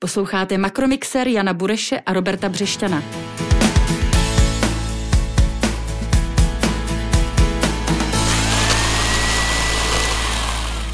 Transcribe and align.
Posloucháte 0.00 0.58
Makromixer 0.58 1.28
Jana 1.28 1.52
Bureše 1.54 2.00
a 2.00 2.12
Roberta 2.12 2.48
Břešťana. 2.48 3.02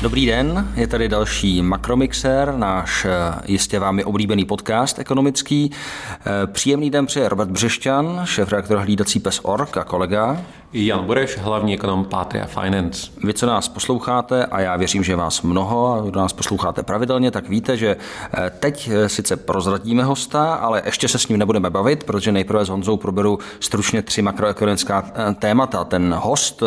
Dobrý 0.03 0.27
den, 0.27 0.73
je 0.75 0.87
tady 0.87 1.09
další 1.09 1.63
Makromixer, 1.63 2.55
náš 2.57 3.05
eh, 3.05 3.11
jistě 3.47 3.79
vámi 3.79 4.05
oblíbený 4.05 4.45
podcast 4.45 4.99
ekonomický. 4.99 5.71
Eh, 5.71 6.47
příjemný 6.47 6.91
den 6.91 7.07
přeje 7.07 7.29
Robert 7.29 7.51
Břešťan, 7.51 8.21
šéf 8.25 8.49
reaktor 8.49 8.79
hlídací 8.79 9.21
pes 9.21 9.41
Org 9.43 9.77
a 9.77 9.85
kolega. 9.85 10.45
Jan 10.77 11.05
Bureš, 11.05 11.39
hlavní 11.39 11.75
ekonom 11.75 12.05
Patria 12.05 12.47
Finance. 12.47 13.11
Vy, 13.25 13.35
co 13.35 13.47
nás 13.47 13.69
posloucháte, 13.69 14.47
a 14.47 14.61
já 14.61 14.77
věřím, 14.77 15.05
že 15.05 15.17
vás 15.17 15.43
mnoho, 15.43 15.93
a 15.93 16.01
kdo 16.01 16.21
nás 16.21 16.33
posloucháte 16.33 16.83
pravidelně, 16.83 17.31
tak 17.31 17.49
víte, 17.49 17.77
že 17.77 17.97
eh, 17.97 18.51
teď 18.61 18.91
sice 19.07 19.37
prozradíme 19.37 20.05
hosta, 20.05 20.55
ale 20.55 20.83
ještě 20.85 21.09
se 21.09 21.19
s 21.19 21.29
ním 21.29 21.39
nebudeme 21.39 21.71
bavit, 21.71 22.05
protože 22.05 22.33
nejprve 22.33 22.65
s 22.65 22.69
Honzou 22.69 22.97
proberu 22.97 23.39
stručně 23.61 24.03
tři 24.03 24.23
makroekonomická 24.23 25.13
témata. 25.39 25.85
Ten 25.85 26.15
host, 26.19 26.63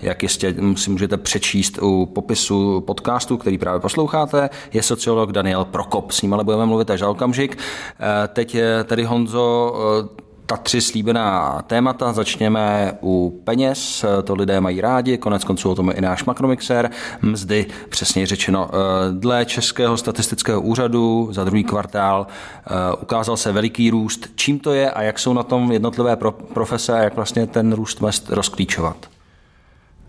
jak 0.00 0.22
jistě 0.22 0.54
si 0.76 0.90
můžete 0.90 1.16
přečíst 1.16 1.78
u 1.82 2.06
popisu 2.06 2.80
podcastu, 2.80 3.36
který 3.36 3.58
právě 3.58 3.80
posloucháte, 3.80 4.50
je 4.72 4.82
sociolog 4.82 5.32
Daniel 5.32 5.64
Prokop. 5.64 6.10
S 6.10 6.22
ním 6.22 6.34
ale 6.34 6.44
budeme 6.44 6.66
mluvit 6.66 6.90
až 6.90 7.00
za 7.00 7.08
okamžik. 7.08 7.58
Eh, 7.58 8.28
teď 8.28 8.54
je 8.54 8.84
tady 8.84 9.04
Honzo 9.04 9.74
eh, 10.18 10.31
ta 10.46 10.56
tři 10.56 10.80
slíbená 10.80 11.62
témata. 11.66 12.12
Začněme 12.12 12.92
u 13.02 13.40
peněz, 13.44 14.04
to 14.24 14.34
lidé 14.34 14.60
mají 14.60 14.80
rádi, 14.80 15.18
konec 15.18 15.44
konců 15.44 15.70
o 15.70 15.74
tom 15.74 15.88
je 15.88 15.94
i 15.94 16.00
náš 16.00 16.24
makromixer. 16.24 16.90
Mzdy, 17.22 17.66
přesně 17.88 18.26
řečeno, 18.26 18.70
eh, 18.72 18.76
dle 19.12 19.44
Českého 19.44 19.96
statistického 19.96 20.60
úřadu 20.60 21.28
za 21.32 21.44
druhý 21.44 21.64
kvartál 21.64 22.26
ukázal 23.00 23.36
se 23.36 23.52
veliký 23.52 23.90
růst. 23.90 24.28
Čím 24.34 24.58
to 24.58 24.72
je 24.72 24.90
a 24.90 25.02
jak 25.02 25.18
jsou 25.18 25.32
na 25.32 25.42
tom 25.42 25.72
jednotlivé 25.72 26.16
profese 26.54 26.92
a 26.92 27.02
jak 27.02 27.16
vlastně 27.16 27.46
ten 27.46 27.72
růst 27.72 28.00
mest 28.00 28.30
rozklíčovat? 28.30 28.96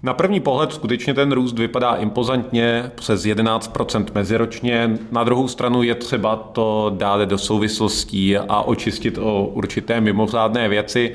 Na 0.05 0.13
první 0.13 0.39
pohled 0.39 0.73
skutečně 0.73 1.13
ten 1.13 1.31
růst 1.31 1.59
vypadá 1.59 1.95
impozantně, 1.95 2.91
přes 2.95 3.23
11% 3.23 4.05
meziročně. 4.15 4.97
Na 5.11 5.23
druhou 5.23 5.47
stranu 5.47 5.83
je 5.83 5.95
třeba 5.95 6.35
to 6.35 6.93
dát 6.97 7.21
do 7.21 7.37
souvislostí 7.37 8.37
a 8.37 8.61
očistit 8.61 9.17
o 9.17 9.45
určité 9.45 10.01
mimořádné 10.01 10.69
věci. 10.69 11.13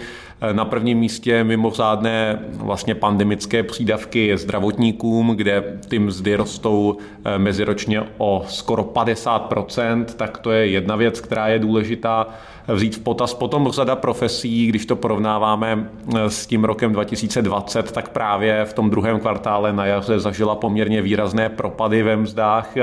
Na 0.53 0.65
prvním 0.65 0.99
místě 0.99 1.45
mimořádné 1.45 2.39
vlastně 2.53 2.95
pandemické 2.95 3.63
přídavky 3.63 4.37
zdravotníkům, 4.37 5.29
kde 5.37 5.79
ty 5.89 5.99
mzdy 5.99 6.37
rostou 6.37 6.97
eh, 7.25 7.39
meziročně 7.39 8.03
o 8.19 8.45
skoro 8.49 8.83
50%, 8.83 10.05
tak 10.05 10.39
to 10.39 10.51
je 10.51 10.67
jedna 10.67 10.97
věc, 10.97 11.21
která 11.21 11.49
je 11.49 11.59
důležitá 11.59 12.27
vzít 12.69 12.97
v 12.97 13.01
potaz. 13.01 13.35
Potom 13.35 13.69
řada 13.73 13.97
profesí, 13.97 14.67
když 14.67 14.87
to 14.87 14.97
porovnáváme 14.97 15.91
eh, 16.17 16.31
s 16.31 16.47
tím 16.47 16.65
rokem 16.65 16.93
2020, 16.93 17.93
tak 17.93 18.09
právě 18.09 18.65
v 18.65 18.73
tom 18.73 18.91
druhém 18.91 19.21
kvartále 19.21 19.73
na 19.73 19.87
jaře 19.87 20.21
zažila 20.21 20.55
poměrně 20.55 21.03
výrazné 21.03 21.49
propady 21.49 22.03
ve 22.03 22.17
mzdách. 22.17 22.75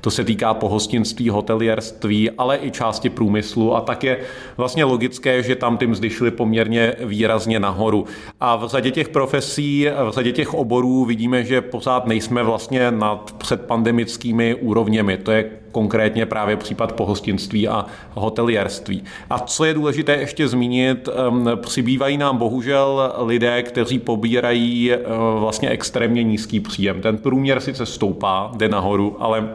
To 0.00 0.10
se 0.10 0.24
týká 0.24 0.54
pohostinství, 0.54 1.28
hotelierství, 1.28 2.30
ale 2.30 2.58
i 2.62 2.70
části 2.70 3.10
průmyslu 3.10 3.76
a 3.76 3.80
tak 3.80 4.04
je 4.04 4.18
vlastně 4.56 4.84
logické, 4.84 5.42
že 5.42 5.56
tam 5.56 5.76
ty 5.76 5.86
mzdy 5.86 6.10
šly 6.10 6.30
poměrně 6.30 6.91
výrazně 7.00 7.60
nahoru. 7.60 8.04
A 8.40 8.56
v 8.56 8.68
řadě 8.68 8.90
těch 8.90 9.08
profesí, 9.08 9.86
v 10.10 10.12
řadě 10.14 10.32
těch 10.32 10.54
oborů 10.54 11.04
vidíme, 11.04 11.44
že 11.44 11.60
pořád 11.60 12.06
nejsme 12.06 12.42
vlastně 12.42 12.90
nad 12.90 13.34
předpandemickými 13.38 14.54
úrovněmi. 14.54 15.16
To 15.16 15.30
je 15.30 15.50
konkrétně 15.72 16.26
právě 16.26 16.56
případ 16.56 16.92
pohostinství 16.92 17.68
a 17.68 17.86
hotelierství. 18.14 19.04
A 19.30 19.38
co 19.38 19.64
je 19.64 19.74
důležité 19.74 20.16
ještě 20.16 20.48
zmínit, 20.48 21.08
přibývají 21.56 22.16
nám 22.16 22.36
bohužel 22.36 23.12
lidé, 23.18 23.62
kteří 23.62 23.98
pobírají 23.98 24.92
eh, 24.92 24.98
vlastně 25.38 25.68
extrémně 25.68 26.22
nízký 26.22 26.60
příjem. 26.60 27.00
Ten 27.00 27.18
průměr 27.18 27.60
sice 27.60 27.86
stoupá, 27.86 28.50
jde 28.56 28.68
nahoru, 28.68 29.16
ale 29.18 29.48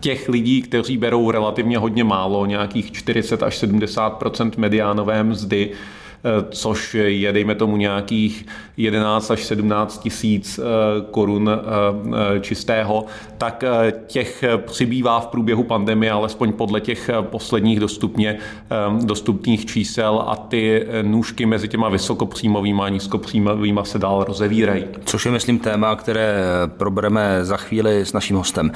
těch 0.00 0.28
lidí, 0.28 0.62
kteří 0.62 0.96
berou 0.96 1.30
relativně 1.30 1.78
hodně 1.78 2.04
málo, 2.04 2.46
nějakých 2.46 2.92
40 2.92 3.42
až 3.42 3.62
70% 3.62 4.50
mediánové 4.56 5.22
mzdy, 5.22 5.70
což 6.50 6.94
je, 6.94 7.32
dejme 7.32 7.54
tomu, 7.54 7.76
nějakých 7.76 8.46
11 8.76 9.30
až 9.30 9.44
17 9.44 9.98
tisíc 9.98 10.58
eh, 10.58 10.62
korun 11.10 11.50
eh, 11.50 12.40
čistého, 12.40 13.04
tak 13.38 13.64
těch 14.06 14.44
přibývá 14.56 15.20
v 15.20 15.26
průběhu 15.26 15.62
pandemie, 15.64 16.12
alespoň 16.12 16.52
podle 16.52 16.80
těch 16.80 17.10
posledních 17.22 17.80
dostupně 17.80 18.38
dostupných 19.04 19.66
čísel 19.66 20.24
a 20.26 20.36
ty 20.36 20.86
nůžky 21.02 21.46
mezi 21.46 21.68
těma 21.68 21.88
vysokopříjmovými 21.88 22.82
a 22.82 22.88
nízkopříjmovými 22.88 23.80
se 23.84 23.98
dál 23.98 24.24
rozevírají. 24.24 24.84
Což 25.04 25.24
je, 25.24 25.32
myslím, 25.32 25.58
téma, 25.58 25.96
které 25.96 26.42
probereme 26.66 27.44
za 27.44 27.56
chvíli 27.56 28.00
s 28.00 28.12
naším 28.12 28.36
hostem. 28.36 28.72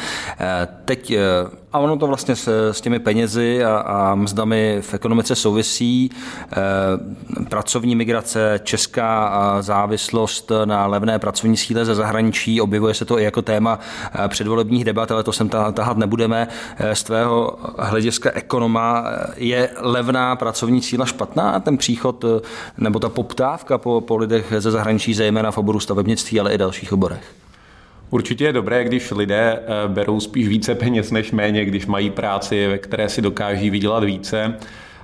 Teď 0.85 1.13
a 1.77 1.79
ono 1.79 1.97
to 1.97 2.07
vlastně 2.07 2.37
s, 2.37 2.71
s 2.71 2.81
těmi 2.81 2.99
penězi 2.99 3.65
a, 3.65 3.77
a 3.77 4.15
mzdami 4.15 4.79
v 4.81 4.95
ekonomice 4.95 5.35
souvisí. 5.35 6.11
E, 6.11 7.45
pracovní 7.45 7.97
migrace, 7.97 8.61
česká 8.65 9.57
závislost 9.61 10.53
na 10.65 10.87
levné 10.87 11.19
pracovní 11.19 11.57
síle 11.57 11.85
ze 11.85 11.95
zahraničí, 11.95 12.61
objevuje 12.61 12.95
se 12.95 13.05
to 13.05 13.19
i 13.19 13.25
jako 13.25 13.43
téma 13.43 13.79
e, 14.25 14.29
předvolebních 14.29 14.85
debat, 14.85 15.11
ale 15.11 15.23
to 15.23 15.33
sem 15.33 15.49
tahat 15.49 15.97
nebudeme. 15.97 16.49
E, 16.77 16.95
z 16.95 17.03
tvého 17.03 17.59
hlediska 17.79 18.31
ekonoma 18.35 19.05
je 19.37 19.69
levná 19.81 20.37
pracovní 20.37 20.83
síla 20.83 21.07
špatná, 21.07 21.61
ten 21.61 21.77
příchod 21.77 22.25
nebo 22.79 22.99
ta 22.99 23.09
poptávka 23.09 23.79
po, 23.79 24.01
po 24.01 24.17
lidech 24.17 24.53
ze 24.59 24.71
zahraničí, 24.71 25.15
zejména 25.15 25.51
v 25.51 25.59
oboru 25.59 25.81
stavebnictví, 25.81 26.41
ale 26.41 26.55
i 26.55 26.59
dalších 26.59 26.93
oborech? 26.93 27.46
Určitě 28.11 28.45
je 28.45 28.53
dobré, 28.53 28.85
když 28.85 29.11
lidé 29.11 29.59
eh, 29.59 29.89
berou 29.89 30.21
spíš 30.21 30.49
více 30.49 30.75
peněz 30.75 31.11
než 31.11 31.33
méně, 31.33 31.65
když 31.65 31.87
mají 31.87 32.11
práci, 32.11 32.67
ve 32.67 32.79
které 32.79 33.09
si 33.09 33.23
dokáží 33.23 33.71
vydělat 33.71 34.05
více. 34.05 34.57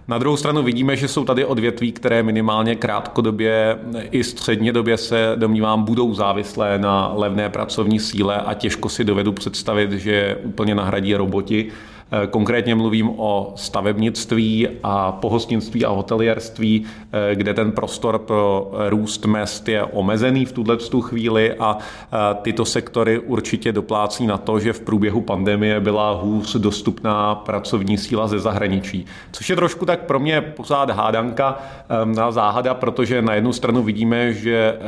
Na 0.09 0.19
druhou 0.19 0.37
stranu 0.37 0.63
vidíme, 0.63 0.97
že 0.97 1.09
jsou 1.09 1.25
tady 1.25 1.45
odvětví, 1.45 1.93
které 1.93 2.23
minimálně 2.23 2.77
krátkodobě 2.77 3.79
i 4.11 4.25
středně 4.25 4.73
době 4.73 4.97
se 4.97 5.33
domnívám 5.37 5.83
budou 5.83 6.15
závislé 6.15 6.79
na 6.79 7.13
levné 7.15 7.49
pracovní 7.49 8.01
síle 8.01 8.37
a 8.37 8.55
těžko 8.55 8.89
si 8.89 9.05
dovedu 9.05 9.33
představit, 9.33 9.93
že 9.93 10.37
úplně 10.43 10.75
nahradí 10.75 11.15
roboti. 11.15 11.73
Eh, 12.13 12.27
konkrétně 12.27 12.75
mluvím 12.75 13.11
o 13.17 13.53
stavebnictví 13.57 14.69
a 14.83 15.13
pohostinství 15.13 15.85
a 15.85 15.91
hotelierství, 15.91 16.85
eh, 17.13 17.35
kde 17.35 17.55
ten 17.55 17.73
prostor 17.73 18.19
pro 18.19 18.73
růst 18.89 19.27
mest 19.27 19.69
je 19.69 19.85
omezený 19.85 20.45
v 20.45 20.53
tuhle 20.53 20.77
chvíli 21.01 21.55
a 21.55 21.79
eh, 21.79 22.17
tyto 22.43 22.65
sektory 22.65 23.19
určitě 23.19 23.73
doplácí 23.73 24.27
na 24.27 24.39
to, 24.39 24.61
že 24.61 24.73
v 24.73 24.81
průběhu 24.81 25.21
pandemie 25.21 25.81
byla 25.81 26.13
hůř 26.13 26.57
dostupná 26.57 27.35
pracovní 27.35 27.99
síla 27.99 28.29
ze 28.29 28.39
zahraničí. 28.39 29.07
Což 29.33 29.51
je 29.51 29.57
trošku 29.57 29.87
tak 29.87 30.01
pro 30.01 30.21
mě 30.21 30.41
pořád 30.41 30.91
hádanka 30.91 31.59
na 32.05 32.33
záhada, 32.33 32.75
protože 32.75 33.23
na 33.23 33.35
jednu 33.35 33.53
stranu 33.53 33.83
vidíme, 33.83 34.33
že 34.33 34.79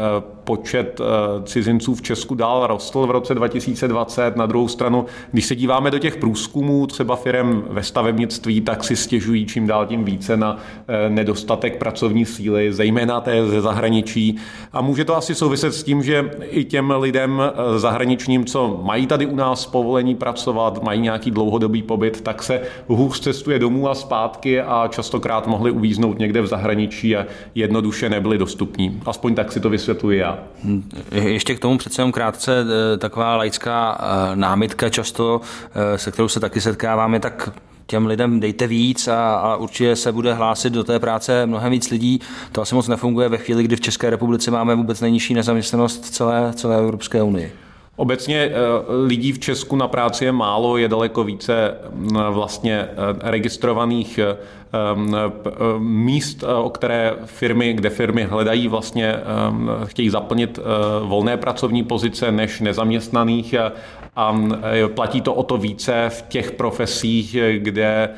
počet 0.45 1.01
cizinců 1.45 1.95
v 1.95 2.03
Česku 2.03 2.35
dál 2.35 2.67
rostl 2.67 3.07
v 3.07 3.11
roce 3.11 3.35
2020, 3.35 4.37
na 4.37 4.47
druhou 4.47 4.69
stranu, 4.69 5.07
když 5.33 5.47
se 5.47 5.57
díváme 5.57 5.91
do 5.91 5.99
těch 5.99 6.17
průzkumů, 6.17 6.87
třeba 6.87 7.14
třeba 7.15 7.43
firm 7.43 7.63
ve 7.71 7.83
stavebnictví, 7.83 8.61
tak 8.61 8.85
si 8.85 8.97
stěžují 8.97 9.47
čím 9.47 9.67
dál 9.67 9.87
tím 9.87 10.05
více 10.05 10.37
na 10.37 10.57
eh, 10.89 11.11
nedostatek 11.11 11.79
pracovní 11.79 12.27
síly, 12.27 12.73
zejména 12.73 13.21
té 13.21 13.47
ze 13.47 13.61
zahraničí. 13.61 14.37
A 14.73 14.81
může 14.81 15.05
to 15.05 15.17
asi 15.17 15.35
souviset 15.35 15.75
s 15.75 15.83
tím, 15.83 16.03
že 16.03 16.31
i 16.51 16.65
těm 16.65 16.91
lidem 16.91 17.43
eh, 17.43 17.79
zahraničním, 17.79 18.45
co 18.45 18.81
mají 18.83 19.07
tady 19.07 19.27
u 19.27 19.37
nás 19.37 19.67
povolení 19.67 20.15
pracovat, 20.15 20.83
mají 20.83 21.01
nějaký 21.01 21.31
dlouhodobý 21.31 21.83
pobyt, 21.83 22.21
tak 22.21 22.43
se 22.43 22.61
hůř 22.87 23.21
cestuje 23.21 23.59
domů 23.59 23.89
a 23.89 23.95
zpátky 23.95 24.61
a 24.61 24.89
častokrát 24.89 25.47
mohli 25.47 25.71
uvíznout 25.71 26.19
někde 26.19 26.41
v 26.41 26.47
zahraničí 26.47 27.17
a 27.17 27.27
jednoduše 27.55 28.11
nebyli 28.11 28.39
dostupní. 28.39 29.01
Aspoň 29.07 29.35
tak 29.35 29.53
si 29.53 29.61
to 29.61 29.71
vysvětluji 29.71 30.19
já. 30.19 30.39
Hm, 30.65 30.83
ještě 31.13 31.55
k 31.55 31.59
tomu 31.59 31.79
přece 31.79 32.03
jenom 32.03 32.13
krátce 32.13 32.65
eh, 32.65 32.99
taková 32.99 33.37
laická 33.37 34.01
námitka 34.35 34.89
často, 34.89 35.41
se 35.97 36.11
kterou 36.11 36.29
se 36.29 36.41
taky 36.41 36.61
setkává 36.61 37.04
dáváme, 37.05 37.21
tak 37.21 37.51
těm 37.87 38.07
lidem 38.07 38.41
dejte 38.41 38.67
víc 38.67 39.09
a, 39.09 39.35
a 39.35 39.57
určitě 39.57 39.97
se 39.97 40.13
bude 40.13 40.35
hlásit 40.35 40.73
do 40.73 40.85
té 40.85 40.99
práce 40.99 41.47
mnohem 41.47 41.73
víc 41.73 41.91
lidí. 41.91 42.21
To 42.53 42.63
asi 42.63 42.75
moc 42.75 42.89
nefunguje 42.89 43.29
ve 43.29 43.37
chvíli, 43.37 43.63
kdy 43.65 43.77
v 43.77 43.81
České 43.81 44.11
republice 44.11 44.51
máme 44.51 44.75
vůbec 44.75 45.01
nejnižší 45.01 45.35
nezaměstnanost 45.35 46.05
celé, 46.05 46.53
celé 46.55 46.79
Evropské 46.79 47.23
unii. 47.23 47.53
Obecně 47.97 48.37
eh, 48.37 48.53
lidí 49.07 49.33
v 49.33 49.39
Česku 49.39 49.77
na 49.77 49.89
práci 49.89 50.25
je 50.25 50.33
málo, 50.33 50.77
je 50.77 50.89
daleko 50.89 51.25
více 51.25 51.75
mm, 51.93 52.17
vlastně 52.31 52.77
eh, 52.81 52.91
registrovaných 53.31 54.19
eh, 54.19 54.37
míst, 55.79 56.45
o 56.63 56.71
které 56.71 57.13
firmy, 57.25 57.73
kde 57.73 57.91
firmy 57.91 58.23
hledají 58.25 58.69
vlastně, 58.69 59.15
chtějí 59.85 60.11
zaplnit 60.11 60.59
volné 61.03 61.37
pracovní 61.37 61.85
pozice 61.85 62.33
než 62.33 62.61
nezaměstnaných 62.61 63.55
a 64.17 64.37
platí 64.95 65.21
to 65.21 65.35
o 65.35 65.43
to 65.43 65.57
více 65.57 66.07
v 66.09 66.23
těch 66.23 66.53
profesích, 66.53 67.37
kde 67.57 68.11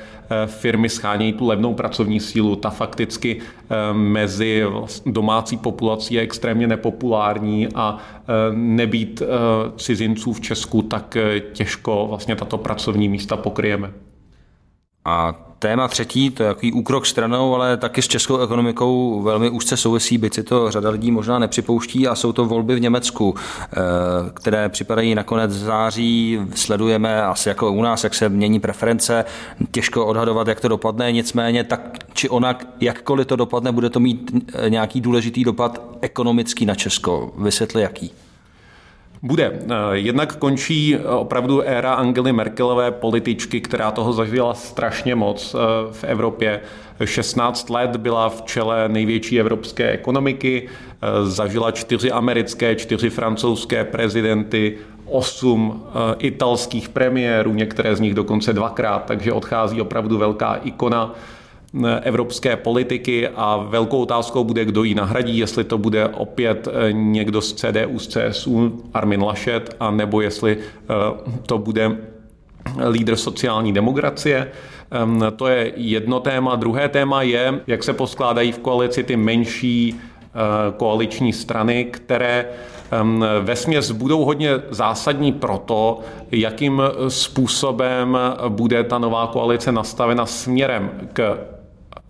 firmy 0.46 0.88
schánějí 0.88 1.32
tu 1.32 1.46
levnou 1.46 1.74
pracovní 1.74 2.20
sílu, 2.20 2.56
ta 2.56 2.70
fakticky 2.70 3.40
mezi 3.92 4.64
domácí 5.06 5.56
populací 5.56 6.14
je 6.14 6.20
extrémně 6.20 6.66
nepopulární 6.66 7.68
a 7.74 7.98
nebýt 8.52 9.22
cizinců 9.76 10.32
v 10.32 10.40
Česku, 10.40 10.82
tak 10.82 11.16
těžko 11.52 12.06
vlastně 12.08 12.36
tato 12.36 12.58
pracovní 12.58 13.08
místa 13.08 13.36
pokryjeme. 13.36 13.92
A 15.04 15.45
téma 15.58 15.88
třetí, 15.88 16.30
to 16.30 16.42
je 16.42 16.48
takový 16.48 16.72
úkrok 16.72 17.06
stranou, 17.06 17.54
ale 17.54 17.76
taky 17.76 18.02
s 18.02 18.08
českou 18.08 18.38
ekonomikou 18.38 19.22
velmi 19.22 19.50
úzce 19.50 19.76
souvisí, 19.76 20.18
byť 20.18 20.34
si 20.34 20.42
to 20.42 20.70
řada 20.70 20.90
lidí 20.90 21.10
možná 21.10 21.38
nepřipouští 21.38 22.08
a 22.08 22.14
jsou 22.14 22.32
to 22.32 22.44
volby 22.44 22.74
v 22.74 22.80
Německu, 22.80 23.34
eh, 23.34 23.76
které 24.34 24.68
připadají 24.68 25.14
na 25.14 25.22
konec 25.22 25.50
září. 25.50 26.40
Sledujeme 26.54 27.22
asi 27.22 27.48
jako 27.48 27.72
u 27.72 27.82
nás, 27.82 28.04
jak 28.04 28.14
se 28.14 28.28
mění 28.28 28.60
preference, 28.60 29.24
těžko 29.70 30.06
odhadovat, 30.06 30.48
jak 30.48 30.60
to 30.60 30.68
dopadne, 30.68 31.12
nicméně 31.12 31.64
tak 31.64 31.98
či 32.12 32.28
onak, 32.28 32.66
jakkoliv 32.80 33.26
to 33.26 33.36
dopadne, 33.36 33.72
bude 33.72 33.90
to 33.90 34.00
mít 34.00 34.30
eh, 34.54 34.70
nějaký 34.70 35.00
důležitý 35.00 35.44
dopad 35.44 35.82
ekonomický 36.00 36.66
na 36.66 36.74
Česko. 36.74 37.32
Vysvětli 37.38 37.82
jaký. 37.82 38.25
Bude. 39.22 39.52
Eh, 39.52 39.74
jednak 39.92 40.36
končí 40.36 40.94
eh, 40.94 41.08
opravdu 41.08 41.62
éra 41.62 41.94
Angely 41.94 42.32
Merkelové 42.32 42.90
političky, 42.90 43.60
která 43.60 43.90
toho 43.90 44.12
zažila 44.12 44.54
strašně 44.54 45.14
moc 45.14 45.54
eh, 45.54 45.58
v 45.92 46.04
Evropě. 46.04 46.60
16 47.04 47.70
let 47.70 47.96
byla 47.96 48.28
v 48.28 48.42
čele 48.42 48.88
největší 48.88 49.40
evropské 49.40 49.90
ekonomiky, 49.90 50.68
zažila 51.24 51.70
čtyři 51.70 52.12
americké, 52.12 52.74
čtyři 52.74 53.10
francouzské 53.10 53.84
prezidenty, 53.84 54.78
osm 55.06 55.82
italských 56.18 56.88
premiérů, 56.88 57.54
některé 57.54 57.96
z 57.96 58.00
nich 58.00 58.14
dokonce 58.14 58.52
dvakrát, 58.52 59.04
takže 59.04 59.32
odchází 59.32 59.80
opravdu 59.80 60.18
velká 60.18 60.54
ikona 60.54 61.14
evropské 62.02 62.56
politiky 62.56 63.28
a 63.28 63.56
velkou 63.56 63.98
otázkou 64.02 64.44
bude, 64.44 64.64
kdo 64.64 64.84
ji 64.84 64.94
nahradí, 64.94 65.38
jestli 65.38 65.64
to 65.64 65.78
bude 65.78 66.08
opět 66.08 66.68
eh, 66.68 66.92
někdo 66.92 67.40
z 67.40 67.52
CDU, 67.52 67.98
z 67.98 68.06
CSU, 68.08 68.82
Armin 68.94 69.22
Laschet, 69.22 69.76
a 69.80 69.90
nebo 69.90 70.20
jestli 70.20 70.58
eh, 70.58 70.94
to 71.46 71.58
bude 71.58 71.96
lídr 72.90 73.16
sociální 73.16 73.72
demokracie. 73.72 74.50
Ehm, 74.90 75.24
to 75.36 75.46
je 75.46 75.72
jedno 75.76 76.20
téma. 76.20 76.56
Druhé 76.56 76.88
téma 76.88 77.22
je, 77.22 77.60
jak 77.66 77.84
se 77.84 77.92
poskládají 77.92 78.52
v 78.52 78.58
koalici 78.58 79.02
ty 79.02 79.16
menší 79.16 79.94
eh, 79.94 80.38
koaliční 80.76 81.32
strany, 81.32 81.84
které 81.84 82.48
ehm, 82.90 83.24
ve 83.40 83.56
směs 83.56 83.90
budou 83.90 84.24
hodně 84.24 84.50
zásadní 84.70 85.32
pro 85.32 85.58
to, 85.58 86.00
jakým 86.30 86.82
způsobem 87.08 88.18
bude 88.48 88.84
ta 88.84 88.98
nová 88.98 89.26
koalice 89.26 89.72
nastavena 89.72 90.26
směrem 90.26 90.90
k 91.12 91.38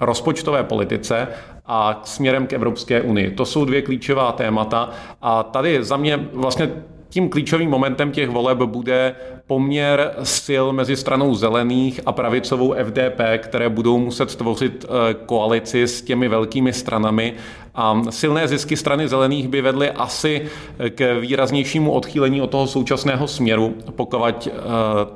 rozpočtové 0.01 0.65
politice 0.65 1.29
a 1.67 2.01
směrem 2.05 2.47
k 2.47 2.53
Evropské 2.53 3.03
unii. 3.03 3.31
To 3.31 3.47
jsou 3.47 3.65
dvě 3.65 3.83
klíčová 3.83 4.33
témata 4.33 4.91
a 5.23 5.43
tady 5.43 5.85
za 5.85 5.97
mě 5.97 6.29
vlastně 6.33 6.71
tím 7.09 7.29
klíčovým 7.29 7.71
momentem 7.71 8.13
těch 8.13 8.29
voleb 8.29 8.59
bude 8.59 9.15
poměr 9.47 10.15
sil 10.45 10.65
mezi 10.73 10.97
stranou 10.97 11.35
zelených 11.35 12.01
a 12.07 12.13
pravicovou 12.13 12.75
FDP, 12.85 13.21
které 13.39 13.69
budou 13.69 13.99
muset 13.99 14.37
tvořit 14.37 14.85
eh, 14.85 15.15
koalici 15.15 15.83
s 15.83 16.03
těmi 16.03 16.29
velkými 16.29 16.73
stranami. 16.73 17.35
A 17.77 18.03
silné 18.11 18.49
zisky 18.49 18.77
strany 18.77 19.09
zelených 19.09 19.49
by 19.49 19.61
vedly 19.61 19.91
asi 19.91 20.49
k 20.89 21.21
výraznějšímu 21.21 21.93
odchýlení 21.93 22.43
od 22.43 22.51
toho 22.51 22.67
současného 22.67 23.29
směru, 23.29 23.75
pokud 23.97 24.17
eh, 24.47 24.51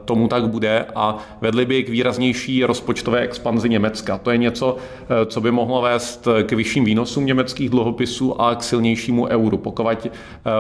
tomu 0.04 0.28
tak 0.28 0.48
bude, 0.48 0.86
a 0.94 1.18
vedly 1.40 1.66
by 1.66 1.82
k 1.82 1.88
výraznější 1.88 2.64
rozpočtové 2.64 3.20
expanzi 3.20 3.68
Německa. 3.68 4.18
To 4.18 4.30
je 4.30 4.38
něco, 4.38 4.76
eh, 5.02 5.26
co 5.26 5.40
by 5.40 5.50
mohlo 5.50 5.82
vést 5.82 6.28
k 6.42 6.52
vyšším 6.52 6.84
výnosům 6.84 7.26
německých 7.26 7.70
dluhopisů 7.70 8.40
a 8.40 8.54
k 8.54 8.62
silnějšímu 8.62 9.26
euru. 9.26 9.56
Pokud, 9.56 9.86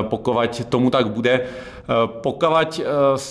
pokud 0.02 0.64
tomu 0.68 0.90
tak 0.90 1.10
bude, 1.10 1.40
pokud 2.04 2.80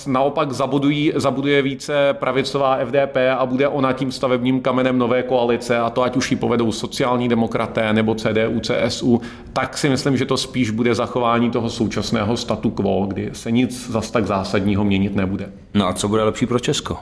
naopak 0.08 0.52
zabudují, 0.52 1.14
zabuduje 1.16 1.62
více 1.62 2.14
pravicová 2.14 2.78
FDP 2.86 3.18
a 3.38 3.46
bude 3.46 3.68
ona 3.68 3.94
tím 3.94 4.12
stavebním 4.12 4.62
kamenem 4.62 4.98
nové 4.98 5.24
koalice, 5.24 5.78
a 5.78 5.90
to 5.90 6.04
ať 6.04 6.18
už 6.18 6.32
ji 6.32 6.38
povedou 6.38 6.72
sociální 6.72 7.30
demokraté 7.30 7.94
nebo 7.94 8.16
CDU, 8.16 8.59
CSU, 8.60 9.22
tak 9.54 9.78
si 9.78 9.90
myslím, 9.90 10.18
že 10.18 10.26
to 10.26 10.38
spíš 10.38 10.70
bude 10.70 10.96
zachování 10.96 11.52
toho 11.52 11.70
současného 11.70 12.38
statu 12.38 12.70
quo, 12.70 13.06
kdy 13.06 13.30
se 13.34 13.52
nic 13.52 13.90
zas 13.90 14.12
tak 14.12 14.26
zásadního 14.26 14.84
měnit 14.84 15.16
nebude. 15.16 15.52
No 15.74 15.88
a 15.88 15.94
co 15.94 16.08
bude 16.08 16.24
lepší 16.24 16.46
pro 16.46 16.60
Česko? 16.60 16.98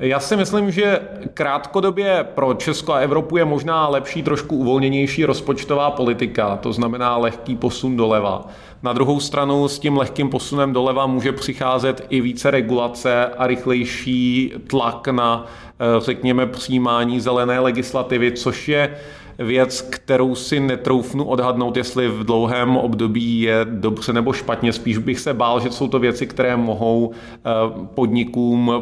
Já 0.00 0.20
si 0.20 0.36
myslím, 0.36 0.70
že 0.70 1.00
krátkodobě 1.34 2.26
pro 2.34 2.54
Česko 2.54 2.92
a 2.92 2.98
Evropu 2.98 3.36
je 3.36 3.44
možná 3.44 3.88
lepší 3.88 4.22
trošku 4.22 4.56
uvolněnější 4.56 5.24
rozpočtová 5.24 5.90
politika, 5.90 6.56
to 6.56 6.72
znamená 6.72 7.16
lehký 7.16 7.56
posun 7.56 7.96
doleva. 7.96 8.46
Na 8.82 8.92
druhou 8.92 9.20
stranu 9.20 9.68
s 9.68 9.78
tím 9.78 9.96
lehkým 9.96 10.30
posunem 10.30 10.72
doleva 10.72 11.06
může 11.06 11.32
přicházet 11.32 12.06
i 12.08 12.20
více 12.20 12.50
regulace 12.50 13.26
a 13.26 13.46
rychlejší 13.46 14.52
tlak 14.66 15.08
na, 15.08 15.46
eh, 15.46 16.00
řekněme, 16.00 16.46
přijímání 16.46 17.20
zelené 17.20 17.60
legislativy, 17.60 18.32
což 18.32 18.68
je 18.68 18.96
věc, 19.38 19.80
kterou 19.80 20.34
si 20.34 20.60
netroufnu 20.60 21.24
odhadnout, 21.24 21.76
jestli 21.76 22.08
v 22.08 22.24
dlouhém 22.24 22.76
období 22.76 23.40
je 23.40 23.66
dobře 23.70 24.12
nebo 24.12 24.32
špatně. 24.32 24.72
Spíš 24.72 24.98
bych 24.98 25.20
se 25.20 25.34
bál, 25.34 25.60
že 25.60 25.70
jsou 25.70 25.88
to 25.88 25.98
věci, 25.98 26.26
které 26.26 26.56
mohou 26.56 27.12
eh, 27.12 27.40
podnikům 27.94 28.72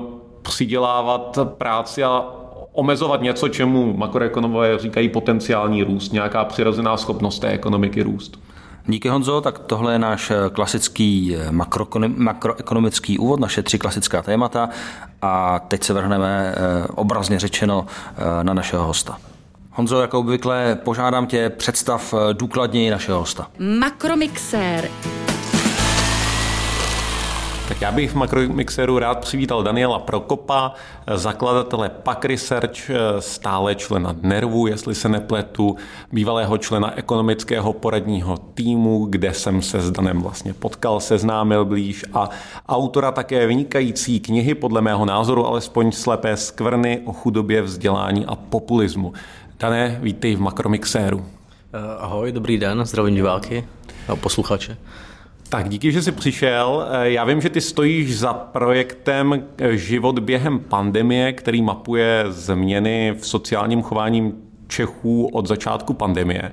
přidělávat 0.42 1.38
práci 1.58 2.04
a 2.04 2.24
omezovat 2.72 3.22
něco, 3.22 3.48
čemu 3.48 3.96
makroekonomové 3.96 4.78
říkají 4.78 5.08
potenciální 5.08 5.82
růst, 5.82 6.12
nějaká 6.12 6.44
přirozená 6.44 6.96
schopnost 6.96 7.38
té 7.38 7.48
ekonomiky 7.48 8.02
růst. 8.02 8.38
Díky 8.86 9.08
Honzo, 9.08 9.40
tak 9.40 9.58
tohle 9.58 9.92
je 9.92 9.98
náš 9.98 10.32
klasický 10.52 11.36
makroekonomický 11.50 13.18
úvod, 13.18 13.40
naše 13.40 13.62
tři 13.62 13.78
klasická 13.78 14.22
témata 14.22 14.68
a 15.22 15.58
teď 15.58 15.82
se 15.82 15.92
vrhneme 15.92 16.54
eh, 16.56 16.86
obrazně 16.94 17.38
řečeno 17.38 17.86
eh, 18.16 18.44
na 18.44 18.54
našeho 18.54 18.86
hosta. 18.86 19.18
Honzo, 19.76 20.00
jako 20.00 20.18
obvykle, 20.18 20.78
požádám 20.84 21.26
tě, 21.26 21.50
představ 21.50 22.14
eh, 22.14 22.34
důkladněji 22.34 22.90
našeho 22.90 23.18
hosta. 23.18 23.50
Makromixér. 23.58 24.88
Tak 27.68 27.80
já 27.80 27.92
bych 27.92 28.10
v 28.10 28.14
Makromixeru 28.14 28.98
rád 28.98 29.18
přivítal 29.18 29.62
Daniela 29.62 29.98
Prokopa, 29.98 30.74
zakladatele 31.14 31.88
Pak 31.88 32.24
Research, 32.24 32.90
stále 33.18 33.74
člena 33.74 34.16
Nervu, 34.22 34.66
jestli 34.66 34.94
se 34.94 35.08
nepletu, 35.08 35.76
bývalého 36.12 36.58
člena 36.58 36.98
ekonomického 36.98 37.72
poradního 37.72 38.36
týmu, 38.36 39.06
kde 39.10 39.34
jsem 39.34 39.62
se 39.62 39.80
s 39.80 39.90
Danem 39.90 40.22
vlastně 40.22 40.54
potkal, 40.54 41.00
seznámil 41.00 41.64
blíž 41.64 42.04
a 42.12 42.30
autora 42.68 43.12
také 43.12 43.46
vynikající 43.46 44.20
knihy, 44.20 44.54
podle 44.54 44.80
mého 44.80 45.04
názoru 45.04 45.46
alespoň 45.46 45.92
slepé 45.92 46.36
skvrny 46.36 47.00
o 47.04 47.12
chudobě, 47.12 47.62
vzdělání 47.62 48.26
a 48.26 48.36
populismu. 48.36 49.12
Dané, 49.60 49.98
vítej 50.02 50.36
v 50.36 50.40
Makromixéru. 50.40 51.26
Ahoj, 51.98 52.32
dobrý 52.32 52.58
den, 52.58 52.84
zdravím 52.84 53.14
diváky 53.14 53.64
a 54.08 54.16
posluchače. 54.16 54.76
Tak 55.48 55.68
díky, 55.68 55.92
že 55.92 56.02
jsi 56.02 56.12
přišel. 56.12 56.86
Eh, 56.90 57.10
já 57.10 57.24
vím, 57.24 57.40
že 57.40 57.50
ty 57.50 57.60
stojíš 57.60 58.18
za 58.18 58.34
projektem 58.34 59.44
eh, 59.58 59.76
Život 59.76 60.18
během 60.18 60.58
pandemie, 60.58 61.32
který 61.32 61.62
mapuje 61.62 62.24
změny 62.28 63.14
v 63.20 63.26
sociálním 63.26 63.82
chováním 63.82 64.32
Čechů 64.68 65.26
od 65.26 65.46
začátku 65.46 65.94
pandemie. 65.94 66.50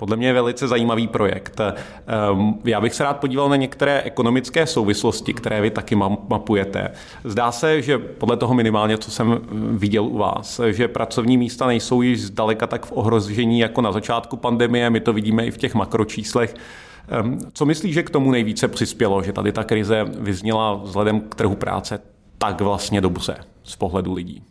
Podle 0.00 0.16
mě 0.16 0.26
je 0.26 0.32
velice 0.32 0.68
zajímavý 0.68 1.08
projekt. 1.08 1.60
Eh, 1.60 1.72
já 2.64 2.80
bych 2.80 2.94
se 2.94 3.04
rád 3.04 3.16
podíval 3.16 3.48
na 3.48 3.56
některé 3.56 4.02
ekonomické 4.02 4.66
souvislosti, 4.66 5.34
které 5.34 5.60
vy 5.60 5.70
taky 5.70 5.94
mapujete. 6.28 6.90
Zdá 7.24 7.52
se, 7.52 7.82
že 7.82 7.98
podle 7.98 8.36
toho 8.36 8.54
minimálně, 8.54 8.98
co 8.98 9.10
jsem 9.10 9.40
viděl 9.52 10.04
u 10.04 10.18
vás, 10.18 10.60
že 10.70 10.88
pracovní 10.88 11.38
místa 11.38 11.66
nejsou 11.66 12.02
již 12.02 12.22
zdaleka 12.22 12.66
tak 12.66 12.86
v 12.86 12.92
ohrožení 12.92 13.58
jako 13.58 13.80
na 13.80 13.92
začátku 13.92 14.36
pandemie. 14.36 14.90
My 14.90 15.00
to 15.00 15.12
vidíme 15.12 15.46
i 15.46 15.50
v 15.50 15.58
těch 15.58 15.74
makročíslech. 15.74 16.54
Co 17.52 17.66
myslíš, 17.66 17.94
že 17.94 18.02
k 18.02 18.10
tomu 18.10 18.30
nejvíce 18.30 18.68
přispělo, 18.68 19.22
že 19.22 19.32
tady 19.32 19.52
ta 19.52 19.64
krize 19.64 20.04
vyzněla 20.18 20.74
vzhledem 20.74 21.20
k 21.20 21.34
trhu 21.34 21.56
práce 21.56 22.00
tak 22.38 22.60
vlastně 22.60 23.00
dobře 23.00 23.36
z 23.64 23.76
pohledu 23.76 24.14
lidí? 24.14 24.49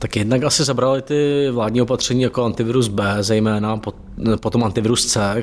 Tak 0.00 0.16
jednak 0.16 0.44
asi 0.44 0.64
zabrali 0.64 1.02
ty 1.02 1.48
vládní 1.50 1.82
opatření 1.82 2.22
jako 2.22 2.44
antivirus 2.44 2.88
B, 2.88 3.16
zejména 3.20 3.80
potom 4.40 4.64
antivirus 4.64 5.06
C, 5.06 5.42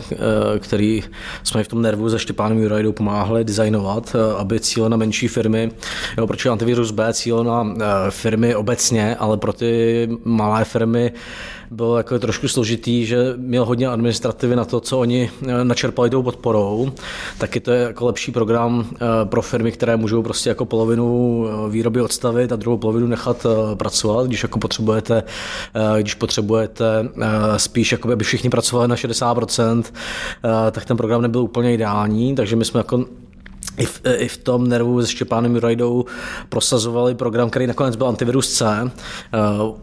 který 0.59 1.03
jsme 1.43 1.63
v 1.63 1.67
tom 1.67 1.81
nervu 1.81 2.09
se 2.09 2.19
Štěpánem 2.19 2.59
Jurajdou 2.59 2.91
pomáhali 2.91 3.43
designovat, 3.43 4.15
aby 4.37 4.59
cíl 4.59 4.89
na 4.89 4.97
menší 4.97 5.27
firmy, 5.27 5.71
jo, 6.17 6.27
proč 6.27 6.45
antivirus 6.45 6.91
B 6.91 7.13
cíl 7.13 7.43
na 7.43 7.75
firmy 8.09 8.55
obecně, 8.55 9.15
ale 9.15 9.37
pro 9.37 9.53
ty 9.53 10.09
malé 10.23 10.65
firmy 10.65 11.11
bylo 11.71 11.97
jako 11.97 12.19
trošku 12.19 12.47
složitý, 12.47 13.05
že 13.05 13.17
měl 13.37 13.65
hodně 13.65 13.87
administrativy 13.87 14.55
na 14.55 14.65
to, 14.65 14.79
co 14.79 14.99
oni 14.99 15.31
eh, 15.47 15.63
načerpali 15.63 16.09
tou 16.09 16.23
podporou. 16.23 16.91
Taky 17.37 17.59
to 17.59 17.71
je 17.71 17.81
jako 17.81 18.05
lepší 18.05 18.31
program 18.31 18.85
eh, 18.93 19.05
pro 19.25 19.41
firmy, 19.41 19.71
které 19.71 19.97
můžou 19.97 20.23
prostě 20.23 20.49
jako 20.49 20.65
polovinu 20.65 21.45
eh, 21.47 21.69
výroby 21.69 22.01
odstavit 22.01 22.51
a 22.51 22.55
druhou 22.55 22.77
polovinu 22.77 23.07
nechat 23.07 23.45
pracovat, 23.73 24.27
když 24.27 24.43
jako 24.48 24.60
potřebujete, 24.60 25.24
když 26.00 26.13
potřebujete 26.13 27.10
spíš, 27.58 27.92
jako 27.92 28.12
aby 28.12 28.24
všichni 28.24 28.50
pracovali 28.50 28.88
na 28.88 28.96
60%, 28.96 29.84
tak 30.72 30.86
ten 30.86 30.98
program 30.98 31.22
nebyl 31.22 31.42
úplně 31.42 31.74
ideální, 31.74 32.36
takže 32.36 32.56
my 32.56 32.66
jsme 32.66 32.80
jako 32.80 33.06
i 33.77 33.86
v, 33.86 34.01
i 34.17 34.27
v 34.27 34.38
tom 34.38 34.67
nervu 34.67 35.01
se 35.01 35.07
Štěpánem 35.07 35.55
Jurajdou 35.55 36.05
prosazovali 36.50 37.15
program, 37.15 37.50
který 37.50 37.67
nakonec 37.67 37.96
byl 37.96 38.07
antivirus 38.07 38.53
C. 38.53 38.91
Uh, 39.63 39.75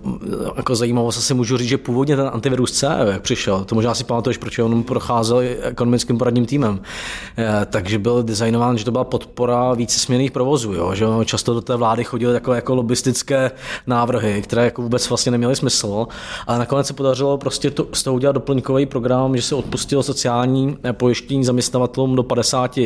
jako 0.56 0.74
zajímavost 0.74 1.18
asi 1.18 1.34
můžu 1.34 1.56
říct, 1.56 1.68
že 1.68 1.78
původně 1.78 2.16
ten 2.16 2.30
antivirus 2.32 2.72
C, 2.72 2.96
jak 3.12 3.22
přišel, 3.22 3.64
to 3.64 3.74
možná 3.74 3.94
si 3.94 4.04
pamatuješ, 4.04 4.38
proč 4.38 4.58
on 4.58 4.82
procházel 4.82 5.42
ekonomickým 5.62 6.18
poradním 6.18 6.46
týmem, 6.46 6.74
uh, 6.74 7.44
takže 7.66 7.98
byl 7.98 8.22
designován, 8.22 8.78
že 8.78 8.84
to 8.84 8.90
byla 8.90 9.04
podpora 9.04 9.74
více 9.74 9.98
směrných 9.98 10.30
provozů, 10.30 10.72
jo? 10.72 10.94
že 10.94 11.06
často 11.24 11.54
do 11.54 11.60
té 11.60 11.76
vlády 11.76 12.04
chodily 12.04 12.32
takové 12.32 12.56
jako 12.56 12.74
lobistické 12.74 13.50
návrhy, 13.86 14.42
které 14.42 14.64
jako 14.64 14.82
vůbec 14.82 15.08
vlastně 15.08 15.32
neměly 15.32 15.56
smysl, 15.56 16.06
ale 16.46 16.58
nakonec 16.58 16.86
se 16.86 16.92
podařilo 16.92 17.38
prostě 17.38 17.70
to, 17.70 17.86
z 17.92 18.02
toho 18.02 18.14
udělat 18.14 18.32
doplňkový 18.32 18.86
program, 18.86 19.36
že 19.36 19.42
se 19.42 19.54
odpustilo 19.54 20.02
sociální 20.02 20.76
pojištění 20.92 21.44
zaměstnavatelům 21.44 22.16
do 22.16 22.22
50 22.22 22.76
uh, 22.76 22.84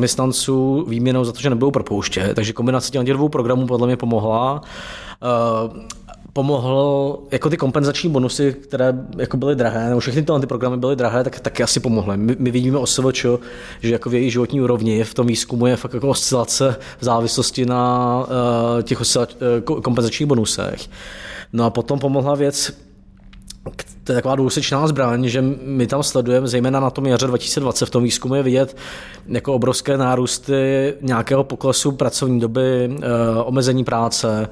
zaměstnanců 0.00 0.84
výměnou 0.88 1.24
za 1.24 1.32
to, 1.32 1.40
že 1.40 1.50
nebudou 1.50 1.70
propouštět. 1.70 2.34
Takže 2.34 2.52
kombinace 2.52 2.90
těch 2.90 3.12
dvou 3.12 3.28
programů 3.28 3.66
podle 3.66 3.86
mě 3.86 3.96
pomohla. 3.96 4.62
Uh, 5.22 5.76
pomohl, 6.32 7.18
jako 7.30 7.50
ty 7.50 7.56
kompenzační 7.56 8.10
bonusy, 8.10 8.56
které 8.62 8.94
jako 9.18 9.36
byly 9.36 9.54
drahé, 9.54 9.88
nebo 9.88 10.00
všechny 10.00 10.22
tyhle 10.22 10.40
ty 10.40 10.46
programy 10.46 10.76
byly 10.76 10.96
drahé, 10.96 11.24
tak 11.24 11.40
taky 11.40 11.62
asi 11.62 11.80
pomohly. 11.80 12.16
My, 12.16 12.36
my 12.38 12.50
vidíme 12.50 12.78
OSVČ, 12.78 13.26
že 13.80 13.92
jako 13.92 14.10
v 14.10 14.14
její 14.14 14.30
životní 14.30 14.60
úrovni 14.60 15.04
v 15.04 15.14
tom 15.14 15.26
výzkumu 15.26 15.66
je 15.66 15.76
fakt 15.76 15.94
jako 15.94 16.08
oscilace 16.08 16.76
v 17.00 17.04
závislosti 17.04 17.66
na 17.66 18.24
uh, 18.24 18.82
těch 18.82 19.00
oscilač, 19.00 19.34
uh, 19.68 19.80
kompenzačních 19.82 20.28
bonusech. 20.28 20.88
No 21.52 21.64
a 21.64 21.70
potom 21.70 21.98
pomohla 21.98 22.34
věc, 22.34 22.72
to 24.04 24.12
je 24.12 24.16
taková 24.16 24.34
dvousečná 24.34 24.86
zbraň, 24.86 25.28
že 25.28 25.42
my 25.64 25.86
tam 25.86 26.02
sledujeme, 26.02 26.48
zejména 26.48 26.80
na 26.80 26.90
tom 26.90 27.06
jaře 27.06 27.26
2020 27.26 27.86
v 27.86 27.90
tom 27.90 28.02
výzkumu 28.02 28.34
je 28.34 28.42
vidět 28.42 28.76
jako 29.28 29.54
obrovské 29.54 29.96
nárůsty 29.96 30.94
nějakého 31.00 31.44
poklesu 31.44 31.92
pracovní 31.92 32.40
doby, 32.40 32.96
eh, 33.02 33.06
omezení 33.44 33.84
práce. 33.84 34.48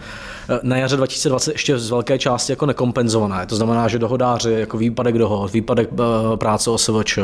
Eh, 0.49 0.61
na 0.63 0.77
jaře 0.77 0.97
2020 0.97 1.53
ještě 1.53 1.79
z 1.79 1.91
velké 1.91 2.19
části 2.19 2.53
jako 2.53 2.67
nekompenzované. 2.67 3.47
To 3.47 3.57
znamená, 3.57 3.89
že 3.89 3.99
dohodáři, 3.99 4.53
jako 4.53 4.79
výpadek 4.79 5.19
dohod, 5.19 5.53
výpadek 5.53 5.89
eh, 5.93 6.37
práce 6.37 6.71
OSVČ, 6.71 7.19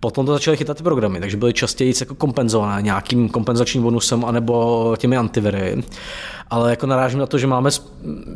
Potom 0.00 0.26
to 0.26 0.32
začaly 0.32 0.56
chytat 0.56 0.76
ty 0.76 0.82
programy, 0.82 1.20
takže 1.20 1.36
byly 1.36 1.52
častěji 1.52 1.94
jako 2.00 2.14
kompenzované 2.14 2.82
nějakým 2.82 3.28
kompenzačním 3.28 3.82
bonusem 3.82 4.24
anebo 4.24 4.94
těmi 4.98 5.16
antiviry. 5.16 5.82
Ale 6.50 6.70
jako 6.70 6.86
narážím 6.86 7.18
na 7.18 7.26
to, 7.26 7.38
že 7.38 7.46
máme, 7.46 7.70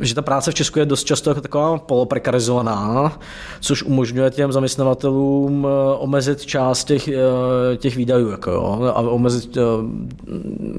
že 0.01 0.15
ta 0.15 0.21
práce 0.21 0.51
v 0.51 0.53
Česku 0.53 0.79
je 0.79 0.85
dost 0.85 1.03
často 1.03 1.29
jako 1.29 1.41
taková 1.41 1.77
poloprekarizovaná, 1.77 3.13
což 3.59 3.83
umožňuje 3.83 4.31
těm 4.31 4.51
zaměstnavatelům 4.51 5.67
eh, 5.67 5.95
omezit 5.97 6.45
část 6.45 6.83
těch, 6.83 7.07
eh, 7.07 7.77
těch 7.77 7.95
výdajů, 7.95 8.29
jako 8.29 8.51
jo, 8.51 8.93
a 8.95 8.99
omezit 8.99 9.57
eh, 9.57 9.61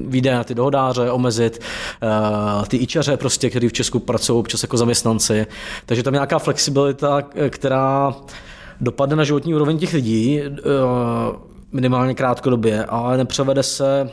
výdaje 0.07 0.37
na 0.37 0.43
ty 0.43 0.55
dohodáře, 0.55 1.11
omezit 1.11 1.59
ty 2.67 2.77
ičaře, 2.77 3.17
prostě, 3.17 3.49
kteří 3.49 3.67
v 3.67 3.73
Česku 3.73 3.99
pracují 3.99 4.39
občas 4.39 4.63
jako 4.63 4.77
zaměstnanci. 4.77 5.47
Takže 5.85 6.03
tam 6.03 6.13
je 6.13 6.17
nějaká 6.17 6.39
flexibilita, 6.39 7.21
která 7.49 8.13
dopadne 8.81 9.15
na 9.15 9.23
životní 9.23 9.55
úroveň 9.55 9.77
těch 9.77 9.93
lidí 9.93 10.41
eh, 10.41 10.51
minimálně 11.71 12.15
krátkodobě, 12.15 12.85
ale 12.85 13.17
nepřevede 13.17 13.63
se 13.63 14.09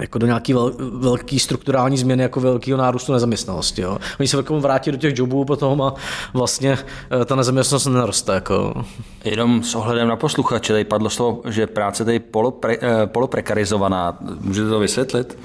jako 0.00 0.18
do 0.18 0.26
nějaký 0.26 0.52
vel, 0.52 0.72
velký 0.92 1.38
strukturální 1.38 1.96
změny, 1.98 2.22
jako 2.22 2.40
velkého 2.40 2.78
nárůstu 2.78 3.12
nezaměstnanosti. 3.12 3.82
Jo. 3.82 3.98
Oni 4.20 4.28
se 4.28 4.36
velkou 4.36 4.60
vrátí 4.60 4.90
do 4.90 4.96
těch 4.96 5.18
jobů 5.18 5.44
potom 5.44 5.82
a 5.82 5.94
vlastně 6.32 6.78
eh, 7.20 7.24
ta 7.24 7.36
nezaměstnanost 7.36 7.86
nenaroste. 7.86 8.32
Jako. 8.32 8.84
Jenom 9.24 9.62
s 9.62 9.74
ohledem 9.74 10.08
na 10.08 10.16
posluchače, 10.16 10.72
tady 10.72 10.84
padlo 10.84 11.10
slovo, 11.10 11.42
že 11.48 11.66
práce 11.66 12.12
je 12.12 12.20
polopre, 12.20 12.76
eh, 12.82 13.06
poloprekarizovaná. 13.06 14.18
Můžete 14.40 14.68
to 14.68 14.78
vysvětlit? 14.78 15.38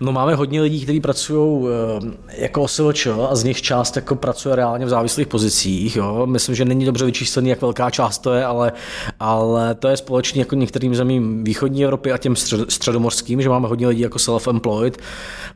No 0.00 0.12
máme 0.12 0.34
hodně 0.34 0.62
lidí, 0.62 0.82
kteří 0.82 1.00
pracují 1.00 1.66
eh, 1.66 2.42
jako 2.42 2.62
OSVČ 2.62 3.06
a 3.06 3.34
z 3.34 3.44
nich 3.44 3.62
část 3.62 3.96
jako 3.96 4.14
pracuje 4.14 4.56
reálně 4.56 4.86
v 4.86 4.88
závislých 4.88 5.26
pozicích. 5.26 5.96
Jo. 5.96 6.26
Myslím, 6.26 6.54
že 6.54 6.64
není 6.64 6.84
dobře 6.84 7.04
vyčíslený, 7.04 7.50
jak 7.50 7.62
velká 7.62 7.90
část 7.90 8.18
to 8.18 8.34
je, 8.34 8.44
ale, 8.44 8.72
ale 9.20 9.74
to 9.74 9.88
je 9.88 9.96
společně 9.96 10.40
jako 10.40 10.54
některým 10.54 10.94
zemím 10.94 11.44
východní 11.44 11.84
Evropy 11.84 12.12
a 12.12 12.18
těm 12.18 12.36
středomorským, 12.68 13.42
že 13.42 13.48
máme 13.48 13.68
hodně 13.68 13.88
lidí 13.88 14.00
jako 14.00 14.18
self-employed. 14.18 14.98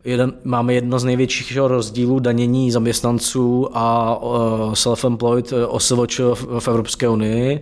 Jeden, 0.04 0.32
máme 0.44 0.74
jedno 0.74 0.98
z 0.98 1.04
největších 1.04 1.56
rozdílů 1.56 2.18
danění 2.18 2.70
zaměstnanců 2.70 3.68
a 3.72 4.16
uh, 4.22 4.32
self-employed 4.72 5.56
eh, 5.56 5.66
OSVČ 5.66 6.20
v, 6.58 6.68
Evropské 6.68 7.08
unii. 7.08 7.60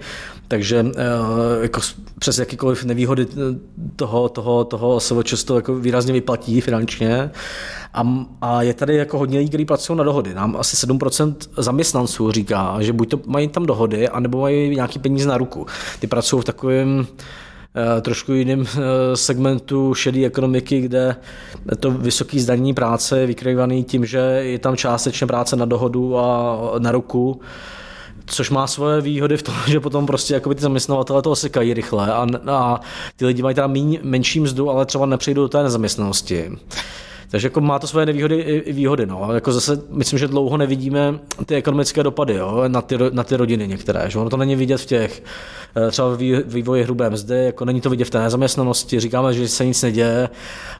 Takže 0.49 0.83
uh, 0.83 0.91
jako 1.63 1.81
přes 2.19 2.39
jakýkoliv 2.39 2.85
nevýhody 2.85 3.27
toho, 3.97 4.29
toho, 4.29 4.65
toho 4.65 4.95
OSVČ 4.97 5.45
to 5.45 5.57
jako 5.57 5.75
výrazně 5.75 6.13
vyplatí 6.13 6.61
finančně. 6.61 7.31
A, 7.95 8.27
a 8.41 8.63
je 8.63 8.75
tady 8.75 8.97
jako 8.97 9.19
hodně 9.19 9.39
lidí, 9.39 9.49
kteří 9.49 9.65
pracují 9.65 9.99
na 9.99 10.05
dohody. 10.05 10.35
Nám 10.35 10.57
asi 10.57 10.87
7% 10.87 11.35
zaměstnanců 11.57 12.31
říká, 12.33 12.77
že 12.81 12.93
buď 12.93 13.09
to 13.09 13.21
mají 13.27 13.49
tam 13.49 13.67
dohody, 13.67 14.09
anebo 14.09 14.41
mají 14.41 14.71
nějaký 14.71 14.99
peníze 14.99 15.29
na 15.29 15.39
ruku. 15.39 15.67
Ty 16.01 16.07
pracují 16.07 16.43
v 16.43 16.45
takovém 16.45 17.07
eh, 17.11 17.46
trošku 18.01 18.33
jiném 18.33 18.65
eh, 18.67 18.81
segmentu 19.17 19.95
šedé 19.95 20.25
ekonomiky, 20.27 20.81
kde 20.81 21.17
to 21.81 21.91
vysoké 21.91 22.41
zdanění 22.41 22.75
práce 22.75 23.21
je 23.21 23.27
vykrývaný 23.27 23.85
tím, 23.85 24.07
že 24.07 24.19
je 24.19 24.59
tam 24.59 24.77
částečně 24.77 25.27
práce 25.27 25.57
na 25.57 25.65
dohodu 25.65 26.19
a 26.19 26.59
na 26.79 26.93
ruku 26.93 27.41
což 28.27 28.51
má 28.51 28.67
svoje 28.67 29.01
výhody 29.01 29.37
v 29.37 29.43
tom, 29.43 29.55
že 29.67 29.81
potom 29.81 30.07
prostě 30.07 30.35
jako 30.35 30.55
ty 30.55 30.61
zaměstnavatele 30.61 31.23
to 31.23 31.31
osekají 31.31 31.75
rychle 31.75 32.13
a, 32.13 32.27
a 32.51 32.81
ty 33.17 33.27
lidi 33.27 33.43
mají 33.43 33.55
teda 33.55 33.69
menší 34.03 34.41
mzdu, 34.41 34.71
ale 34.71 34.87
třeba 34.87 35.07
nepřejdou 35.07 35.43
do 35.43 35.49
té 35.49 35.63
nezaměstnanosti. 35.63 36.51
Takže 37.29 37.47
jako 37.47 37.61
má 37.61 37.79
to 37.79 37.87
svoje 37.87 38.07
nevýhody 38.07 38.37
i 38.37 38.73
výhody. 38.73 39.07
No. 39.07 39.29
Jako 39.35 39.53
zase 39.53 39.83
myslím, 39.91 40.19
že 40.19 40.29
dlouho 40.29 40.57
nevidíme 40.57 41.19
ty 41.47 41.55
ekonomické 41.55 42.03
dopady 42.03 42.35
jo, 42.35 42.65
na, 42.69 42.83
ty, 42.83 42.99
na 43.11 43.25
ty 43.25 43.37
rodiny 43.37 43.69
některé. 43.69 44.11
Že? 44.11 44.19
Ono 44.19 44.31
to 44.31 44.37
není 44.37 44.57
vidět 44.57 44.79
v 44.79 44.87
těch 44.87 45.23
eh, 45.77 45.91
třeba 45.91 46.09
vývoji 46.45 46.83
hrubé 46.83 47.11
mzdy, 47.11 47.45
jako 47.45 47.65
není 47.65 47.81
to 47.81 47.91
vidět 47.91 48.05
v 48.05 48.11
té 48.11 48.19
nezaměstnanosti, 48.19 49.01
říkáme, 49.01 49.35
že 49.35 49.49
se 49.49 49.67
nic 49.67 49.83
neděje 49.83 50.29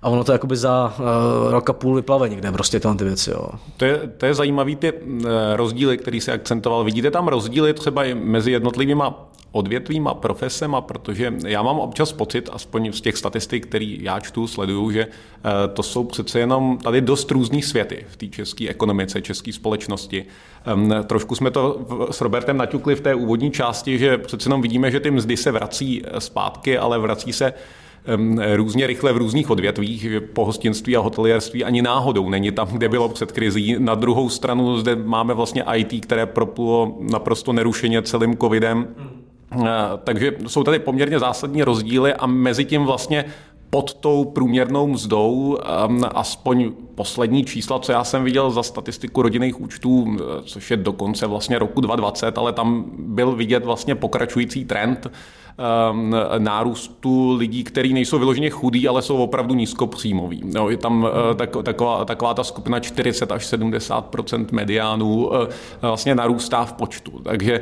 a 0.03 0.09
ono 0.09 0.25
to 0.25 0.33
jakoby 0.33 0.57
za 0.57 0.95
uh, 0.99 1.51
rok 1.51 1.71
a 1.71 1.73
půl 1.73 1.95
vyplave 1.95 2.29
někde 2.29 2.53
prostě 2.53 2.81
tyhle 2.81 2.97
ty 2.97 3.05
věci. 3.05 3.31
Jo. 3.31 3.49
To 3.77 3.85
je, 3.85 4.01
to 4.17 4.27
je 4.27 4.35
zajímavý 4.35 4.77
ty 4.77 4.93
eh, 4.93 5.57
rozdíly, 5.57 5.99
který 5.99 6.21
se 6.21 6.33
akcentoval. 6.33 6.85
Vidíte 6.85 7.11
tam 7.11 7.29
rozdíly 7.29 7.75
třeba 7.75 8.05
i 8.05 8.15
mezi 8.15 8.51
jednotlivýma 8.51 9.29
odvětvím 9.57 10.09
a 10.09 10.15
profesema, 10.15 10.81
protože 10.81 11.35
já 11.47 11.63
mám 11.63 11.79
občas 11.79 12.13
pocit, 12.13 12.51
aspoň 12.53 12.93
z 12.93 13.01
těch 13.01 13.17
statistik, 13.17 13.67
který 13.67 13.99
já 14.03 14.21
čtu, 14.21 14.47
sleduju, 14.47 14.91
že 14.91 15.07
eh, 15.07 15.69
to 15.75 15.83
jsou 15.83 16.05
přece 16.05 16.39
jenom 16.39 16.79
tady 16.79 17.01
dost 17.01 17.31
různých 17.31 17.65
světy 17.65 18.05
v 18.09 18.17
té 18.17 18.27
české 18.27 18.69
ekonomice, 18.69 19.23
české 19.23 19.53
společnosti. 19.53 20.27
Ehm, 20.67 20.95
trošku 21.07 21.35
jsme 21.35 21.51
to 21.51 21.87
s 22.11 22.21
Robertem 22.21 22.57
naťukli 22.57 22.95
v 22.95 23.01
té 23.01 23.15
úvodní 23.15 23.51
části, 23.51 23.99
že 23.99 24.19
přece 24.19 24.47
jenom 24.47 24.63
vidíme, 24.63 24.91
že 24.91 25.01
ty 25.01 25.11
mzdy 25.11 25.37
se 25.37 25.53
vrací 25.53 26.03
eh, 26.05 26.21
zpátky, 26.21 26.79
ale 26.79 26.99
vrací 26.99 27.33
se 27.33 27.53
ehm, 28.05 28.39
různě 28.55 28.87
rychle 28.87 29.13
v 29.13 29.17
různých 29.17 29.51
odvětvích, 29.51 30.01
že 30.01 30.21
pohostinství 30.21 30.97
a 30.97 31.01
hotelierství 31.01 31.65
ani 31.65 31.83
náhodou 31.83 32.29
není 32.31 32.53
tam, 32.53 32.69
kde 32.69 32.89
bylo 32.89 33.09
před 33.09 33.33
krizí. 33.33 33.77
Na 33.79 33.95
druhou 33.95 34.29
stranu 34.29 34.79
zde 34.79 34.97
máme 34.97 35.35
vlastně 35.35 35.65
IT, 35.75 36.03
které 36.03 36.27
proplulo 36.27 36.97
naprosto 37.01 37.53
nerušeně 37.53 38.03
celým 38.03 38.37
covidem. 38.37 38.89
Eh, 38.99 39.26
takže 40.05 40.33
jsou 40.47 40.65
tady 40.65 40.79
poměrně 40.79 41.19
zásadní 41.19 41.63
rozdíly 41.63 42.15
a 42.15 42.27
mezi 42.27 42.65
tím 42.65 42.85
vlastně 42.85 43.25
pod 43.71 43.95
tou 43.95 44.25
průměrnou 44.25 44.87
mzdou, 44.87 45.59
ehm, 45.65 46.05
aspoň 46.15 46.73
poslední 46.95 47.45
čísla, 47.45 47.79
co 47.79 47.93
já 47.93 48.05
jsem 48.05 48.25
viděl 48.25 48.51
za 48.51 48.63
statistiku 48.63 49.23
rodinných 49.23 49.61
účtů, 49.61 50.17
eh, 50.17 50.43
což 50.43 50.71
je 50.71 50.77
do 50.77 50.93
konce 50.93 51.27
vlastně 51.27 51.59
roku 51.59 51.81
2020, 51.81 52.39
ale 52.39 52.53
tam 52.53 52.85
byl 52.99 53.33
vidět 53.33 53.65
vlastně 53.65 53.95
pokračující 53.95 54.65
trend 54.65 55.07
nárůstu 56.39 57.37
lidí, 57.37 57.65
kteří 57.65 57.93
nejsou 57.93 58.19
vyloženě 58.19 58.51
chudí, 58.51 58.89
ale 58.89 59.03
jsou 59.03 59.17
opravdu 59.17 59.55
nízkopříjmoví. 59.55 60.43
No, 60.45 60.71
je 60.71 60.77
tam 60.77 61.03
uh, 61.03 61.11
tak, 61.37 61.57
taková, 61.63 62.05
taková 62.05 62.35
ta 62.35 62.45
skupina 62.45 62.81
40 62.81 63.33
až 63.33 63.53
70% 63.53 64.47
mediánů 64.53 65.27
uh, 65.27 65.37
vlastně 65.81 66.15
narůstá 66.15 66.65
v 66.65 66.73
počtu. 66.73 67.21
Takže 67.25 67.61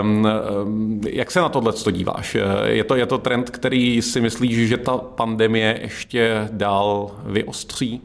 um, 0.00 0.28
um, 0.64 1.00
jak 1.08 1.30
se 1.30 1.40
na 1.40 1.48
tohle 1.48 1.72
díváš? 1.92 2.36
Je 2.64 2.84
to, 2.84 2.94
je 2.96 3.06
to 3.06 3.18
trend, 3.18 3.50
který 3.50 4.02
si 4.02 4.20
myslíš, 4.20 4.68
že 4.68 4.76
ta 4.76 4.98
pandemie 4.98 5.78
ještě 5.82 6.48
dál 6.52 7.10
vyostří? 7.26 8.00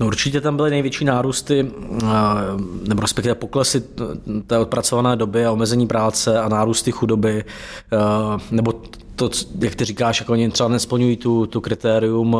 No 0.00 0.06
určitě 0.06 0.40
tam 0.40 0.56
byly 0.56 0.70
největší 0.70 1.04
nárůsty, 1.04 1.70
nebo 2.88 3.02
respektive 3.02 3.34
poklesy 3.34 3.82
té 4.46 4.58
odpracované 4.58 5.16
doby 5.16 5.46
a 5.46 5.52
omezení 5.52 5.86
práce 5.86 6.40
a 6.40 6.48
nárůsty 6.48 6.92
chudoby, 6.92 7.44
nebo 8.50 8.72
to, 9.16 9.30
jak 9.60 9.74
ty 9.74 9.84
říkáš, 9.84 10.20
jako 10.20 10.32
oni 10.32 10.50
třeba 10.50 10.68
nesplňují 10.68 11.16
tu, 11.16 11.46
tu 11.46 11.60
kritérium, 11.60 12.36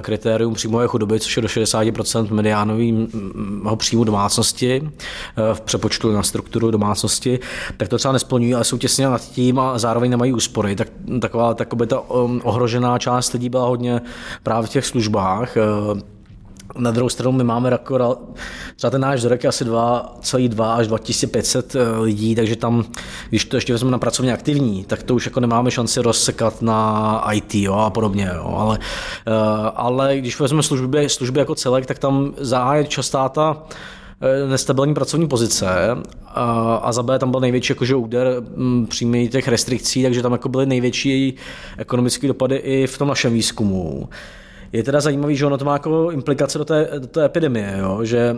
kritérium 0.00 0.54
příjmové 0.54 0.86
chudoby, 0.86 1.20
což 1.20 1.36
je 1.36 1.42
do 1.42 1.48
60% 1.48 2.32
mediánového 2.34 3.76
příjmu 3.76 4.04
domácnosti 4.04 4.90
v 5.52 5.60
přepočtu 5.60 6.12
na 6.12 6.22
strukturu 6.22 6.70
domácnosti, 6.70 7.40
tak 7.76 7.88
to 7.88 7.98
třeba 7.98 8.12
nesplňují, 8.12 8.54
ale 8.54 8.64
jsou 8.64 8.78
těsně 8.78 9.06
nad 9.06 9.30
tím 9.30 9.58
a 9.58 9.78
zároveň 9.78 10.10
nemají 10.10 10.32
úspory. 10.32 10.76
Tak, 10.76 10.88
taková 11.20 11.56
by 11.74 11.86
ta 11.86 12.00
um, 12.00 12.40
ohrožená 12.44 12.98
část 12.98 13.32
lidí 13.32 13.48
byla 13.48 13.66
hodně 13.66 14.00
právě 14.42 14.66
v 14.66 14.70
těch 14.70 14.86
službách, 14.86 15.56
na 16.78 16.90
druhou 16.90 17.08
stranu 17.08 17.32
my 17.32 17.44
máme 17.44 17.70
jako, 17.70 18.18
třeba 18.76 18.90
ten 18.90 19.00
náš 19.00 19.18
vzorek 19.18 19.44
je 19.44 19.48
asi 19.48 19.64
2,2 19.64 20.74
až 20.74 20.86
2500 20.86 21.74
eh, 21.74 21.98
lidí, 21.98 22.34
takže 22.34 22.56
tam, 22.56 22.84
když 23.28 23.44
to 23.44 23.56
ještě 23.56 23.72
vezmeme 23.72 23.92
na 23.92 23.98
pracovně 23.98 24.32
aktivní, 24.32 24.84
tak 24.84 25.02
to 25.02 25.14
už 25.14 25.26
jako 25.26 25.40
nemáme 25.40 25.70
šanci 25.70 26.00
rozsekat 26.00 26.62
na 26.62 27.32
IT 27.32 27.54
jo, 27.54 27.74
a 27.74 27.90
podobně. 27.90 28.30
Jo. 28.34 28.54
Ale, 28.58 28.78
eh, 29.26 29.32
ale 29.74 30.18
když 30.18 30.40
vezmeme 30.40 30.62
služby, 30.62 31.08
služby 31.08 31.38
jako 31.38 31.54
celek, 31.54 31.86
tak 31.86 31.98
tam 31.98 32.34
zahájit 32.36 32.88
častá 32.88 33.28
ta 33.28 33.62
eh, 34.20 34.48
nestabilní 34.48 34.94
pracovní 34.94 35.28
pozice 35.28 35.68
a, 36.26 36.74
a 36.82 36.92
za 36.92 37.02
B 37.02 37.18
tam 37.18 37.30
byl 37.30 37.40
největší 37.40 37.72
jakože 37.72 37.94
úder 37.94 38.26
hm, 38.56 38.86
přímý 38.86 39.28
těch 39.28 39.48
restrikcí, 39.48 40.02
takže 40.02 40.22
tam 40.22 40.32
jako 40.32 40.48
byly 40.48 40.66
největší 40.66 41.34
ekonomické 41.78 42.28
dopady 42.28 42.56
i 42.56 42.86
v 42.86 42.98
tom 42.98 43.08
našem 43.08 43.32
výzkumu. 43.32 44.08
Je 44.72 44.82
teda 44.82 45.00
zajímavý, 45.00 45.36
že 45.36 45.46
ono 45.46 45.58
to 45.58 45.64
má 45.64 45.72
jako 45.72 46.10
implikace 46.10 46.58
do 46.58 46.64
té, 46.64 46.88
do 46.98 47.06
té 47.06 47.24
epidemie, 47.24 47.76
jo? 47.78 48.04
že 48.04 48.36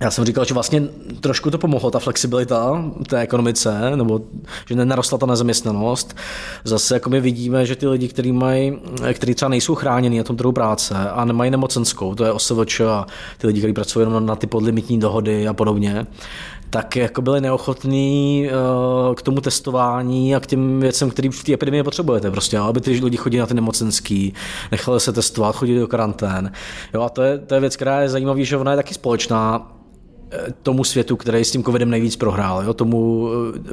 já 0.00 0.10
jsem 0.10 0.24
říkal, 0.24 0.44
že 0.44 0.54
vlastně 0.54 0.82
trošku 1.20 1.50
to 1.50 1.58
pomohlo, 1.58 1.90
ta 1.90 1.98
flexibilita 1.98 2.84
té 3.08 3.20
ekonomice, 3.20 3.96
nebo 3.96 4.20
že 4.66 4.74
nenarostla 4.74 5.18
ta 5.18 5.26
nezaměstnanost. 5.26 6.16
Zase 6.64 6.94
jako 6.94 7.10
my 7.10 7.20
vidíme, 7.20 7.66
že 7.66 7.76
ty 7.76 7.88
lidi, 7.88 8.08
kteří 8.08 8.32
mají, 8.32 8.78
kteří 9.12 9.34
třeba 9.34 9.48
nejsou 9.48 9.74
chráněni 9.74 10.18
na 10.18 10.24
tom 10.24 10.36
trhu 10.36 10.52
práce 10.52 10.94
a 10.94 11.24
nemají 11.24 11.50
nemocenskou, 11.50 12.14
to 12.14 12.24
je 12.24 12.32
OSVČ 12.32 12.80
a 12.80 13.06
ty 13.38 13.46
lidi, 13.46 13.60
kteří 13.60 13.72
pracují 13.72 14.06
jenom 14.06 14.26
na 14.26 14.36
ty 14.36 14.46
podlimitní 14.46 15.00
dohody 15.00 15.48
a 15.48 15.52
podobně, 15.52 16.06
tak 16.74 16.96
jako 16.96 17.22
byli 17.22 17.40
neochotní 17.40 18.48
uh, 19.08 19.14
k 19.14 19.22
tomu 19.22 19.40
testování 19.40 20.36
a 20.36 20.40
k 20.40 20.46
těm 20.46 20.80
věcem, 20.80 21.10
který 21.10 21.28
v 21.28 21.44
té 21.44 21.52
epidemii 21.52 21.82
potřebujete. 21.82 22.30
Prostě, 22.30 22.58
aby 22.58 22.80
ty 22.80 22.90
lidi 22.90 23.16
chodili 23.16 23.40
na 23.40 23.46
ty 23.46 23.54
nemocenský, 23.54 24.34
nechali 24.72 25.00
se 25.00 25.12
testovat, 25.12 25.56
chodili 25.56 25.80
do 25.80 25.86
karantén. 25.86 26.52
Jo, 26.94 27.02
a 27.02 27.08
to 27.08 27.22
je, 27.22 27.38
to 27.38 27.54
je 27.54 27.60
věc, 27.60 27.76
která 27.76 28.00
je 28.00 28.08
zajímavá, 28.08 28.38
že 28.42 28.56
ona 28.56 28.70
je 28.70 28.76
taky 28.76 28.94
společná 28.94 29.72
tomu 30.62 30.84
světu, 30.84 31.16
který 31.16 31.44
s 31.44 31.50
tím 31.50 31.64
covidem 31.64 31.90
nejvíc 31.90 32.16
prohrál, 32.16 32.62
jo? 32.64 32.74
tomu 32.74 33.28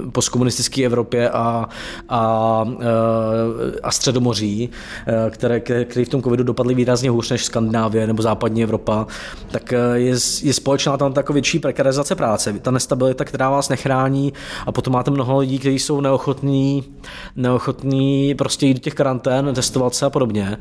eh, 0.07 0.11
postkomunistické 0.11 0.85
Evropě 0.85 1.29
a, 1.29 1.69
a, 2.09 2.65
eh, 2.79 3.79
a 3.83 3.91
středomoří, 3.91 4.69
eh, 5.07 5.29
které, 5.29 5.59
které 5.59 6.05
v 6.05 6.09
tom 6.09 6.23
covidu 6.23 6.43
dopadly 6.43 6.73
výrazně 6.73 7.09
hůř 7.09 7.29
než 7.29 7.45
Skandinávie 7.45 8.07
nebo 8.07 8.23
západní 8.23 8.63
Evropa, 8.63 9.07
tak 9.51 9.71
je, 9.93 10.15
je 10.41 10.53
společná 10.53 10.97
tam 10.97 11.13
taková 11.13 11.33
větší 11.33 11.59
prekarizace 11.59 12.15
práce, 12.15 12.53
ta 12.53 12.71
nestabilita, 12.71 13.25
která 13.25 13.49
vás 13.49 13.69
nechrání 13.69 14.33
a 14.65 14.71
potom 14.71 14.93
máte 14.93 15.11
mnoho 15.11 15.39
lidí, 15.39 15.59
kteří 15.59 15.79
jsou 15.79 16.01
neochotní, 16.01 16.83
neochotní 17.35 18.35
prostě 18.35 18.65
jít 18.65 18.73
do 18.73 18.79
těch 18.79 18.93
karantén, 18.93 19.53
testovat 19.55 19.95
se 19.95 20.05
a 20.05 20.09
podobně. 20.09 20.57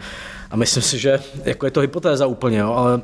A 0.51 0.57
myslím 0.57 0.83
si, 0.83 0.99
že 0.99 1.21
jako 1.45 1.67
je 1.67 1.71
to 1.71 1.81
hypotéza 1.81 2.27
úplně, 2.27 2.59
jo, 2.59 2.73
ale 2.73 3.03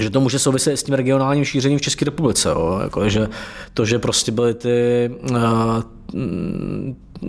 že 0.00 0.10
to 0.10 0.20
může 0.20 0.38
souviset 0.38 0.78
s 0.78 0.82
tím 0.82 0.94
regionálním 0.94 1.44
šířením 1.44 1.78
v 1.78 1.82
České 1.82 2.04
republice. 2.04 2.48
Jo? 2.48 2.80
Jako, 2.82 3.08
že 3.08 3.28
to, 3.74 3.84
že 3.84 3.98
prostě 3.98 4.32
byly 4.32 4.54
ty 4.54 5.10
uh, 5.30 5.36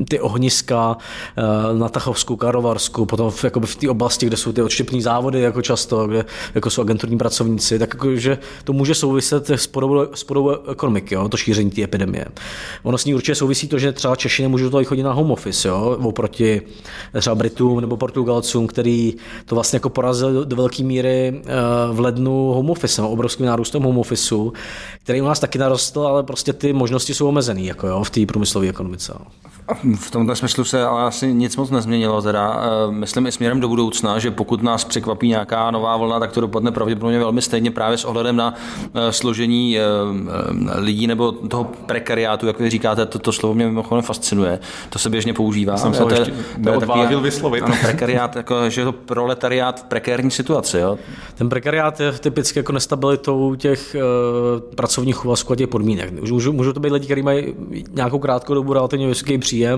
ty 0.07 0.19
ohniska 0.19 0.97
eh, 1.37 1.77
na 1.77 1.89
Tachovsku, 1.89 2.35
Karlovarsku, 2.35 3.05
potom 3.05 3.31
v, 3.31 3.43
jakoby 3.43 3.67
v 3.67 3.75
té 3.75 3.89
oblasti, 3.89 4.25
kde 4.25 4.37
jsou 4.37 4.51
ty 4.51 4.61
odštěpní 4.61 5.01
závody 5.01 5.41
jako 5.41 5.61
často, 5.61 6.07
kde 6.07 6.25
jako 6.55 6.69
jsou 6.69 6.81
agenturní 6.81 7.17
pracovníci, 7.17 7.79
tak 7.79 7.93
jako, 7.93 8.15
že 8.15 8.37
to 8.63 8.73
může 8.73 8.95
souviset 8.95 9.49
s 9.49 9.67
podobou, 9.67 10.05
s 10.13 10.23
podobou 10.23 10.49
ekonomiky, 10.71 11.15
jo, 11.15 11.29
to 11.29 11.37
šíření 11.37 11.71
té 11.71 11.83
epidemie. 11.83 12.25
Ono 12.83 12.97
s 12.97 13.05
ní 13.05 13.15
určitě 13.15 13.35
souvisí 13.35 13.67
to, 13.67 13.79
že 13.79 13.91
třeba 13.91 14.15
Češi 14.15 14.41
nemůžou 14.43 14.69
tady 14.69 14.85
chodit 14.85 15.03
na 15.03 15.13
home 15.13 15.31
office, 15.31 15.67
jo, 15.67 15.97
oproti 16.03 16.61
třeba 17.19 17.35
Britům 17.35 17.81
nebo 17.81 17.97
Portugalcům, 17.97 18.67
který 18.67 19.13
to 19.45 19.55
vlastně 19.55 19.75
jako 19.77 19.89
porazil 19.89 20.45
do 20.45 20.55
velké 20.55 20.83
míry 20.83 21.41
eh, 21.45 21.53
v 21.91 21.99
lednu 21.99 22.51
home 22.53 22.69
office, 22.69 23.01
obrovským 23.01 23.45
nárůstem 23.45 23.83
home 23.83 23.97
office, 23.97 24.35
který 25.03 25.21
u 25.21 25.25
nás 25.25 25.39
taky 25.39 25.57
narostl, 25.59 26.01
ale 26.01 26.23
prostě 26.23 26.53
ty 26.53 26.73
možnosti 26.73 27.13
jsou 27.13 27.27
omezený 27.27 27.65
jako 27.65 27.87
jo, 27.87 28.03
v 28.03 28.09
té 28.09 28.25
průmyslové 28.25 28.67
ekonomice. 28.67 29.13
No. 29.19 29.25
V 29.95 30.11
tomto 30.11 30.35
smyslu 30.35 30.63
se 30.63 30.85
ale 30.85 31.03
asi 31.03 31.33
nic 31.33 31.57
moc 31.57 31.69
nezměnilo. 31.69 32.21
Teda. 32.21 32.63
Eh, 32.63 32.91
myslím 32.91 33.27
i 33.27 33.31
směrem 33.31 33.59
do 33.59 33.67
budoucna, 33.67 34.19
že 34.19 34.31
pokud 34.31 34.63
nás 34.63 34.85
překvapí 34.85 35.27
nějaká 35.27 35.71
nová 35.71 35.97
vlna, 35.97 36.19
tak 36.19 36.31
to 36.31 36.41
dopadne 36.41 36.71
pravděpodobně 36.71 37.19
velmi 37.19 37.41
stejně 37.41 37.71
právě 37.71 37.97
s 37.97 38.05
ohledem 38.05 38.35
na 38.35 38.53
eh, 38.93 39.11
složení 39.11 39.77
eh, 39.77 39.81
lidí 40.75 41.07
nebo 41.07 41.31
toho 41.31 41.63
prekariátu, 41.63 42.47
jak 42.47 42.59
vy 42.59 42.69
říkáte, 42.69 43.05
to, 43.05 43.19
to 43.19 43.31
slovo 43.31 43.55
mě 43.55 43.65
mimochodem 43.65 44.03
fascinuje. 44.03 44.59
To 44.89 44.99
se 44.99 45.09
běžně 45.09 45.33
používá. 45.33 45.77
Jsem 45.77 45.93
se 45.93 46.03
to 46.03 46.13
ještě 46.13 46.33
neodvážil 46.57 47.21
vyslovit. 47.21 47.63
Ano, 47.63 47.75
prekariát, 47.81 48.35
jako, 48.35 48.69
že 48.69 48.81
je 48.81 48.85
to 48.85 48.91
proletariát 48.91 49.79
v 49.79 49.83
prekérní 49.83 50.31
situaci. 50.31 50.77
Jo? 50.77 50.97
Ten 51.35 51.49
prekariát 51.49 51.99
je 51.99 52.11
typicky 52.11 52.59
jako 52.59 52.71
nestabilitou 52.71 53.55
těch 53.55 53.95
uh, 53.95 54.75
pracovních 54.75 55.25
úvazků 55.25 55.53
a 55.53 55.55
těch 55.55 55.67
podmínek. 55.67 56.29
Můžou, 56.29 56.51
můžou 56.51 56.73
to 56.73 56.79
být 56.79 56.91
lidi, 56.91 57.05
kteří 57.05 57.21
mají 57.21 57.53
nějakou 57.93 58.19
krátkou 58.19 58.53
dobu 58.53 58.73
relativně 58.73 59.07
vysoký 59.07 59.37
příjem, 59.37 59.72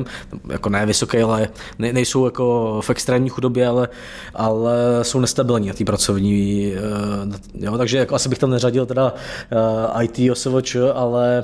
jako 0.50 0.70
ne 0.70 0.86
vysoký, 0.86 1.18
ale 1.18 1.48
ne, 1.80 1.94
nejsou 1.94 2.26
jako 2.26 2.78
v 2.84 2.90
extrémní 2.90 3.30
chudobě, 3.30 3.68
ale, 3.68 3.88
ale 4.34 4.76
jsou 5.02 5.20
nestabilní 5.20 5.68
na 5.68 5.74
té 5.74 5.86
pracovní, 5.86 6.74
uh, 7.26 7.34
jo, 7.54 7.78
takže 7.78 7.98
jako 7.98 8.16
asi 8.16 8.30
bych 8.30 8.40
tam 8.40 8.50
neřadil 8.50 8.86
teda 8.86 9.14
uh, 9.94 10.04
IT 10.04 10.32
OSVČ, 10.32 10.76
ale 10.94 11.44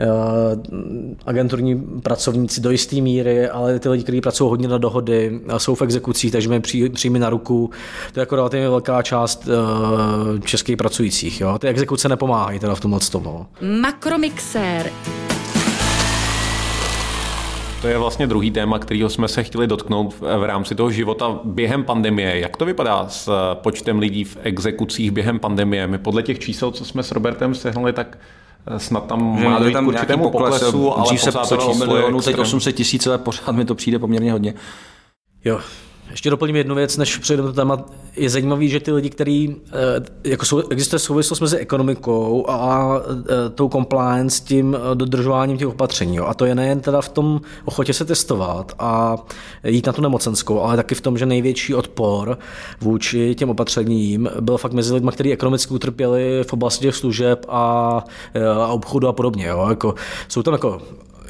uh, 0.00 0.62
agenturní 1.26 1.76
pracovníci 2.02 2.60
do 2.60 2.70
jisté 2.70 2.96
míry, 2.96 3.48
ale 3.48 3.78
ty 3.78 3.88
lidi, 3.88 4.02
kteří 4.02 4.20
pracují 4.20 4.50
hodně 4.50 4.68
na 4.68 4.78
dohody, 4.78 5.40
jsou 5.56 5.74
v 5.74 5.82
exekucích, 5.82 6.32
takže 6.32 6.48
mají 6.48 6.60
pří, 6.60 6.88
příjmy 6.88 7.18
na 7.18 7.30
ruku, 7.30 7.70
to 8.12 8.20
je 8.20 8.22
jako 8.22 8.36
relativně 8.36 8.68
velká 8.68 9.02
část 9.02 9.48
českých 10.44 10.76
pracujících. 10.76 11.40
Jo. 11.40 11.58
Ty 11.58 11.68
exekuce 11.68 12.08
nepomáhají 12.08 12.58
teda 12.58 12.74
v 12.74 12.80
tomhle 12.80 13.00
tomu. 13.00 13.24
No. 13.24 13.46
Makromixér. 13.80 14.90
To 17.84 17.88
je 17.88 17.98
vlastně 17.98 18.26
druhý 18.26 18.50
téma, 18.50 18.78
kterého 18.78 19.10
jsme 19.10 19.28
se 19.28 19.42
chtěli 19.42 19.66
dotknout 19.66 20.14
v 20.20 20.46
rámci 20.46 20.74
toho 20.74 20.90
života 20.90 21.38
během 21.44 21.84
pandemie. 21.84 22.40
Jak 22.40 22.56
to 22.56 22.64
vypadá 22.64 23.08
s 23.08 23.28
eh, 23.28 23.54
počtem 23.54 23.98
lidí 23.98 24.24
v 24.24 24.36
exekucích 24.42 25.10
během 25.10 25.38
pandemie? 25.38 25.86
My 25.86 25.98
podle 25.98 26.22
těch 26.22 26.38
čísel, 26.38 26.70
co 26.70 26.84
jsme 26.84 27.02
s 27.02 27.12
Robertem 27.12 27.54
sehnali, 27.54 27.92
tak 27.92 28.18
eh, 28.66 28.78
snad 28.78 29.06
tam 29.06 29.36
že 29.38 29.48
má 29.48 29.58
dojít 29.58 29.74
k 29.74 29.82
určitému 29.82 30.30
poklesu, 30.30 30.98
ale 30.98 31.18
se 31.18 31.30
psalo 31.30 31.74
milionů, 31.74 32.20
teď 32.20 32.38
800 32.38 32.76
tisíc, 32.76 33.06
ale 33.06 33.18
pořád 33.18 33.52
mi 33.52 33.64
to 33.64 33.74
přijde 33.74 33.98
poměrně 33.98 34.32
hodně. 34.32 34.54
Jo, 35.44 35.60
ještě 36.10 36.30
doplním 36.30 36.56
jednu 36.56 36.74
věc, 36.74 36.96
než 36.96 37.18
přejdeme 37.18 37.48
do 37.48 37.52
téma. 37.52 37.84
Je 38.16 38.30
zajímavý, 38.30 38.68
že 38.68 38.80
ty 38.80 38.92
lidi, 38.92 39.10
kteří, 39.10 39.56
eh, 39.66 40.30
jako 40.30 40.44
jsou, 40.44 40.68
existuje 40.68 41.00
souvislost 41.00 41.40
mezi 41.40 41.56
ekonomikou 41.56 42.50
a 42.50 42.90
eh, 43.00 43.50
tou 43.50 43.68
compliance, 43.68 44.42
tím 44.44 44.76
eh, 44.76 44.94
dodržováním 44.94 45.58
těch 45.58 45.68
opatření. 45.68 46.16
Jo. 46.16 46.26
A 46.26 46.34
to 46.34 46.44
je 46.44 46.54
nejen 46.54 46.80
teda 46.80 47.00
v 47.00 47.08
tom 47.08 47.40
ochotě 47.64 47.92
se 47.92 48.04
testovat 48.04 48.72
a 48.78 49.16
jít 49.64 49.86
na 49.86 49.92
tu 49.92 50.02
nemocenskou, 50.02 50.60
ale 50.60 50.76
taky 50.76 50.94
v 50.94 51.00
tom, 51.00 51.18
že 51.18 51.26
největší 51.26 51.74
odpor 51.74 52.38
vůči 52.80 53.34
těm 53.34 53.50
opatřením 53.50 54.30
byl 54.40 54.58
fakt 54.58 54.72
mezi 54.72 54.94
lidmi, 54.94 55.10
kteří 55.12 55.32
ekonomicky 55.32 55.74
utrpěli 55.74 56.44
v 56.46 56.52
oblasti 56.52 56.82
těch 56.82 56.96
služeb 56.96 57.46
a, 57.48 58.04
a 58.64 58.66
obchodu 58.66 59.08
a 59.08 59.12
podobně. 59.12 59.46
Jo. 59.46 59.66
Jako, 59.68 59.94
jsou 60.28 60.42
tam 60.42 60.54
jako 60.54 60.80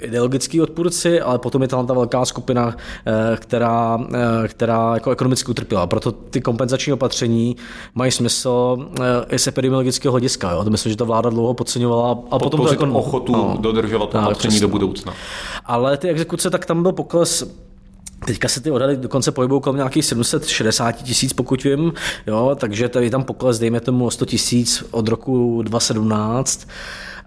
ideologický 0.05 0.61
odpůrci, 0.61 1.21
ale 1.21 1.39
potom 1.39 1.63
je 1.63 1.69
tam 1.69 1.87
ta 1.87 1.95
velká 1.95 2.25
skupina, 2.25 2.77
eh, 3.07 3.37
která, 3.37 3.99
eh, 4.15 4.49
která 4.49 4.95
jako 4.95 5.11
ekonomicky 5.11 5.51
utrpěla. 5.51 5.87
Proto 5.87 6.13
ty 6.13 6.41
kompenzační 6.41 6.93
opatření 6.93 7.57
mají 7.95 8.11
smysl 8.11 8.87
eh, 9.01 9.35
i 9.35 9.39
z 9.39 9.47
epidemiologického 9.47 10.13
hlediska. 10.13 10.51
Jo. 10.51 10.65
To 10.65 10.71
myslím, 10.71 10.91
že 10.91 10.97
ta 10.97 11.05
vláda 11.05 11.31
dlouho 11.31 11.55
podceňovala. 11.55 12.19
A 12.31 12.39
potom 12.39 12.61
to 12.61 12.73
jako, 12.73 12.87
ochotu 12.87 13.33
no, 13.33 13.57
dodržovat 13.61 14.15
opatření 14.15 14.61
do 14.61 14.69
budoucna. 14.69 15.15
Ale 15.65 15.97
ty 15.97 16.09
exekuce, 16.09 16.51
tak 16.51 16.67
tam 16.67 16.83
byl 16.83 16.93
pokles 16.93 17.45
Teďka 18.27 18.49
se 18.49 18.61
ty 18.61 18.71
odhady 18.71 18.97
dokonce 18.97 19.33
pohybují 19.33 19.61
kolem 19.61 19.77
nějakých 19.77 20.05
760 20.05 20.93
tisíc, 20.93 21.33
pokud 21.33 21.65
vím, 21.65 21.93
jo, 22.27 22.57
takže 22.61 22.89
tady 22.89 23.07
je 23.07 23.11
tam 23.11 23.25
pokles, 23.25 23.59
dejme 23.59 23.81
tomu 23.81 24.07
o 24.07 24.11
100 24.11 24.27
tisíc 24.27 24.85
od 24.91 25.09
roku 25.09 25.63
2017. 25.63 26.69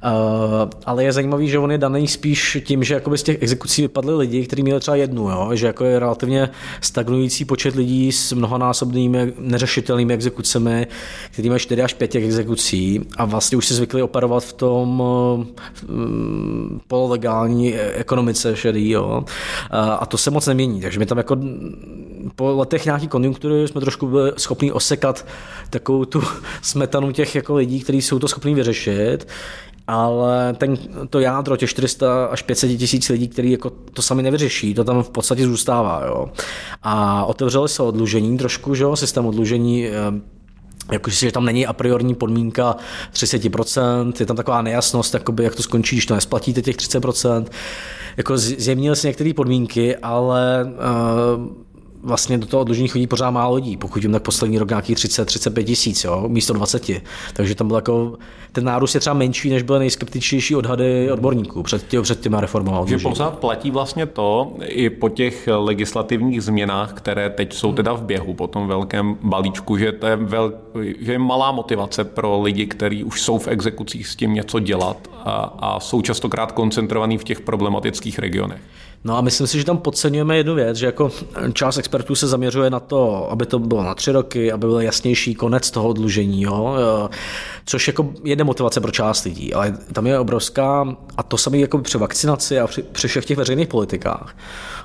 Uh, 0.03 0.69
ale 0.85 1.03
je 1.03 1.11
zajímavý, 1.11 1.49
že 1.49 1.59
on 1.59 1.71
je 1.71 1.77
daný 1.77 2.07
spíš 2.07 2.57
tím, 2.65 2.83
že 2.83 3.01
z 3.15 3.23
těch 3.23 3.41
exekucí 3.41 3.81
vypadly 3.81 4.15
lidi, 4.15 4.45
kteří 4.45 4.63
měli 4.63 4.79
třeba 4.79 4.95
jednu, 4.95 5.29
jo? 5.29 5.49
že 5.53 5.67
jako 5.67 5.85
je 5.85 5.99
relativně 5.99 6.49
stagnující 6.81 7.45
počet 7.45 7.75
lidí 7.75 8.11
s 8.11 8.33
mnohonásobnými 8.33 9.33
neřešitelnými 9.37 10.13
exekucemi, 10.13 10.87
kteří 11.31 11.49
mají 11.49 11.59
4 11.59 11.83
až 11.83 11.93
5 11.93 12.07
těch 12.07 12.23
exekucí 12.23 13.01
a 13.17 13.25
vlastně 13.25 13.57
už 13.57 13.67
se 13.67 13.73
zvykli 13.73 14.01
operovat 14.01 14.43
v 14.43 14.53
tom 14.53 15.01
um, 15.01 16.81
pololegální 16.87 17.75
ekonomice 17.75 18.55
šedý. 18.55 18.89
Jo? 18.89 19.23
A 19.99 20.05
to 20.05 20.17
se 20.17 20.31
moc 20.31 20.47
nemění, 20.47 20.81
takže 20.81 20.99
my 20.99 21.05
tam 21.05 21.17
jako 21.17 21.37
po 22.35 22.55
letech 22.55 22.85
nějaký 22.85 23.07
konjunktury 23.07 23.67
jsme 23.67 23.81
trošku 23.81 24.07
byli 24.07 24.31
schopni 24.37 24.71
osekat 24.71 25.25
takovou 25.69 26.05
tu 26.05 26.23
smetanu 26.61 27.11
těch 27.11 27.35
jako 27.35 27.55
lidí, 27.55 27.79
kteří 27.79 28.01
jsou 28.01 28.19
to 28.19 28.27
schopni 28.27 28.55
vyřešit 28.55 29.27
ale 29.87 30.53
ten, 30.53 30.77
to 31.09 31.19
jádro 31.19 31.57
těch 31.57 31.69
400 31.69 32.25
až 32.25 32.41
500 32.41 32.79
tisíc 32.79 33.09
lidí, 33.09 33.27
který 33.27 33.51
jako 33.51 33.69
to 33.69 34.01
sami 34.01 34.23
nevyřeší, 34.23 34.73
to 34.73 34.83
tam 34.83 35.03
v 35.03 35.09
podstatě 35.09 35.45
zůstává. 35.45 36.01
Jo. 36.05 36.29
A 36.83 37.25
otevřeli 37.25 37.69
se 37.69 37.83
odlužení 37.83 38.37
trošku, 38.37 38.75
že 38.75 38.83
jo, 38.83 38.95
systém 38.95 39.25
odlužení 39.25 39.87
eh, 39.87 39.91
jakože 40.91 41.15
že 41.15 41.31
tam 41.31 41.45
není 41.45 41.67
a 41.67 41.73
priorní 41.73 42.15
podmínka 42.15 42.75
30%, 43.13 44.13
je 44.19 44.25
tam 44.25 44.35
taková 44.35 44.61
nejasnost, 44.61 45.13
jakoby, 45.13 45.43
jak 45.43 45.55
to 45.55 45.63
skončí, 45.63 45.95
když 45.95 46.05
to 46.05 46.15
nesplatíte 46.15 46.61
těch 46.61 46.75
30%. 46.75 47.45
Jako 48.17 48.37
zjemnili 48.37 48.95
se 48.95 49.07
některé 49.07 49.33
podmínky, 49.33 49.95
ale 49.95 50.65
uh, 50.65 51.47
vlastně 52.07 52.37
do 52.37 52.47
toho 52.47 52.61
odložení 52.61 52.87
chodí 52.87 53.07
pořád 53.07 53.31
málo 53.31 53.55
lidí, 53.55 53.77
pokud 53.77 54.03
jim 54.03 54.11
tak 54.11 54.23
poslední 54.23 54.59
rok 54.59 54.69
nějakých 54.69 54.97
30-35 54.97 55.63
tisíc, 55.63 56.03
jo, 56.03 56.23
místo 56.27 56.53
20. 56.53 56.89
Takže 57.33 57.55
tam 57.55 57.67
byl 57.67 57.75
jako, 57.75 58.17
ten 58.51 58.63
nárůst 58.63 58.93
je 58.93 58.99
třeba 58.99 59.13
menší, 59.13 59.49
než 59.49 59.63
byly 59.63 59.79
nejskeptičtější 59.79 60.55
odhady 60.55 61.11
odborníků 61.11 61.63
před, 61.63 61.87
tě, 61.87 62.01
před 62.01 62.19
těma 62.19 62.41
reformama. 62.41 62.85
Že 62.85 62.97
pořád 62.97 63.39
platí 63.39 63.71
vlastně 63.71 64.05
to, 64.05 64.53
i 64.63 64.89
po 64.89 65.09
těch 65.09 65.49
legislativních 65.51 66.43
změnách, 66.43 66.93
které 66.93 67.29
teď 67.29 67.53
jsou 67.53 67.73
teda 67.73 67.93
v 67.93 68.03
běhu, 68.03 68.33
po 68.33 68.47
tom 68.47 68.67
velkém 68.67 69.17
balíčku, 69.21 69.77
že, 69.77 69.91
to 69.91 70.07
je, 70.07 70.15
vel, 70.15 70.53
že 70.99 71.11
je 71.11 71.19
malá 71.19 71.51
motivace 71.51 72.03
pro 72.03 72.41
lidi, 72.41 72.65
kteří 72.65 73.03
už 73.03 73.21
jsou 73.21 73.37
v 73.37 73.47
exekucích 73.47 74.07
s 74.07 74.15
tím 74.15 74.33
něco 74.33 74.59
dělat 74.59 74.97
a, 75.13 75.31
a 75.59 75.79
jsou 75.79 76.01
častokrát 76.01 76.51
koncentrovaní 76.51 77.17
v 77.17 77.23
těch 77.23 77.41
problematických 77.41 78.19
regionech. 78.19 78.61
No 79.03 79.17
a 79.17 79.21
myslím 79.21 79.47
si, 79.47 79.57
že 79.57 79.65
tam 79.65 79.77
podceňujeme 79.77 80.37
jednu 80.37 80.55
věc, 80.55 80.77
že 80.77 80.85
jako 80.85 81.11
část 81.53 81.77
expertů 81.77 82.15
se 82.15 82.27
zaměřuje 82.27 82.69
na 82.69 82.79
to, 82.79 83.31
aby 83.31 83.45
to 83.45 83.59
bylo 83.59 83.83
na 83.83 83.95
tři 83.95 84.11
roky, 84.11 84.51
aby 84.51 84.67
byl 84.67 84.79
jasnější 84.81 85.35
konec 85.35 85.71
toho 85.71 85.89
odlužení, 85.89 86.41
jo? 86.41 86.75
což 87.65 87.87
jako 87.87 88.09
je 88.23 88.35
demotivace 88.35 88.81
pro 88.81 88.91
část 88.91 89.23
lidí, 89.23 89.53
ale 89.53 89.77
tam 89.93 90.07
je 90.07 90.19
obrovská, 90.19 90.95
a 91.17 91.23
to 91.23 91.37
samé 91.37 91.57
jako 91.57 91.77
při 91.77 91.97
vakcinaci 91.97 92.59
a 92.59 92.67
při, 92.67 92.83
při 92.83 93.07
všech 93.07 93.25
těch 93.25 93.37
veřejných 93.37 93.67
politikách. 93.67 94.35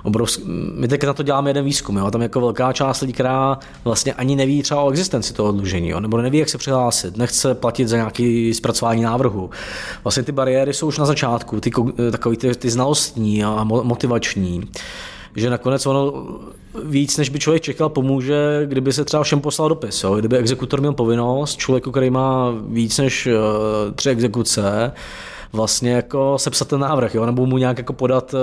Obrovsk, 0.03 0.41
my 0.75 0.89
teď 0.89 1.05
na 1.05 1.13
to 1.13 1.23
děláme 1.23 1.51
jeden 1.51 1.65
výzkum, 1.65 1.97
jo? 1.97 2.11
tam 2.11 2.23
jako 2.23 2.41
velká 2.41 2.73
část 2.73 3.01
lidí, 3.01 3.13
která 3.13 3.59
vlastně 3.85 4.13
ani 4.13 4.37
neví 4.37 4.63
třeba 4.63 4.81
o 4.81 4.91
existenci 4.91 5.33
toho 5.33 5.49
odlužení, 5.49 5.89
jo? 5.89 6.01
nebo 6.01 6.17
neví, 6.23 6.39
jak 6.39 6.49
se 6.49 6.59
přihlásit, 6.59 7.17
nechce 7.17 7.55
platit 7.55 7.89
za 7.89 7.97
nějaký 7.97 8.55
zpracování 8.55 9.03
návrhu. 9.03 9.51
Vlastně 10.05 10.23
ty 10.23 10.33
bariéry 10.33 10.75
jsou 10.75 10.87
už 10.87 10.99
na 10.99 11.07
začátku, 11.07 11.61
ty, 11.61 11.71
takový 12.11 12.37
ty, 12.37 12.55
ty 12.55 12.71
znalostní 12.71 13.45
a 13.45 13.65
motivační 14.07 14.63
že 15.37 15.51
nakonec 15.51 15.87
ono 15.87 16.13
víc, 16.85 17.17
než 17.17 17.29
by 17.29 17.39
člověk 17.39 17.63
čekal, 17.63 17.89
pomůže, 17.89 18.63
kdyby 18.65 18.93
se 18.93 19.05
třeba 19.05 19.23
všem 19.23 19.41
poslal 19.41 19.69
dopis. 19.69 20.03
Jo? 20.03 20.15
Kdyby 20.15 20.37
exekutor 20.37 20.81
měl 20.81 20.93
povinnost, 20.93 21.57
člověku, 21.59 21.91
který 21.91 22.11
má 22.11 22.55
víc 22.69 22.99
než 22.99 23.27
uh, 23.27 23.33
tři 23.95 24.11
exekuce, 24.11 24.93
vlastně 25.53 25.93
jako 25.93 26.39
sepsat 26.39 26.69
ten 26.69 26.81
návrh, 26.81 27.15
jo? 27.15 27.27
nebo 27.27 27.47
mu 27.47 27.59
nějak 27.59 27.79
jako 27.79 27.93
podat 27.93 28.35
uh, 28.35 28.41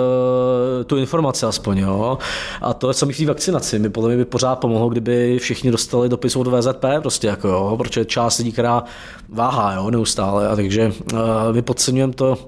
tu 0.85 0.97
informaci 0.97 1.45
aspoň. 1.45 1.77
Jo? 1.77 2.17
A 2.61 2.73
to 2.73 2.87
je 2.87 2.93
samý 2.93 3.13
v 3.13 3.17
té 3.17 3.25
vakcinaci. 3.25 3.79
Mi 3.79 3.89
podle 3.89 4.09
mě 4.09 4.17
by 4.17 4.25
pořád 4.25 4.55
pomohlo, 4.55 4.89
kdyby 4.89 5.39
všichni 5.39 5.71
dostali 5.71 6.09
dopis 6.09 6.35
od 6.35 6.47
VZP, 6.47 6.85
prostě 7.01 7.27
jako, 7.27 7.47
jo? 7.47 7.75
protože 7.77 8.05
část 8.05 8.37
lidí, 8.37 8.51
která 8.51 8.83
váhá 9.29 9.73
jo? 9.73 9.91
neustále. 9.91 10.47
A 10.47 10.55
takže 10.55 10.91
uh, 11.13 11.19
my 11.51 11.61
podceňujeme 11.61 12.13
to, 12.13 12.37
Eh, 12.37 12.47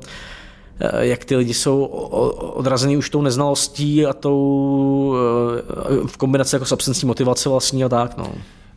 jak 0.99 1.25
ty 1.25 1.35
lidi 1.35 1.53
jsou 1.53 1.83
odrazený 2.55 2.97
už 2.97 3.09
tou 3.09 3.21
neznalostí 3.21 4.05
a 4.05 4.13
tou 4.13 5.15
eh, 5.15 6.07
v 6.07 6.17
kombinaci 6.17 6.55
jako 6.55 6.65
s 6.65 6.71
absencí 6.71 7.05
motivace 7.05 7.49
vlastně 7.49 7.85
a 7.85 7.89
tak. 7.89 8.17
No. 8.17 8.27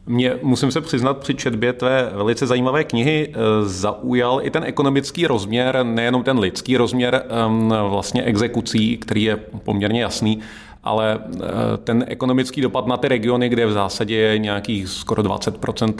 Mě, 0.06 0.36
musím 0.42 0.70
se 0.70 0.80
přiznat, 0.80 1.18
při 1.18 1.34
četbě 1.34 1.72
tvé 1.72 2.10
velice 2.14 2.46
zajímavé 2.46 2.84
knihy 2.84 3.28
eh, 3.28 3.38
zaujal 3.64 4.40
i 4.42 4.50
ten 4.50 4.64
ekonomický 4.64 5.26
rozměr, 5.26 5.78
nejenom 5.82 6.22
ten 6.22 6.38
lidský 6.38 6.76
rozměr 6.76 7.24
vlastně 7.88 8.22
exekucí, 8.22 8.96
který 8.96 9.22
je 9.22 9.36
poměrně 9.64 10.02
jasný, 10.02 10.40
ale 10.84 11.18
ten 11.84 12.04
ekonomický 12.08 12.60
dopad 12.60 12.86
na 12.86 12.96
ty 12.96 13.08
regiony, 13.08 13.48
kde 13.48 13.66
v 13.66 13.72
zásadě 13.72 14.16
je 14.16 14.38
nějakých 14.38 14.88
skoro 14.88 15.22
20% 15.22 15.94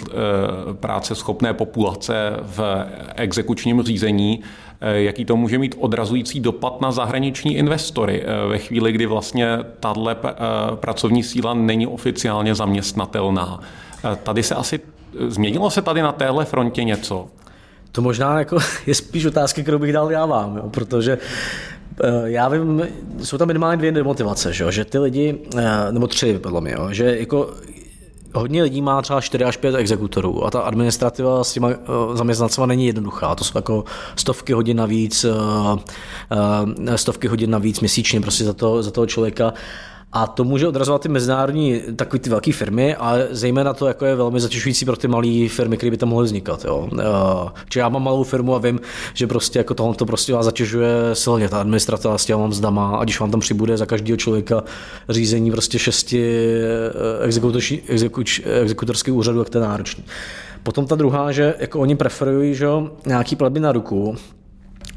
práce 0.73 1.14
schopné 1.14 1.55
populace 1.55 2.37
v 2.42 2.87
exekučním 3.16 3.83
řízení, 3.83 4.42
Eh, 4.87 5.03
jaký 5.03 5.25
to 5.25 5.37
může 5.37 5.59
mít 5.59 5.75
odrazující 5.79 6.40
dopad 6.40 6.81
na 6.81 6.92
zahraniční 6.92 7.57
investory 7.57 8.23
eh, 8.23 8.49
ve 8.49 8.59
chvíli, 8.59 8.92
kdy 8.92 9.07
vlastně 9.07 9.59
tahle 9.81 10.16
eh, 10.25 10.31
pracovní 10.75 11.23
síla 11.23 11.55
není 11.55 11.87
oficiálně 11.87 12.55
zaměstnatelná. 12.55 13.61
Tady 14.23 14.42
se 14.42 14.55
asi, 14.55 14.81
změnilo 15.29 15.70
se 15.70 15.83
tady 15.83 16.03
na 16.03 16.12
téhle 16.12 16.44
frontě 16.44 16.85
něco? 16.85 17.27
To 17.92 18.03
možná 18.03 18.38
jako 18.38 18.59
je 18.87 18.94
spíš 18.94 19.25
otázka, 19.25 19.62
kterou 19.62 19.79
bych 19.79 19.92
dal 19.92 20.12
já 20.12 20.27
vám, 20.27 20.57
jo, 20.57 20.70
protože 20.70 21.18
já 22.24 22.48
vím, 22.48 22.83
jsou 23.22 23.38
tam 23.38 23.48
minimálně 23.48 23.76
dvě 23.76 23.92
demotivace, 23.92 24.52
že, 24.52 24.72
že 24.72 24.85
ty 24.85 24.98
lidi, 24.98 25.38
nebo 25.90 26.07
tři 26.07 26.38
podle 26.38 26.61
mě, 26.61 26.72
jo, 26.72 26.88
že 26.90 27.18
jako 27.18 27.50
hodně 28.35 28.62
lidí 28.62 28.83
má 28.83 29.02
třeba 29.02 29.20
4 29.20 29.44
až 29.44 29.57
5 29.57 29.74
exekutorů 29.74 30.44
a 30.46 30.50
ta 30.50 30.61
administrativa 30.61 31.44
s 31.44 31.52
těma 31.52 31.68
uh, 31.68 32.16
zaměstnancema 32.16 32.66
není 32.66 32.87
jednoduchá. 32.87 33.35
To 33.35 33.44
jsou 33.44 33.59
jako 33.59 33.85
stovky 34.16 34.52
hodin 34.52 34.76
navíc, 34.76 35.26
stovky 36.96 37.28
hodin 37.28 37.50
navíc 37.50 37.80
měsíčně 37.80 38.20
prostě 38.20 38.44
za, 38.44 38.52
to, 38.52 38.83
za 38.83 38.90
toho 38.90 39.07
člověka. 39.07 39.52
A 40.16 40.27
to 40.27 40.44
může 40.44 40.68
odrazovat 40.68 41.03
ty 41.03 41.09
mezinárodní, 41.09 41.81
takové 41.96 42.18
ty 42.18 42.31
velké 42.31 42.53
firmy, 42.53 42.94
ale 42.94 43.29
zejména 43.31 43.72
to 43.74 43.87
jako 43.87 44.05
je 44.05 44.14
velmi 44.14 44.40
zatěžující 44.40 44.85
pro 44.85 44.96
ty 44.96 45.09
malé 45.09 45.48
firmy, 45.48 45.77
které 45.77 45.90
by 45.90 45.96
tam 45.96 46.09
mohly 46.09 46.27
vznikat. 46.27 46.64
Jo. 46.64 46.88
Čiže 47.68 47.81
já 47.81 47.88
mám 47.88 48.03
malou 48.03 48.24
firmu 48.24 48.55
a 48.55 48.59
vím, 48.59 48.81
že 49.14 49.27
prostě 49.27 49.59
jako 49.59 49.74
tohle 49.74 49.94
to 49.94 50.07
prostě 50.07 50.33
vás 50.33 50.44
zatěžuje 50.44 50.90
silně, 51.12 51.48
ta 51.48 51.61
administrativa 51.61 52.18
s 52.18 52.24
těma 52.24 52.46
mzdama, 52.46 52.96
a 52.96 53.05
když 53.05 53.20
vám 53.20 53.31
tam 53.31 53.40
přibude 53.40 53.77
za 53.77 53.87
každého 53.87 54.16
člověka 54.16 54.64
řízení 55.09 55.50
prostě 55.50 55.79
šesti 55.79 56.24
eh, 57.22 57.24
exekutorských 58.61 59.14
úřadů, 59.14 59.38
jak 59.38 59.50
to 59.50 59.59
je 59.59 59.64
náročný. 59.64 60.05
Potom 60.62 60.87
ta 60.87 60.94
druhá, 60.94 61.33
že 61.33 61.55
jako 61.59 61.81
oni 61.81 61.96
preferují 61.96 62.55
že, 62.55 62.66
nějaký 63.07 63.37
platby 63.37 63.61
na 63.61 63.72
ruku, 63.72 64.16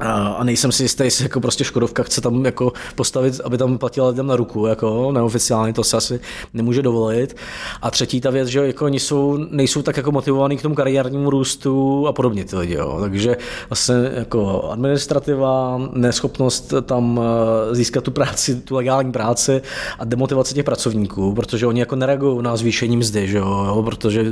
a 0.00 0.44
nejsem 0.44 0.72
si 0.72 0.82
jistý, 0.82 1.04
jestli 1.04 1.24
jako 1.24 1.40
prostě 1.40 1.64
Škodovka 1.64 2.02
chce 2.02 2.20
tam 2.20 2.44
jako 2.44 2.72
postavit, 2.94 3.40
aby 3.44 3.58
tam 3.58 3.78
platila 3.78 4.08
lidem 4.08 4.26
na 4.26 4.36
ruku, 4.36 4.66
jako 4.66 5.12
neoficiálně, 5.12 5.72
to 5.72 5.84
se 5.84 5.96
asi 5.96 6.20
nemůže 6.54 6.82
dovolit. 6.82 7.36
A 7.82 7.90
třetí 7.90 8.20
ta 8.20 8.30
věc, 8.30 8.48
že 8.48 8.66
jako 8.66 8.84
oni 8.84 9.00
jsou, 9.00 9.36
nejsou 9.50 9.82
tak 9.82 9.96
jako 9.96 10.12
motivovaní 10.12 10.56
k 10.56 10.62
tomu 10.62 10.74
kariérnímu 10.74 11.30
růstu 11.30 12.06
a 12.06 12.12
podobně 12.12 12.44
ty 12.44 12.56
lidi. 12.56 12.74
Jo. 12.74 12.98
Takže 13.00 13.36
vlastně 13.70 13.94
jako 14.14 14.70
administrativa, 14.70 15.80
neschopnost 15.92 16.74
tam 16.82 17.20
eh, 17.20 17.74
získat 17.74 18.04
tu 18.04 18.10
práci, 18.10 18.60
tu 18.60 18.74
legální 18.74 19.12
práci 19.12 19.62
a 19.98 20.04
demotivace 20.04 20.54
těch 20.54 20.64
pracovníků, 20.64 21.34
protože 21.34 21.66
oni 21.66 21.80
jako 21.80 21.96
nereagují 21.96 22.42
na 22.42 22.56
zvýšení 22.56 22.96
mzdy, 22.96 23.28
že 23.28 23.38
jo, 23.38 23.82
protože 23.84 24.24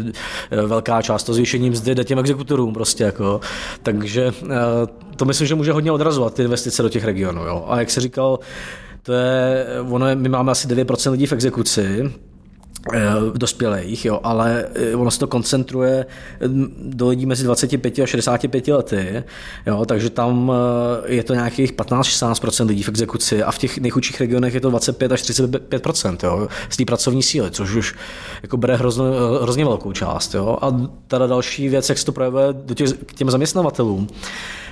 eh, 0.51 0.67
velká 0.67 1.03
část 1.03 1.25
to 1.25 1.35
zvýšení 1.35 1.71
mzdy 1.71 1.95
jde 1.95 2.05
těm 2.05 2.19
exekutorům 2.19 2.75
prostě 2.75 3.05
jako. 3.05 3.41
Takže 3.83 4.33
eh, 4.45 5.07
to 5.17 5.25
myslím, 5.25 5.47
že 5.47 5.55
může 5.57 5.73
hodně 5.73 5.93
odrazovat 5.93 6.35
ty 6.35 6.43
investice 6.43 6.83
do 6.83 6.89
těch 6.89 7.05
regionů. 7.05 7.47
Jo. 7.47 7.65
A 7.69 7.79
jak 7.79 7.91
se 7.91 8.01
říkal, 8.01 8.39
to 9.03 9.13
je, 9.13 9.67
ono 9.91 10.09
je, 10.09 10.17
my 10.17 10.29
máme 10.29 10.53
asi 10.53 10.69
9% 10.69 11.11
lidí 11.11 11.27
v 11.27 11.33
exekuci, 11.33 12.13
eh, 12.95 13.01
dospělých, 13.35 14.05
jo, 14.05 14.21
ale 14.23 14.67
eh, 14.75 14.97
ono 14.97 15.11
se 15.11 15.19
to 15.19 15.27
koncentruje 15.27 16.07
mm, 16.47 16.75
do 16.79 17.09
lidí 17.09 17.27
mezi 17.27 17.45
25 17.45 17.99
a 17.99 18.07
65 18.07 18.69
lety, 18.69 19.25
jo, 19.67 19.85
takže 19.85 20.11
tam 20.11 20.53
eh, 21.05 21.15
je 21.15 21.23
to 21.23 21.35
nějakých 21.35 21.73
15-16% 21.73 22.67
lidí 22.67 22.83
v 22.83 22.89
exekuci 22.89 23.43
a 23.43 23.51
v 23.51 23.59
těch 23.59 23.79
nejchudších 23.79 24.21
regionech 24.21 24.55
je 24.55 24.61
to 24.61 24.71
25 24.71 25.13
až 25.13 25.23
35% 25.23 26.17
jo, 26.23 26.49
z 26.69 26.77
té 26.77 26.85
pracovní 26.85 27.23
síly, 27.23 27.51
což 27.51 27.75
už 27.75 27.95
jako 28.43 28.57
bere 28.57 28.77
hrozně, 28.77 29.05
hrozně 29.43 29.65
velkou 29.65 29.93
část. 29.93 30.35
Jo. 30.35 30.59
A 30.61 30.89
teda 31.09 31.27
další 31.27 31.69
věc, 31.69 31.89
jak 31.89 31.99
se 31.99 32.07
to 32.07 32.13
projevuje 32.13 32.47
do 32.53 32.75
těch, 32.75 32.93
k 32.93 33.15
těm 33.15 33.31
zaměstnavatelům, 33.31 34.09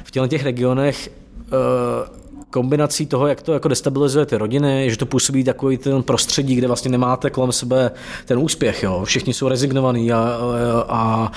v 0.05 0.11
těchto 0.11 0.29
těch 0.29 0.45
regionech 0.45 1.11
uh, 1.53 2.25
kombinací 2.51 3.07
toho, 3.07 3.27
jak 3.27 3.43
to 3.43 3.53
jako 3.53 3.69
destabilizuje 3.69 4.27
ty 4.27 4.37
rodiny, 4.37 4.91
že 4.91 4.97
to 4.97 5.07
působí 5.07 5.45
takový 5.45 5.79
ten 5.79 6.03
prostředí, 6.03 6.55
kde 6.55 6.67
vlastně 6.67 6.91
nemáte 6.91 7.31
kolem 7.31 7.53
sebe 7.53 7.91
ten 8.25 8.39
úspěch, 8.39 8.83
jo. 8.83 9.03
všichni 9.05 9.35
jsou 9.35 9.49
rezignovaní 9.49 10.13
a, 10.13 10.19
a, 10.19 10.89
a 10.89 11.33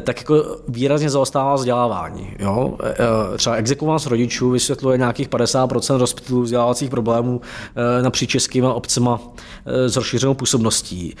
tak 0.00 0.18
jako 0.18 0.56
výrazně 0.68 1.10
zaostává 1.10 1.54
vzdělávání. 1.54 2.36
Jo. 2.38 2.78
Třeba 3.36 3.56
exekuovanost 3.56 4.06
rodičů 4.06 4.50
vysvětluje 4.50 4.98
nějakých 4.98 5.28
50% 5.28 5.96
rozptylů 5.96 6.42
vzdělávacích 6.42 6.90
problémů 6.90 7.40
napříč 8.02 8.30
českýma 8.30 8.74
obcema 8.74 9.20
s 9.66 9.96
rozšířenou 9.96 10.34
působností. 10.34 11.14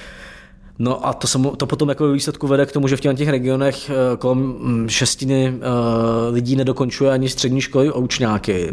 No 0.78 1.06
a 1.06 1.12
to, 1.12 1.26
samo, 1.26 1.56
to 1.56 1.66
potom 1.66 1.88
jako 1.88 2.12
výsledku 2.12 2.46
vede 2.46 2.66
k 2.66 2.72
tomu, 2.72 2.88
že 2.88 2.96
v 2.96 3.00
těch 3.00 3.28
regionech 3.28 3.90
eh, 3.90 4.16
kolem 4.16 4.38
mm, 4.38 4.88
šestiny 4.88 5.54
eh, 5.56 6.30
lidí 6.30 6.56
nedokončuje 6.56 7.10
ani 7.10 7.28
střední 7.28 7.60
školy 7.60 7.88
a 7.88 7.94
učňáky, 7.94 8.72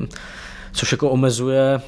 což 0.71 0.91
jako 0.91 1.09
omezuje 1.09 1.81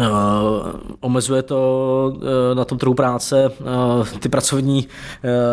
Uh, 0.00 0.72
omezuje 1.00 1.42
to 1.42 2.12
uh, 2.16 2.22
na 2.54 2.64
tom 2.64 2.78
trhu 2.78 2.94
práce 2.94 3.50
uh, 3.60 4.08
ty 4.08 4.28
pracovní, 4.28 4.88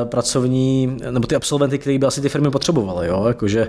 pracovní, 0.04 0.98
nebo 1.12 1.28
ty 1.28 1.36
absolventy, 1.36 1.78
které 1.78 1.98
by 1.98 2.06
asi 2.06 2.22
ty 2.22 2.30
firmy 2.30 2.52
potřebovaly, 2.52 3.08
jo? 3.08 3.26
Jakože, 3.28 3.68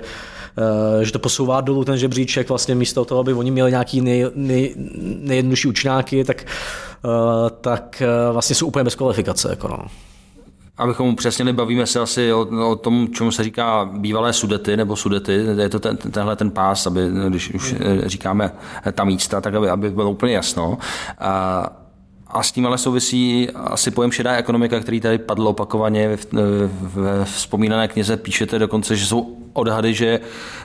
že 1.03 1.13
to 1.13 1.19
posouvá 1.19 1.61
dolů 1.61 1.85
ten 1.85 1.99
žebříček 1.99 2.49
vlastně 2.49 2.75
místo 2.75 3.05
toho, 3.05 3.21
aby 3.21 3.33
oni 3.33 3.51
měli 3.51 3.71
nějaký 3.71 4.01
nej, 4.01 4.27
nej, 4.35 4.75
nejjednodušší 5.21 5.69
učňáky, 5.69 6.25
tak 6.25 6.45
tak 7.61 8.03
eh, 8.03 8.33
vlastně 8.33 8.57
jsou 8.57 8.67
úplně 8.67 8.85
bez 8.85 8.95
kvalifikace. 8.95 9.49
Jako 9.51 9.69
no. 9.69 9.79
Abychom 10.77 11.09
upřesnili, 11.09 11.53
bavíme 11.53 11.87
se 11.87 12.01
asi 12.01 12.33
o, 12.33 12.71
o 12.71 12.77
tom, 12.77 13.09
čemu 13.13 13.33
se 13.33 13.45
říká 13.45 13.91
bývalé 13.93 14.33
sudety 14.33 14.77
nebo 14.77 14.97
sudety. 14.97 15.45
Je 15.57 15.69
to 15.69 15.81
ten, 15.81 15.97
tenhle 15.97 16.37
ten 16.37 16.51
pás, 16.51 16.87
aby, 16.87 17.01
když 17.29 17.55
už 17.55 17.75
eh, 17.81 18.09
říkáme 18.09 18.53
ta 18.93 19.05
místa, 19.05 19.41
tak 19.41 19.55
aby, 19.55 19.71
aby 19.71 19.91
bylo 19.91 20.11
úplně 20.11 20.35
jasno. 20.35 20.79
A, 21.19 21.67
a 22.27 22.43
s 22.43 22.53
tím 22.53 22.67
ale 22.67 22.79
souvisí 22.79 23.51
asi 23.51 23.91
pojem 23.91 24.13
šedá 24.13 24.33
ekonomika, 24.33 24.81
který 24.81 25.01
tady 25.01 25.19
padl 25.19 25.49
opakovaně. 25.49 26.19
Ve 26.81 27.25
vzpomínané 27.25 27.89
knize 27.89 28.17
píšete 28.17 28.59
dokonce, 28.59 28.97
že 28.97 29.07
jsou 29.07 29.37
odhady, 29.53 29.95
že 29.95 30.21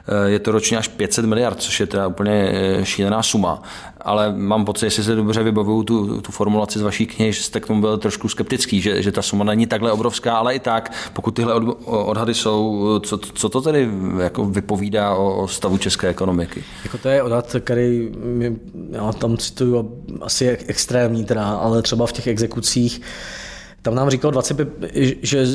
eh, 0.07 0.29
je 0.29 0.39
to 0.39 0.51
ročně 0.51 0.77
až 0.77 0.87
500 0.87 1.25
miliard, 1.25 1.61
což 1.61 1.79
je 1.79 1.87
teda 1.87 2.07
úplně 2.07 2.51
eh, 2.53 2.85
šílená 2.85 3.23
suma. 3.23 3.61
Ale 4.01 4.33
mám 4.37 4.65
pocit, 4.65 4.85
jestli 4.85 5.03
se 5.03 5.15
dobře 5.15 5.43
vybavuju 5.43 5.83
tu, 5.83 6.21
tu 6.21 6.31
formulaci 6.31 6.79
z 6.79 6.81
vaší 6.81 7.05
knihy, 7.05 7.33
že 7.33 7.43
jste 7.43 7.59
k 7.59 7.67
tomu 7.67 7.81
byl 7.81 7.97
trošku 7.97 8.29
skeptický, 8.29 8.81
že, 8.81 9.01
že 9.01 9.11
ta 9.11 9.21
suma 9.21 9.43
není 9.43 9.67
takhle 9.67 9.91
obrovská, 9.91 10.37
ale 10.37 10.55
i 10.55 10.59
tak, 10.59 10.91
pokud 11.13 11.31
tyhle 11.31 11.53
od, 11.53 11.77
odhady 11.85 12.33
jsou, 12.33 12.99
co, 12.99 13.17
co 13.17 13.49
to 13.49 13.61
tedy 13.61 13.89
jako 14.19 14.45
vypovídá 14.45 15.15
o, 15.15 15.43
o 15.43 15.47
stavu 15.47 15.77
české 15.77 16.07
ekonomiky? 16.07 16.63
Jako 16.83 16.97
to 16.97 17.09
je 17.09 17.23
odhad, 17.23 17.55
který 17.59 18.11
já 18.91 19.11
tam 19.11 19.37
cituju 19.37 20.03
asi 20.21 20.49
extrémní, 20.49 21.25
teda, 21.25 21.45
ale 21.45 21.81
třeba 21.81 22.05
v 22.05 22.11
těch 22.11 22.27
exekucích 22.27 23.01
tam 23.85 23.95
nám 23.95 24.09
říkal 24.09 24.31
25, 24.31 24.69
že 25.21 25.47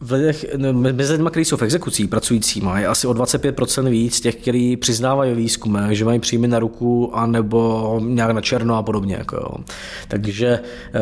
v 0.00 0.12
lidech, 0.12 0.46
mezi 0.72 1.12
lidmi, 1.12 1.30
kteří 1.30 1.44
jsou 1.44 1.56
v 1.56 1.62
exekucí 1.62 2.06
pracující, 2.06 2.60
mají 2.60 2.86
asi 2.86 3.06
o 3.06 3.12
25% 3.12 3.88
víc 3.88 4.20
těch, 4.20 4.36
kteří 4.36 4.76
přiznávají 4.76 5.34
výzkumy, 5.34 5.78
že 5.90 6.04
mají 6.04 6.20
příjmy 6.20 6.48
na 6.48 6.58
ruku 6.58 7.16
a 7.16 7.26
nebo 7.26 8.00
nějak 8.04 8.30
na 8.30 8.40
černo 8.40 8.76
a 8.76 8.82
podobně. 8.82 9.16
Jako 9.18 9.36
jo. 9.36 9.64
Takže 10.08 10.46
eh, 10.48 11.00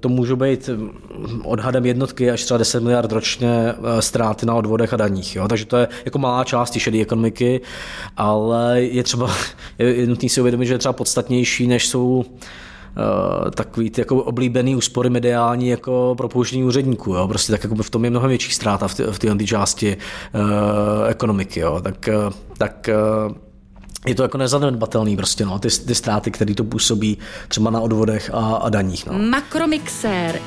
to 0.00 0.08
může 0.08 0.36
být 0.36 0.70
odhadem 1.44 1.86
jednotky 1.86 2.30
až 2.30 2.44
třeba 2.44 2.58
10 2.58 2.82
miliard 2.82 3.12
ročně 3.12 3.48
eh, 3.48 4.02
ztráty 4.02 4.46
na 4.46 4.54
odvodech 4.54 4.92
a 4.92 4.96
daních. 4.96 5.36
Jo. 5.36 5.48
Takže 5.48 5.64
to 5.64 5.76
je 5.76 5.88
jako 6.04 6.18
malá 6.18 6.44
část 6.44 6.78
šedé 6.78 7.00
ekonomiky, 7.00 7.60
ale 8.16 8.82
je 8.82 9.02
třeba 9.02 9.30
je 9.78 10.06
nutný 10.06 10.28
si 10.28 10.40
uvědomit, 10.40 10.66
že 10.66 10.74
je 10.74 10.78
třeba 10.78 10.92
podstatnější, 10.92 11.66
než 11.66 11.88
jsou 11.88 12.24
takový 13.54 13.90
ty 13.90 14.00
jako 14.00 14.16
oblíbený 14.16 14.76
úspory 14.76 15.10
mediální 15.10 15.68
jako 15.68 16.14
propouštění 16.18 16.64
úředníků. 16.64 17.14
Jo? 17.14 17.28
Prostě 17.28 17.52
tak 17.52 17.64
jako 17.64 17.74
v 17.82 17.90
tom 17.90 18.04
je 18.04 18.10
mnohem 18.10 18.28
větší 18.28 18.52
ztráta 18.52 18.88
v, 18.88 19.00
v 19.10 19.18
té 19.18 19.46
části 19.46 19.96
uh, 20.34 20.40
ekonomiky. 21.08 21.60
Jo? 21.60 21.80
Tak, 21.80 22.08
uh, 22.26 22.32
tak 22.58 22.90
uh, 23.28 23.34
je 24.06 24.14
to 24.14 24.22
jako 24.22 24.38
nezanedbatelný 24.38 25.16
prostě, 25.16 25.44
no, 25.44 25.58
ty, 25.58 25.68
ty 25.68 25.94
ztráty, 25.94 26.30
které 26.30 26.54
to 26.54 26.64
působí 26.64 27.18
třeba 27.48 27.70
na 27.70 27.80
odvodech 27.80 28.30
a, 28.34 28.54
a 28.54 28.68
daních. 28.68 29.06
No. 29.06 29.18
Makromixér. 29.18 30.40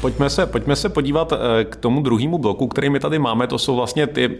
Pojďme 0.00 0.30
se, 0.30 0.46
pojďme 0.46 0.76
se 0.76 0.88
podívat 0.88 1.32
k 1.64 1.76
tomu 1.76 2.02
druhému 2.02 2.38
bloku, 2.38 2.66
který 2.66 2.90
my 2.90 3.00
tady 3.00 3.18
máme. 3.18 3.46
To 3.46 3.58
jsou 3.58 3.76
vlastně 3.76 4.06
ty 4.06 4.38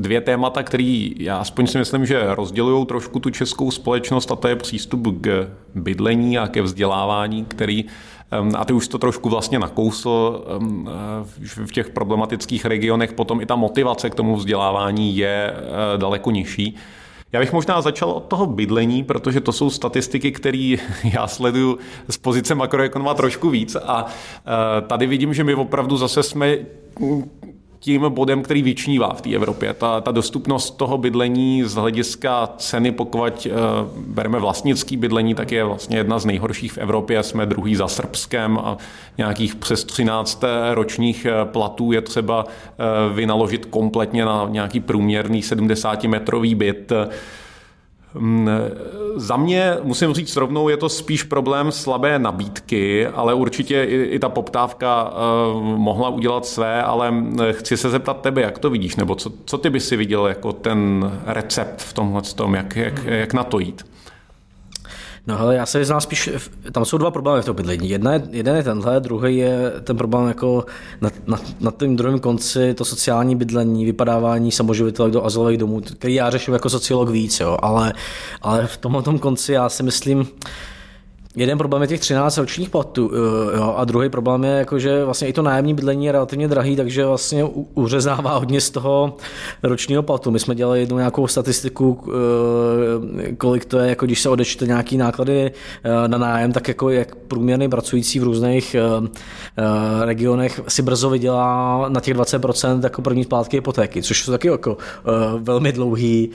dvě 0.00 0.20
témata, 0.20 0.62
které 0.62 1.08
já 1.16 1.38
aspoň 1.38 1.66
si 1.66 1.78
myslím, 1.78 2.06
že 2.06 2.34
rozdělují 2.34 2.86
trošku 2.86 3.20
tu 3.20 3.30
českou 3.30 3.70
společnost 3.70 4.32
a 4.32 4.36
to 4.36 4.48
je 4.48 4.56
přístup 4.56 5.20
k 5.20 5.50
bydlení 5.74 6.38
a 6.38 6.48
ke 6.48 6.62
vzdělávání, 6.62 7.44
který 7.44 7.84
a 8.56 8.64
ty 8.64 8.72
už 8.72 8.88
to 8.88 8.98
trošku 8.98 9.28
vlastně 9.28 9.58
nakousl 9.58 10.44
v 11.66 11.72
těch 11.72 11.90
problematických 11.90 12.64
regionech, 12.64 13.12
potom 13.12 13.40
i 13.40 13.46
ta 13.46 13.56
motivace 13.56 14.10
k 14.10 14.14
tomu 14.14 14.36
vzdělávání 14.36 15.16
je 15.16 15.54
eh, 15.54 15.98
daleko 15.98 16.30
nižší. 16.30 16.76
Já 17.32 17.40
bych 17.40 17.52
možná 17.52 17.80
začal 17.80 18.10
od 18.10 18.24
toho 18.24 18.46
bydlení, 18.46 19.04
protože 19.04 19.40
to 19.40 19.52
jsou 19.52 19.70
statistiky, 19.70 20.32
které 20.32 20.76
já 21.14 21.26
sleduju 21.26 21.78
z 22.08 22.18
pozice 22.18 22.54
makroekonoma 22.54 23.14
trošku 23.14 23.50
víc 23.50 23.76
a 23.76 24.06
eh, 24.06 24.80
tady 24.80 25.06
vidím, 25.06 25.34
že 25.34 25.44
my 25.44 25.54
opravdu 25.54 25.96
zase 25.96 26.22
jsme 26.22 26.56
tím 27.80 28.02
bodem, 28.08 28.42
který 28.42 28.62
vyčnívá 28.62 29.14
v 29.14 29.20
té 29.20 29.34
Evropě. 29.34 29.74
Ta, 29.74 30.00
ta 30.00 30.10
dostupnost 30.10 30.76
toho 30.76 30.98
bydlení 30.98 31.62
z 31.64 31.74
hlediska 31.74 32.48
ceny, 32.56 32.92
pokud 32.92 33.46
uh, 33.46 33.52
bereme 33.96 34.38
vlastnický 34.38 34.96
bydlení, 34.96 35.34
tak 35.34 35.52
je 35.52 35.64
vlastně 35.64 35.96
jedna 35.96 36.18
z 36.18 36.24
nejhorších 36.24 36.72
v 36.72 36.78
Evropě. 36.78 37.22
Jsme 37.22 37.46
druhý 37.46 37.76
za 37.76 37.88
Srbskem 37.88 38.58
a 38.58 38.76
nějakých 39.18 39.54
přes 39.54 39.84
13 39.84 40.44
ročních 40.74 41.26
eh, 41.26 41.44
platů 41.44 41.92
je 41.92 42.00
třeba 42.00 42.44
uh, 42.44 43.16
vynaložit 43.16 43.66
kompletně 43.66 44.24
na 44.24 44.46
nějaký 44.50 44.80
průměrný 44.80 45.42
70-metrový 45.42 46.56
byt. 46.56 46.92
Mm, 48.14 48.48
za 49.16 49.36
mě, 49.36 49.76
musím 49.82 50.12
říct 50.12 50.36
rovnou, 50.36 50.68
je 50.68 50.76
to 50.76 50.88
spíš 50.88 51.22
problém 51.22 51.72
slabé 51.72 52.18
nabídky, 52.18 53.06
ale 53.06 53.34
určitě 53.34 53.84
i, 53.84 54.02
i 54.02 54.18
ta 54.18 54.28
poptávka 54.28 55.10
uh, 55.10 55.62
mohla 55.62 56.08
udělat 56.08 56.46
své, 56.46 56.82
ale 56.82 57.14
chci 57.52 57.76
se 57.76 57.90
zeptat 57.90 58.20
tebe, 58.20 58.40
jak 58.40 58.58
to 58.58 58.70
vidíš, 58.70 58.96
nebo 58.96 59.14
co, 59.14 59.32
co 59.44 59.58
ty 59.58 59.70
by 59.70 59.80
si 59.80 59.96
viděl 59.96 60.26
jako 60.26 60.52
ten 60.52 61.12
recept 61.26 61.82
v 61.82 61.92
tomhle 61.92 62.22
tom, 62.22 62.54
jak, 62.54 62.76
jak, 62.76 63.04
jak 63.04 63.34
na 63.34 63.44
to 63.44 63.58
jít? 63.58 63.84
No 65.28 65.40
ale 65.40 65.56
já 65.56 65.66
se 65.66 65.78
vyznám 65.78 66.00
spíš, 66.00 66.30
tam 66.72 66.84
jsou 66.84 66.98
dva 66.98 67.10
problémy 67.10 67.42
v 67.42 67.44
tom 67.44 67.56
bydlení. 67.56 67.90
Jedna 67.90 68.12
je, 68.12 68.22
jeden 68.30 68.56
je 68.56 68.62
tenhle, 68.62 69.00
druhý 69.00 69.36
je 69.36 69.72
ten 69.84 69.96
problém 69.96 70.28
jako 70.28 70.64
na, 71.00 71.10
na, 71.26 71.38
na 71.60 71.70
tom 71.70 71.96
druhém 71.96 72.20
konci 72.20 72.74
to 72.74 72.84
sociální 72.84 73.36
bydlení, 73.36 73.84
vypadávání 73.84 74.52
samoživitelek 74.52 75.12
do 75.12 75.24
azylových 75.24 75.58
domů, 75.58 75.80
který 75.80 76.14
já 76.14 76.30
řeším 76.30 76.54
jako 76.54 76.70
sociolog 76.70 77.08
víc, 77.08 77.40
jo, 77.40 77.58
ale, 77.62 77.92
ale 78.42 78.66
v 78.66 78.76
tomhle 78.76 79.02
tom 79.02 79.18
konci 79.18 79.52
já 79.52 79.68
si 79.68 79.82
myslím, 79.82 80.26
Jeden 81.38 81.58
problém 81.58 81.82
je 81.82 81.88
těch 81.88 82.00
13 82.00 82.38
ročních 82.38 82.70
platů 82.70 83.10
eh, 83.12 83.56
jo, 83.56 83.74
a 83.76 83.84
druhý 83.84 84.08
problém 84.08 84.44
je, 84.44 84.50
jako, 84.50 84.78
že 84.78 85.04
vlastně 85.04 85.28
i 85.28 85.32
to 85.32 85.42
nájemní 85.42 85.74
bydlení 85.74 86.06
je 86.06 86.12
relativně 86.12 86.48
drahý, 86.48 86.76
takže 86.76 87.06
vlastně 87.06 87.44
uřezává 87.74 88.38
hodně 88.38 88.60
z 88.60 88.70
toho 88.70 89.16
ročního 89.62 90.02
platu. 90.02 90.30
My 90.30 90.38
jsme 90.38 90.54
dělali 90.54 90.80
jednu 90.80 90.96
nějakou 90.96 91.26
statistiku, 91.26 92.00
eh, 92.08 93.32
kolik 93.32 93.64
to 93.64 93.78
je, 93.78 93.88
jako 93.88 94.06
když 94.06 94.20
se 94.20 94.28
odečte 94.28 94.66
nějaký 94.66 94.96
náklady 94.96 95.50
eh, 95.84 96.08
na 96.08 96.18
nájem, 96.18 96.52
tak 96.52 96.68
jako 96.68 96.90
jak 96.90 97.14
průměrný 97.14 97.68
pracující 97.68 98.20
v 98.20 98.22
různých 98.22 98.76
regionech 100.04 100.60
si 100.68 100.82
brzo 100.82 101.10
vydělá 101.10 101.88
na 101.88 102.00
těch 102.00 102.14
20% 102.14 102.84
jako 102.84 103.02
první 103.02 103.24
splátky 103.24 103.56
hypotéky, 103.56 104.02
což 104.02 104.24
jsou 104.24 104.32
taky 104.32 104.48
jako 104.48 104.76
velmi 105.38 105.72
dlouhý 105.72 106.30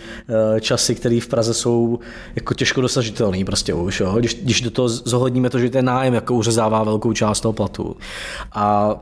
časy, 0.60 0.96
které 0.96 1.20
v 1.22 1.28
Praze 1.28 1.54
jsou 1.54 2.00
jako 2.36 2.54
těžko 2.54 2.82
dosažitelný 2.82 3.46
prostě 3.46 3.74
už, 3.74 4.00
jo. 4.00 4.16
Když, 4.20 4.34
když 4.36 4.62
do 4.62 4.72
toho 4.72 4.89
zohledníme 4.93 5.49
to, 5.49 5.60
že 5.60 5.69
ten 5.69 5.86
nájem 5.86 6.13
jako 6.13 6.34
uřezává 6.34 6.84
velkou 6.84 7.13
část 7.13 7.41
toho 7.41 7.53
platu. 7.53 7.95
A 8.53 8.95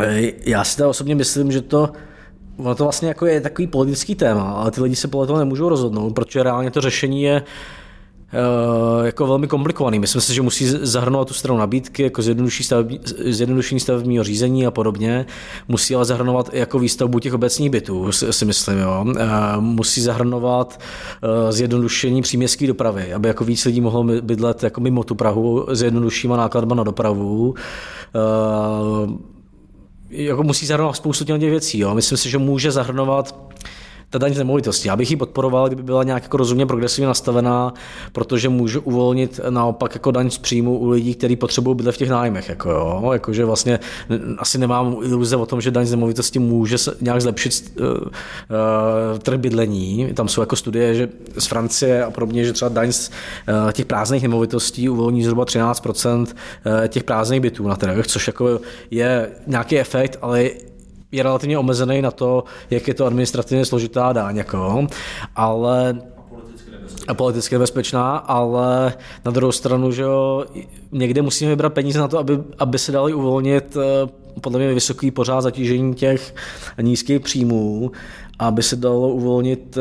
e, 0.00 0.32
já 0.46 0.64
si 0.64 0.76
to 0.76 0.88
osobně 0.90 1.14
myslím, 1.14 1.52
že 1.52 1.62
to 1.62 1.92
Ono 2.56 2.74
to 2.74 2.84
vlastně 2.84 3.08
jako 3.08 3.26
je 3.26 3.40
takový 3.40 3.66
politický 3.66 4.14
téma, 4.14 4.50
ale 4.50 4.70
ty 4.70 4.80
lidi 4.80 4.96
se 4.96 5.08
podle 5.08 5.26
toho 5.26 5.38
nemůžou 5.38 5.68
rozhodnout, 5.68 6.14
protože 6.14 6.42
reálně 6.42 6.70
to 6.70 6.80
řešení 6.80 7.22
je 7.22 7.42
Eh, 8.32 8.38
jako 9.06 9.26
velmi 9.26 9.46
komplikovaný. 9.46 9.98
Myslím 9.98 10.22
si, 10.22 10.34
že 10.34 10.42
musí 10.42 10.66
zahrnovat 10.66 11.28
tu 11.28 11.34
stranu 11.34 11.58
nabídky, 11.58 12.02
jako 12.02 12.22
zjednodušení 13.24 13.80
stavebního 13.80 14.24
řízení 14.24 14.66
a 14.66 14.70
podobně. 14.70 15.26
Musí 15.68 15.94
ale 15.94 16.04
zahrnovat 16.04 16.50
jako 16.52 16.78
výstavbu 16.78 17.18
těch 17.18 17.34
obecních 17.34 17.70
bytů, 17.70 18.12
si 18.12 18.44
myslím. 18.44 18.78
Jo. 18.78 19.04
Musí 19.60 20.00
zahrnovat 20.00 20.80
eh, 21.22 21.52
zjednodušení 21.52 22.22
příměstské 22.22 22.66
dopravy, 22.66 23.12
aby 23.12 23.28
jako 23.28 23.44
víc 23.44 23.64
lidí 23.64 23.80
mohlo 23.80 24.04
bydlet 24.04 24.62
jako 24.62 24.80
mimo 24.80 25.04
tu 25.04 25.14
Prahu 25.14 25.66
s 25.68 25.82
jednoduššíma 25.82 26.36
nákladma 26.36 26.74
na 26.74 26.82
dopravu 26.82 27.54
jako 30.10 30.42
musí 30.42 30.66
zahrnovat 30.66 30.96
spoustu 30.96 31.24
těch 31.24 31.50
věcí. 31.50 31.78
Jo. 31.78 31.94
Myslím 31.94 32.18
si, 32.18 32.30
že 32.30 32.38
může 32.38 32.70
zahrnovat 32.70 33.45
ta 34.18 34.26
daň 34.26 34.34
z 34.34 34.38
nemovitosti. 34.38 34.88
Já 34.88 34.96
bych 34.96 35.10
ji 35.10 35.16
podporoval, 35.16 35.66
kdyby 35.66 35.82
byla 35.82 36.02
nějak 36.02 36.22
jako 36.22 36.36
rozumně 36.36 36.66
progresivně 36.66 37.06
nastavená, 37.06 37.74
protože 38.12 38.48
může 38.48 38.78
uvolnit 38.78 39.40
naopak 39.50 39.94
jako 39.94 40.10
daň 40.10 40.30
z 40.30 40.38
příjmu 40.38 40.78
u 40.78 40.88
lidí, 40.88 41.14
kteří 41.14 41.36
potřebují 41.36 41.76
bydlet 41.76 41.94
v 41.94 41.98
těch 41.98 42.08
nájmech. 42.08 42.48
Jako 42.48 42.70
jo. 42.70 43.10
Jakože 43.12 43.44
vlastně 43.44 43.78
asi 44.38 44.58
nemám 44.58 44.96
iluze 45.02 45.36
o 45.36 45.46
tom, 45.46 45.60
že 45.60 45.70
daň 45.70 45.86
z 45.86 45.90
nemovitosti 45.90 46.38
může 46.38 46.76
nějak 47.00 47.20
zlepšit 47.20 47.72
uh, 47.80 47.86
uh, 47.86 47.98
trh 49.18 49.38
bydlení. 49.38 50.10
Tam 50.14 50.28
jsou 50.28 50.40
jako 50.40 50.56
studie 50.56 50.94
že 50.94 51.08
z 51.38 51.46
Francie 51.46 52.04
a 52.04 52.10
podobně, 52.10 52.44
že 52.44 52.52
třeba 52.52 52.68
daň 52.68 52.92
z 52.92 53.08
uh, 53.08 53.72
těch 53.72 53.86
prázdných 53.86 54.22
nemovitostí 54.22 54.88
uvolní 54.88 55.24
zhruba 55.24 55.44
13% 55.44 56.26
těch 56.88 57.04
prázdných 57.04 57.40
bytů 57.40 57.68
na 57.68 57.76
trh, 57.76 58.06
což 58.06 58.26
jako 58.26 58.60
je 58.90 59.30
nějaký 59.46 59.78
efekt, 59.78 60.18
ale 60.22 60.50
je 61.16 61.22
relativně 61.22 61.58
omezený 61.58 62.02
na 62.02 62.10
to, 62.10 62.44
jak 62.70 62.88
je 62.88 62.94
to 62.94 63.06
administrativně 63.06 63.64
složitá 63.64 64.12
daň, 64.12 64.36
jako, 64.36 64.86
ale 65.36 65.96
a 67.08 67.14
politicky 67.14 67.54
nebezpečná, 67.54 68.16
ale 68.16 68.94
na 69.24 69.32
druhou 69.32 69.52
stranu, 69.52 69.92
že 69.92 70.02
jo, 70.02 70.44
někde 70.92 71.22
musíme 71.22 71.50
vybrat 71.50 71.72
peníze 71.72 71.98
na 71.98 72.08
to, 72.08 72.18
aby, 72.18 72.38
aby 72.58 72.78
se 72.78 72.92
dali 72.92 73.14
uvolnit 73.14 73.76
eh, 73.76 74.10
podle 74.40 74.58
mě 74.58 74.74
vysoký 74.74 75.10
pořád 75.10 75.40
zatížení 75.40 75.94
těch 75.94 76.34
nízkých 76.82 77.20
příjmů, 77.20 77.90
aby 78.38 78.62
se 78.62 78.76
dalo 78.76 79.08
uvolnit 79.08 79.78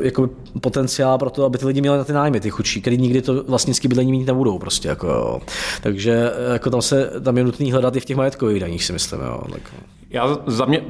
jako 0.00 0.30
potenciál 0.60 1.18
pro 1.18 1.30
to, 1.30 1.44
aby 1.44 1.58
ty 1.58 1.66
lidi 1.66 1.80
měli 1.80 1.98
na 1.98 2.04
ty 2.04 2.12
nájmy, 2.12 2.40
ty 2.40 2.50
chudší, 2.50 2.80
který 2.80 2.98
nikdy 2.98 3.22
to 3.22 3.42
vlastnické 3.42 3.88
bydlení 3.88 4.12
mít 4.12 4.26
nebudou 4.26 4.58
prostě. 4.58 4.88
Jako, 4.88 5.06
jo. 5.06 5.40
Takže 5.82 6.32
eh, 6.32 6.52
jako 6.52 6.70
tam, 6.70 6.82
se, 6.82 7.10
tam 7.20 7.38
je 7.38 7.44
nutný 7.44 7.72
hledat 7.72 7.96
i 7.96 8.00
v 8.00 8.04
těch 8.04 8.16
majetkových 8.16 8.60
daních, 8.60 8.84
si 8.84 8.92
myslím. 8.92 9.20
Jo. 9.20 9.42
Tak. 9.52 9.62
Já 10.10 10.38
za 10.46 10.64
mě, 10.64 10.82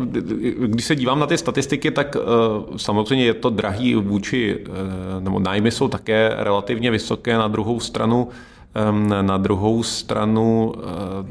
když 0.67 0.85
se 0.85 0.97
dívám 0.97 1.19
na 1.19 1.27
ty 1.27 1.39
statistiky, 1.39 1.91
tak 1.91 2.17
uh, 2.17 2.77
samozřejmě 2.77 3.25
je 3.25 3.35
to 3.35 3.51
drahý 3.51 3.95
vůči, 3.95 4.57
uh, 4.57 4.75
nebo 5.21 5.39
nájmy 5.39 5.71
jsou 5.71 5.89
také 5.89 6.33
relativně 6.37 6.91
vysoké. 6.91 7.39
Na 7.39 7.49
druhou 7.49 7.81
stranu 7.81 8.29
na 9.23 9.39
druhou 9.39 9.83
stranu 9.83 10.73
eh, 10.77 10.83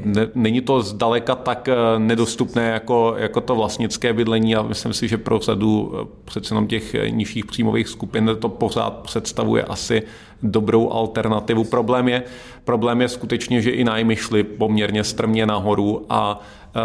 ne, 0.04 0.28
není 0.34 0.60
to 0.60 0.82
zdaleka 0.82 1.34
tak 1.34 1.68
eh, 1.68 1.98
nedostupné 1.98 2.68
jako, 2.68 3.14
jako 3.18 3.40
to 3.40 3.54
vlastnické 3.54 4.12
bydlení 4.12 4.56
a 4.56 4.62
myslím 4.62 4.92
si, 4.92 5.08
že 5.08 5.18
pro 5.18 5.38
řadu 5.38 5.94
eh, 5.94 6.06
přece 6.24 6.54
jenom 6.54 6.66
těch 6.66 6.94
nižších 7.10 7.46
příjmových 7.46 7.88
skupin 7.88 8.30
to 8.38 8.48
pořád 8.48 8.92
představuje 8.92 9.62
asi 9.62 10.02
dobrou 10.42 10.90
alternativu. 10.90 11.64
Problém 11.64 12.08
je, 12.08 12.22
problém 12.64 13.00
je 13.00 13.08
skutečně, 13.08 13.62
že 13.62 13.70
i 13.70 13.84
nájmy 13.84 14.16
šly 14.16 14.42
poměrně 14.42 15.04
strmě 15.04 15.46
nahoru 15.46 16.06
a 16.08 16.40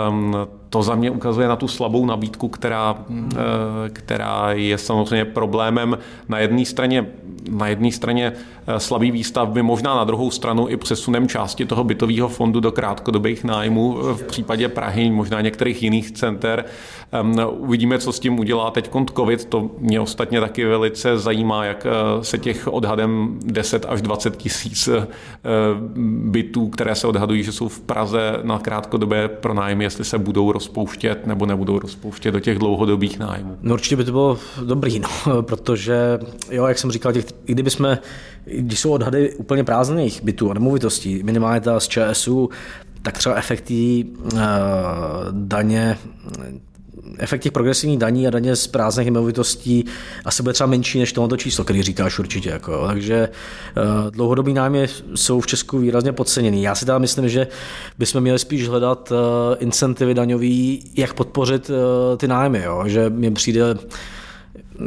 um, 0.10 0.36
to 0.70 0.84
za 0.84 0.96
mě 0.96 1.12
ukazuje 1.12 1.48
na 1.48 1.56
tu 1.56 1.68
slabou 1.68 2.06
nabídku, 2.06 2.48
která, 2.48 3.06
která 3.94 4.52
je 4.52 4.78
samozřejmě 4.78 5.26
problémem 5.26 5.98
na 6.30 6.40
jedné 6.40 6.66
straně 6.66 7.06
na 7.50 7.68
jedné 7.68 7.92
straně 7.92 8.34
eh, 8.68 8.80
slabý 8.80 9.12
výstavby, 9.12 9.62
možná 9.62 9.96
na 9.96 10.04
druhou 10.04 10.32
stranu 10.32 10.70
i 10.70 10.78
přesunem 10.78 11.28
části 11.28 11.66
toho 11.66 11.84
bytového 11.84 12.28
fondu 12.30 12.60
do 12.60 12.72
krátkodobých 12.72 13.44
nájmů 13.44 13.98
eh, 14.00 14.14
v 14.14 14.24
případě 14.24 14.70
Prahy, 14.70 15.12
možná 15.12 15.42
některých 15.42 15.84
jiných 15.84 16.12
center. 16.12 16.66
Ehm, 17.12 17.36
uvidíme, 17.50 18.00
co 18.00 18.12
s 18.12 18.20
tím 18.20 18.40
udělá 18.40 18.72
teď 18.72 18.90
COVID. 19.16 19.46
To 19.46 19.70
mě 19.80 20.00
ostatně 20.00 20.40
taky 20.40 20.66
velice 20.66 21.18
zajímá, 21.18 21.66
jak 21.66 21.88
se 22.22 22.38
těch 22.38 22.68
odhadem 22.68 23.40
10 23.46 23.86
až 23.90 24.02
20 24.02 24.38
tisíc 24.38 24.90
bytů, 26.30 26.70
které 26.70 26.96
se 26.96 27.08
odhadují, 27.08 27.44
že 27.44 27.52
jsou 27.52 27.68
v 27.68 27.80
Praze 27.80 28.40
na 28.44 28.60
krátkodobé 28.60 29.28
pronájmy, 29.28 29.84
jestli 29.84 30.06
se 30.06 30.18
budou 30.18 30.52
rozpouštět 30.52 31.28
nebo 31.28 31.46
nebudou 31.46 31.80
rozpouštět 31.80 32.34
do 32.34 32.40
těch 32.40 32.60
dlouhodobých 32.60 33.20
nájmů. 33.20 33.58
No 33.62 33.74
určitě 33.74 33.96
by 33.96 34.04
to 34.04 34.12
bylo 34.12 34.40
dobrý, 34.64 35.00
no, 35.00 35.42
protože, 35.42 36.20
jo, 36.52 36.66
jak 36.66 36.78
jsem 36.78 36.92
říkal, 36.92 37.14
těch 37.14 37.26
kdyby 37.46 37.70
jsme, 37.70 38.00
když 38.46 38.80
jsou 38.80 38.92
odhady 38.92 39.36
úplně 39.36 39.64
prázdných 39.64 40.24
bytů 40.24 40.52
a 40.52 40.54
nemovitostí, 40.54 41.24
minimálně 41.24 41.62
ta 41.62 41.80
z 41.80 41.88
ČSU, 41.88 42.50
tak 43.02 43.18
třeba 43.18 43.36
efekty 43.36 44.06
uh, 44.34 44.40
daně 45.32 45.98
efekt 47.18 47.42
těch 47.42 47.52
progresivních 47.52 48.00
daní 48.00 48.28
a 48.28 48.30
daně 48.30 48.56
z 48.56 48.68
prázdných 48.68 49.08
nemovitostí 49.08 49.86
asi 50.26 50.44
bude 50.44 50.54
třeba 50.54 50.68
menší 50.68 51.00
než 51.00 51.14
tohoto 51.14 51.38
číslo, 51.38 51.64
který 51.64 51.82
říkáš 51.82 52.20
určitě. 52.20 52.50
Jako, 52.50 52.88
takže 52.88 53.30
uh, 53.78 54.12
dlouhodobý 54.12 54.54
nájmy 54.54 54.88
jsou 55.16 55.40
v 55.40 55.48
Česku 55.48 55.78
výrazně 55.78 56.14
podceněný. 56.14 56.64
Já 56.64 56.76
si 56.76 56.86
teda 56.86 56.98
myslím, 56.98 57.30
že 57.30 57.48
bychom 58.00 58.22
měli 58.22 58.40
spíš 58.40 58.68
hledat 58.68 59.12
uh, 59.12 59.18
incentivy 59.60 60.14
daňový, 60.14 60.92
jak 60.98 61.14
podpořit 61.14 61.70
uh, 61.70 62.18
ty 62.18 62.28
nájmy. 62.28 62.62
Jo? 62.64 62.84
Že 62.86 63.10
mi 63.10 63.32
přijde 63.32 63.64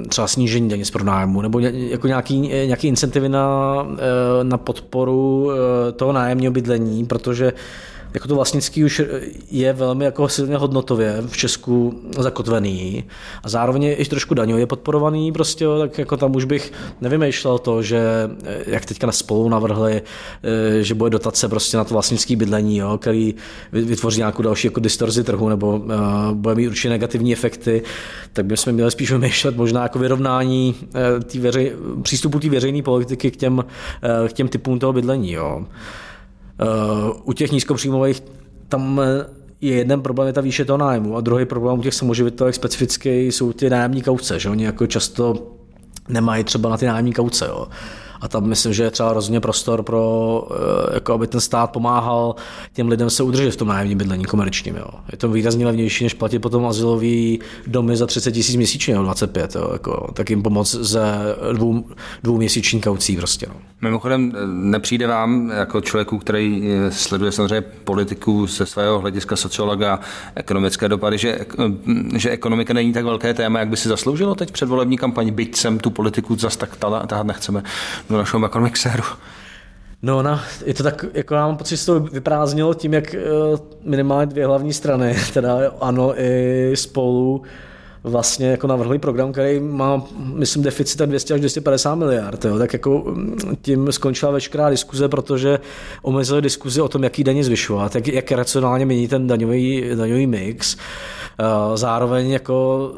třeba 0.09 0.29
snížení 0.29 0.69
daně 0.69 0.85
z 0.85 0.91
pronájmu 0.91 1.43
nebo 1.43 1.59
jako 1.59 2.07
nějaký, 2.07 2.41
nějaký 2.41 2.89
incentivy 2.89 3.29
na, 3.29 3.87
na 4.43 4.59
podporu 4.59 5.51
toho 5.97 6.13
nájemního 6.13 6.53
bydlení, 6.53 7.07
protože 7.07 7.53
jako 8.15 8.29
to 8.29 8.35
vlastnický 8.35 8.85
už 8.85 9.03
je 9.51 9.73
velmi 9.73 10.05
jako 10.05 10.29
silně 10.29 10.57
hodnotově 10.57 11.23
v 11.27 11.37
Česku 11.37 12.01
zakotvený 12.19 13.05
a 13.43 13.49
zároveň 13.49 13.83
je 13.83 13.95
i 13.95 14.05
trošku 14.05 14.35
daňově 14.35 14.67
podporovaný 14.67 15.33
prostě, 15.33 15.67
tak 15.79 15.99
jako 15.99 16.17
tam 16.17 16.37
už 16.37 16.45
bych 16.45 16.73
nevymýšlel 17.01 17.59
to, 17.59 17.83
že 17.83 18.01
jak 18.67 18.85
teďka 18.87 19.07
na 19.07 19.13
spolu 19.13 19.49
navrhli, 19.49 20.03
eh, 20.43 20.83
že 20.83 20.95
bude 20.95 21.11
dotace 21.11 21.49
prostě 21.49 21.77
na 21.77 21.85
to 21.85 21.95
vlastnický 21.95 22.37
bydlení, 22.37 22.77
jo, 22.77 22.99
který 22.99 23.35
vytvoří 23.73 24.19
nějakou 24.19 24.43
další 24.43 24.67
jako 24.67 24.81
distorzi 24.81 25.25
trhu 25.25 25.49
nebo 25.49 25.77
uh, 25.77 25.93
bude 26.33 26.55
mít 26.55 26.69
určitě 26.69 26.89
negativní 26.89 27.33
efekty, 27.33 27.83
tak 28.33 28.47
bychom 28.47 28.73
měli 28.73 28.91
spíš 28.91 29.13
vymýšlet 29.13 29.57
možná 29.57 29.83
jako 29.83 29.99
vyrovnání 29.99 30.75
uh, 31.35 31.43
veřej, 31.43 31.73
přístupu 32.03 32.39
té 32.39 32.49
veřejné 32.49 32.83
politiky 32.83 33.31
k 33.31 33.37
těm, 33.37 33.59
uh, 33.59 34.29
k 34.29 34.33
těm 34.33 34.49
typům 34.49 34.79
toho 34.79 34.93
bydlení. 34.93 35.33
Jo. 35.33 35.67
U 37.25 37.33
těch 37.33 37.53
nízkopříjmových 37.53 38.23
tam 38.69 39.01
je 39.61 39.75
jeden 39.75 40.03
problém, 40.03 40.27
je 40.27 40.33
ta 40.33 40.41
výše 40.41 40.65
toho 40.65 40.77
nájmu 40.77 41.17
a 41.17 41.21
druhý 41.21 41.45
problém 41.45 41.79
u 41.79 41.83
těch 41.83 41.95
samoživitelek 41.95 42.55
specificky 42.55 43.27
jsou 43.27 43.53
ty 43.53 43.71
nájemní 43.71 44.03
kauce, 44.03 44.39
že 44.39 44.51
oni 44.51 44.65
jako 44.65 44.87
často 44.87 45.35
nemají 46.09 46.45
třeba 46.45 46.71
na 46.71 46.77
ty 46.77 46.87
nájemní 46.87 47.13
kauce. 47.13 47.47
Jo 47.47 47.67
a 48.21 48.29
tam 48.29 48.47
myslím, 48.47 48.73
že 48.73 48.83
je 48.83 48.91
třeba 48.91 49.13
rozhodně 49.13 49.41
prostor 49.41 49.83
pro, 49.83 50.49
eh, 50.51 50.95
jako 50.95 51.13
aby 51.13 51.27
ten 51.27 51.41
stát 51.41 51.67
pomáhal 51.67 52.35
těm 52.73 52.89
lidem 52.89 53.11
se 53.11 53.23
udržet 53.23 53.51
v 53.51 53.57
tom 53.57 53.69
nájemním 53.69 53.99
bydlení 53.99 54.25
komerčním. 54.25 54.77
Jo. 54.77 54.87
Je 55.13 55.19
to 55.19 55.29
výrazně 55.29 55.67
levnější, 55.67 56.05
než 56.05 56.15
platit 56.15 56.39
potom 56.39 56.67
azylový 56.67 57.41
domy 57.67 57.97
za 57.97 58.07
30 58.07 58.33
tisíc 58.33 58.57
měsíčně, 58.57 58.95
jo, 58.95 59.03
25, 59.03 59.55
jo, 59.55 59.71
jako, 59.73 60.11
tak 60.15 60.31
jim 60.31 60.43
pomoct 60.43 60.75
ze 60.75 61.03
dvou, 61.53 61.85
dvou 62.23 62.37
měsíční 62.37 62.81
kaucí 62.81 63.17
prostě. 63.17 63.47
No. 63.47 63.55
Mimochodem, 63.81 64.33
eh, 64.35 64.47
nepřijde 64.47 65.07
vám 65.07 65.51
jako 65.51 65.81
člověku, 65.81 66.19
který 66.19 66.71
eh, 66.73 66.91
sleduje 66.91 67.33
samozřejmě 67.33 67.61
politiku 67.61 68.47
ze 68.47 68.67
svého 68.67 68.99
hlediska 68.99 69.37
sociologa 69.37 70.01
ekonomické 70.35 70.89
dopady, 70.89 71.19
že, 71.19 71.39
že 72.17 72.31
ekonomika 72.31 72.75
není 72.75 72.93
tak 72.93 73.05
velké 73.05 73.35
téma, 73.35 73.59
jak 73.59 73.69
by 73.69 73.77
si 73.77 73.89
zasloužilo 73.89 74.35
teď 74.35 74.51
předvolební 74.51 74.99
kampaň, 74.99 75.31
byť 75.31 75.57
sem 75.57 75.79
tu 75.79 75.91
politiku 75.91 76.37
zas 76.37 76.57
tak 76.57 76.77
tahat 76.77 77.27
nechceme 77.27 77.63
do 78.11 78.17
našeho 78.17 78.41
makromixéru. 78.41 79.05
No, 80.03 80.23
no, 80.23 80.41
je 80.67 80.75
to 80.75 80.83
tak, 80.83 81.05
jako 81.15 81.35
já 81.35 81.47
mám 81.47 81.57
pocit, 81.57 81.77
že 81.77 81.87
to 81.87 82.01
vyprázdnilo 82.01 82.75
tím, 82.75 82.95
jak 82.95 83.15
eh, 83.15 83.21
minimálně 83.85 84.27
dvě 84.27 84.47
hlavní 84.47 84.73
strany, 84.73 85.17
teda 85.35 85.59
ano 85.81 86.21
i 86.21 86.73
spolu, 86.75 87.43
vlastně 88.05 88.47
jako 88.47 88.67
navrhli 88.67 88.99
program, 88.99 89.33
který 89.33 89.61
má, 89.61 90.03
myslím, 90.35 90.63
deficit 90.63 91.01
200 91.01 91.35
až 91.35 91.41
250 91.41 91.95
miliard. 91.95 92.45
Jo. 92.45 92.59
Tak 92.59 92.73
jako 92.73 93.03
mm, 93.07 93.57
tím 93.63 93.93
skončila 93.93 94.33
veškerá 94.33 94.71
diskuze, 94.71 95.09
protože 95.09 95.59
omezili 96.03 96.43
diskuzi 96.43 96.81
o 96.81 96.89
tom, 96.89 97.05
jaký 97.05 97.25
daně 97.25 97.45
zvyšovat, 97.45 97.95
jak, 97.95 98.09
jak 98.09 98.33
racionálně 98.33 98.87
mění 98.87 99.09
ten 99.09 99.27
daňový, 99.27 99.85
daňový 99.95 100.27
mix. 100.27 100.77
Zároveň 101.75 102.31
jako 102.31 102.91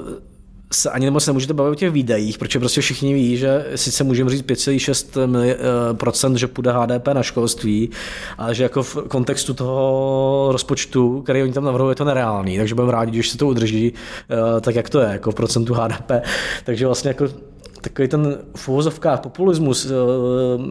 se 0.72 0.90
ani 0.90 1.11
moc 1.11 1.26
nemůžete 1.26 1.54
bavit 1.54 1.70
o 1.70 1.74
těch 1.74 1.90
výdajích, 1.90 2.38
protože 2.38 2.59
prostě 2.59 2.80
všichni 2.80 3.14
ví, 3.14 3.37
že 3.37 3.66
sice 3.74 4.04
můžeme 4.04 4.30
říct 4.30 4.42
5,6%, 4.42 6.35
že 6.35 6.46
půjde 6.46 6.72
HDP 6.72 7.09
na 7.09 7.22
školství, 7.22 7.90
ale 8.38 8.54
že 8.54 8.62
jako 8.62 8.83
v 8.83 8.96
kontextu 9.09 9.54
toho 9.54 10.48
rozpočtu, 10.52 11.22
který 11.22 11.42
oni 11.42 11.52
tam 11.52 11.64
navrhují, 11.64 11.90
je 11.90 11.96
to 11.96 12.04
nereálný, 12.04 12.59
takže 12.59 12.74
budeme 12.74 12.92
rádi, 12.92 13.11
když 13.11 13.28
se 13.28 13.38
to 13.38 13.46
udrží 13.46 13.92
eh, 14.30 14.61
tak, 14.61 14.74
jak 14.74 14.90
to 14.90 15.00
je, 15.00 15.09
jako 15.09 15.30
v 15.30 15.35
procentu 15.35 15.74
HDP. 15.74 16.11
Takže 16.64 16.87
vlastně 16.87 17.09
jako 17.09 17.28
takový 17.80 18.09
ten 18.09 18.38
v 18.56 18.68
populismus 19.16 19.87
eh, 19.87 19.90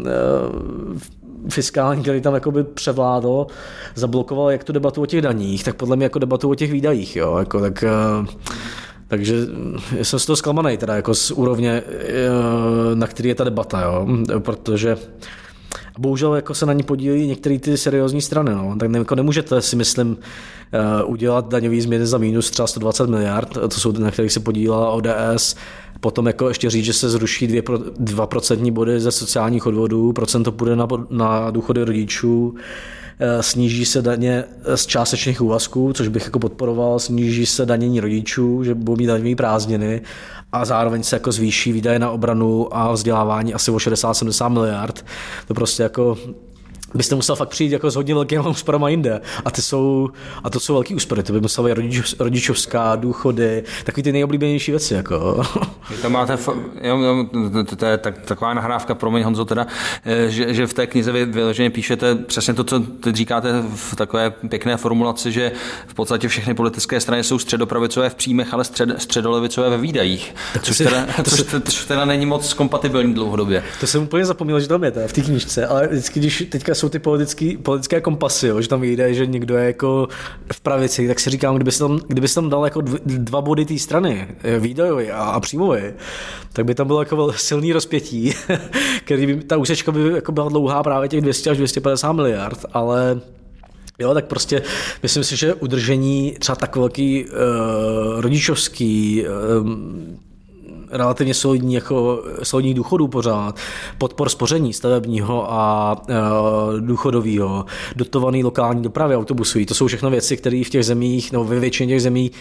eh, 0.05 0.99
fiskální, 1.49 2.01
který 2.01 2.21
tam 2.21 2.33
jakoby 2.33 2.63
převládl, 2.63 3.47
zablokoval 3.95 4.51
jak 4.51 4.63
tu 4.63 4.73
debatu 4.73 5.01
o 5.01 5.05
těch 5.05 5.21
daních, 5.21 5.63
tak 5.63 5.75
podle 5.75 5.95
mě 5.95 6.05
jako 6.05 6.19
debatu 6.19 6.49
o 6.49 6.55
těch 6.55 6.71
výdajích. 6.71 7.15
Jo? 7.15 7.37
Jako, 7.37 7.59
tak, 7.59 7.83
takže 9.09 9.35
jsem 10.01 10.19
z 10.19 10.25
toho 10.25 10.35
zklamaný, 10.37 10.77
teda 10.77 10.95
jako 10.95 11.15
z 11.15 11.31
úrovně, 11.31 11.83
eh, 11.87 12.95
na 12.95 13.07
který 13.07 13.29
je 13.29 13.35
ta 13.35 13.43
debata, 13.43 13.81
jo? 13.81 14.07
protože 14.39 14.97
bohužel 15.97 16.35
jako 16.35 16.53
se 16.53 16.65
na 16.65 16.73
ní 16.73 16.83
podílí 16.83 17.27
některé 17.27 17.59
ty 17.59 17.77
seriózní 17.77 18.21
strany, 18.21 18.51
no. 18.51 18.75
tak 18.79 18.91
jako 18.91 19.15
nemůžete 19.15 19.61
si 19.61 19.75
myslím 19.75 20.17
udělat 21.05 21.49
daňové 21.49 21.81
změny 21.81 22.05
za 22.07 22.17
minus 22.17 22.51
třeba 22.51 22.67
120 22.67 23.09
miliard, 23.09 23.49
to 23.49 23.69
jsou 23.69 23.91
na 23.91 24.11
kterých 24.11 24.31
se 24.31 24.39
podílela 24.39 24.91
ODS, 24.91 25.55
Potom 25.99 26.27
jako 26.27 26.47
ještě 26.47 26.69
říct, 26.69 26.85
že 26.85 26.93
se 26.93 27.09
zruší 27.09 27.47
2%, 27.47 27.91
2% 27.99 28.71
body 28.71 28.99
ze 28.99 29.11
sociálních 29.11 29.65
odvodů, 29.65 30.13
procento 30.13 30.51
půjde 30.51 30.75
na, 30.75 30.87
na 31.09 31.51
důchody 31.51 31.83
rodičů, 31.83 32.55
Eh, 32.55 32.98
sníží 33.41 33.85
se 33.85 34.01
daně 34.01 34.43
z 34.75 34.85
částečných 34.85 35.41
úvazků, 35.41 35.93
což 35.93 36.07
bych 36.07 36.23
jako 36.25 36.39
podporoval, 36.39 36.99
sníží 36.99 37.45
se 37.45 37.65
danění 37.65 37.99
rodičů, 37.99 38.63
že 38.63 38.75
budou 38.75 38.97
mít 38.97 39.07
daňové 39.07 39.35
prázdniny 39.35 40.01
a 40.51 40.65
zároveň 40.65 41.03
se 41.03 41.15
jako 41.15 41.31
zvýší 41.31 41.71
výdaje 41.71 41.99
na 41.99 42.11
obranu 42.11 42.77
a 42.77 42.91
vzdělávání 42.91 43.53
asi 43.53 43.71
o 43.71 43.77
60-70 43.77 44.49
miliard. 44.49 45.05
To 45.47 45.53
prostě 45.53 45.83
jako 45.83 46.17
byste 46.93 47.15
musel 47.15 47.35
fakt 47.35 47.49
přijít 47.49 47.71
jako 47.71 47.91
s 47.91 47.95
hodně 47.95 48.13
velkými 48.13 48.43
úsporama 48.49 48.89
jinde. 48.89 49.21
A, 49.45 49.51
ty 49.51 49.61
jsou, 49.61 50.09
a 50.43 50.49
to 50.49 50.59
jsou 50.59 50.73
velký 50.73 50.95
úspory. 50.95 51.23
To 51.23 51.33
by 51.33 51.41
musela 51.41 51.67
být 51.67 51.73
rodič, 51.73 52.15
rodičovská, 52.19 52.95
důchody, 52.95 53.63
takový 53.83 54.03
ty 54.03 54.11
nejoblíbenější 54.11 54.71
věci. 54.71 54.93
Jako. 54.93 55.43
Vy 55.89 55.97
tam 55.97 56.11
máte, 56.11 56.37
jo, 56.81 57.25
to, 57.69 57.75
to 57.75 57.85
je 57.85 57.97
tak, 57.97 58.17
taková 58.17 58.53
nahrávka, 58.53 58.95
promiň 58.95 59.23
Honzo, 59.23 59.45
teda, 59.45 59.67
eh, 60.05 60.29
že, 60.29 60.53
že 60.53 60.67
v 60.67 60.73
té 60.73 60.87
knize 60.87 61.11
vy 61.11 61.25
vyloženě 61.25 61.69
píšete 61.69 62.15
přesně 62.15 62.53
to, 62.53 62.63
co 62.63 62.79
teď 62.79 63.15
říkáte 63.15 63.63
v 63.75 63.95
takové 63.95 64.29
pěkné 64.29 64.77
formulaci, 64.77 65.31
že 65.31 65.51
v 65.87 65.93
podstatě 65.93 66.27
všechny 66.27 66.53
politické 66.53 66.99
strany 66.99 67.23
jsou 67.23 67.39
středopravicové 67.39 68.09
v 68.09 68.15
příjmech, 68.15 68.53
ale 68.53 68.63
střed, 68.63 69.01
středolevicové 69.01 69.69
ve 69.69 69.77
výdajích. 69.77 70.35
Tak 70.53 70.63
což, 70.63 70.77
si, 70.77 70.83
teda, 70.83 71.05
to 71.23 71.31
což, 71.31 71.43
to, 71.43 71.59
což 71.59 71.85
teda 71.85 72.05
není 72.05 72.25
moc 72.25 72.53
kompatibilní 72.53 73.13
dlouhodobě. 73.13 73.63
To 73.79 73.87
jsem 73.87 74.03
úplně 74.03 74.25
zapomněl, 74.25 74.59
že 74.59 74.67
tam 74.67 74.83
je 74.83 74.91
v 75.07 75.13
té 75.13 75.21
knižce, 75.21 75.67
ale 75.67 75.87
vždycky, 75.87 76.19
když 76.19 76.43
teďka 76.49 76.75
jsou 76.79 76.89
ty 76.89 76.99
politický, 76.99 77.57
politické 77.57 78.01
kompasy, 78.01 78.47
jo, 78.47 78.61
že 78.61 78.67
tam 78.69 78.81
vyjde, 78.81 79.13
že 79.13 79.25
někdo 79.25 79.57
je 79.57 79.65
jako 79.65 80.07
v 80.53 80.61
pravici, 80.61 81.07
tak 81.07 81.19
si 81.19 81.29
říkám, 81.29 81.55
kdyby 81.55 81.71
se 81.71 81.79
tam, 81.79 81.99
kdyby 82.07 82.27
se 82.27 82.35
tam 82.35 82.49
dal 82.49 82.63
jako 82.63 82.81
dva 83.05 83.41
body 83.41 83.65
té 83.65 83.79
strany, 83.79 84.27
eh, 84.43 84.59
výdajový 84.59 85.11
a, 85.11 85.23
a 85.23 85.39
příjmový, 85.39 85.81
tak 86.53 86.65
by 86.65 86.75
tam 86.75 86.87
bylo 86.87 87.01
jako 87.01 87.33
silný 87.33 87.73
rozpětí, 87.73 88.33
který 89.05 89.25
by, 89.25 89.35
ta 89.43 89.57
úsečka 89.57 89.91
by 89.91 90.11
jako 90.13 90.31
byla 90.31 90.49
dlouhá 90.49 90.83
právě 90.83 91.09
těch 91.09 91.21
200 91.21 91.49
až 91.49 91.57
250 91.57 92.11
miliard, 92.11 92.65
ale 92.73 93.21
Jo, 94.01 94.13
tak 94.13 94.25
prostě 94.25 94.61
myslím 95.03 95.23
si, 95.23 95.37
že 95.37 95.53
udržení 95.53 96.35
třeba 96.39 96.55
tak 96.55 96.75
velký 96.75 97.25
uh, 97.25 98.21
rodičovský 98.21 99.23
uh, 99.23 99.69
relativně 100.91 101.33
solidní, 101.33 101.73
jako 101.73 102.23
solidních 102.43 102.75
důchodů 102.75 103.07
pořád, 103.07 103.55
podpor 103.97 104.29
spoření 104.29 104.73
stavebního 104.73 105.53
a 105.53 105.95
e, 106.09 106.13
důchodového, 106.81 107.65
dotovaný 107.95 108.43
lokální 108.43 108.83
dopravy 108.83 109.15
autobusový, 109.15 109.65
to 109.65 109.73
jsou 109.73 109.87
všechno 109.87 110.09
věci, 110.09 110.37
které 110.37 110.61
v 110.65 110.69
těch 110.69 110.85
zemích, 110.85 111.31
nebo 111.31 111.43
ve 111.43 111.59
většině 111.59 111.93
těch 111.93 112.01
zemí 112.01 112.31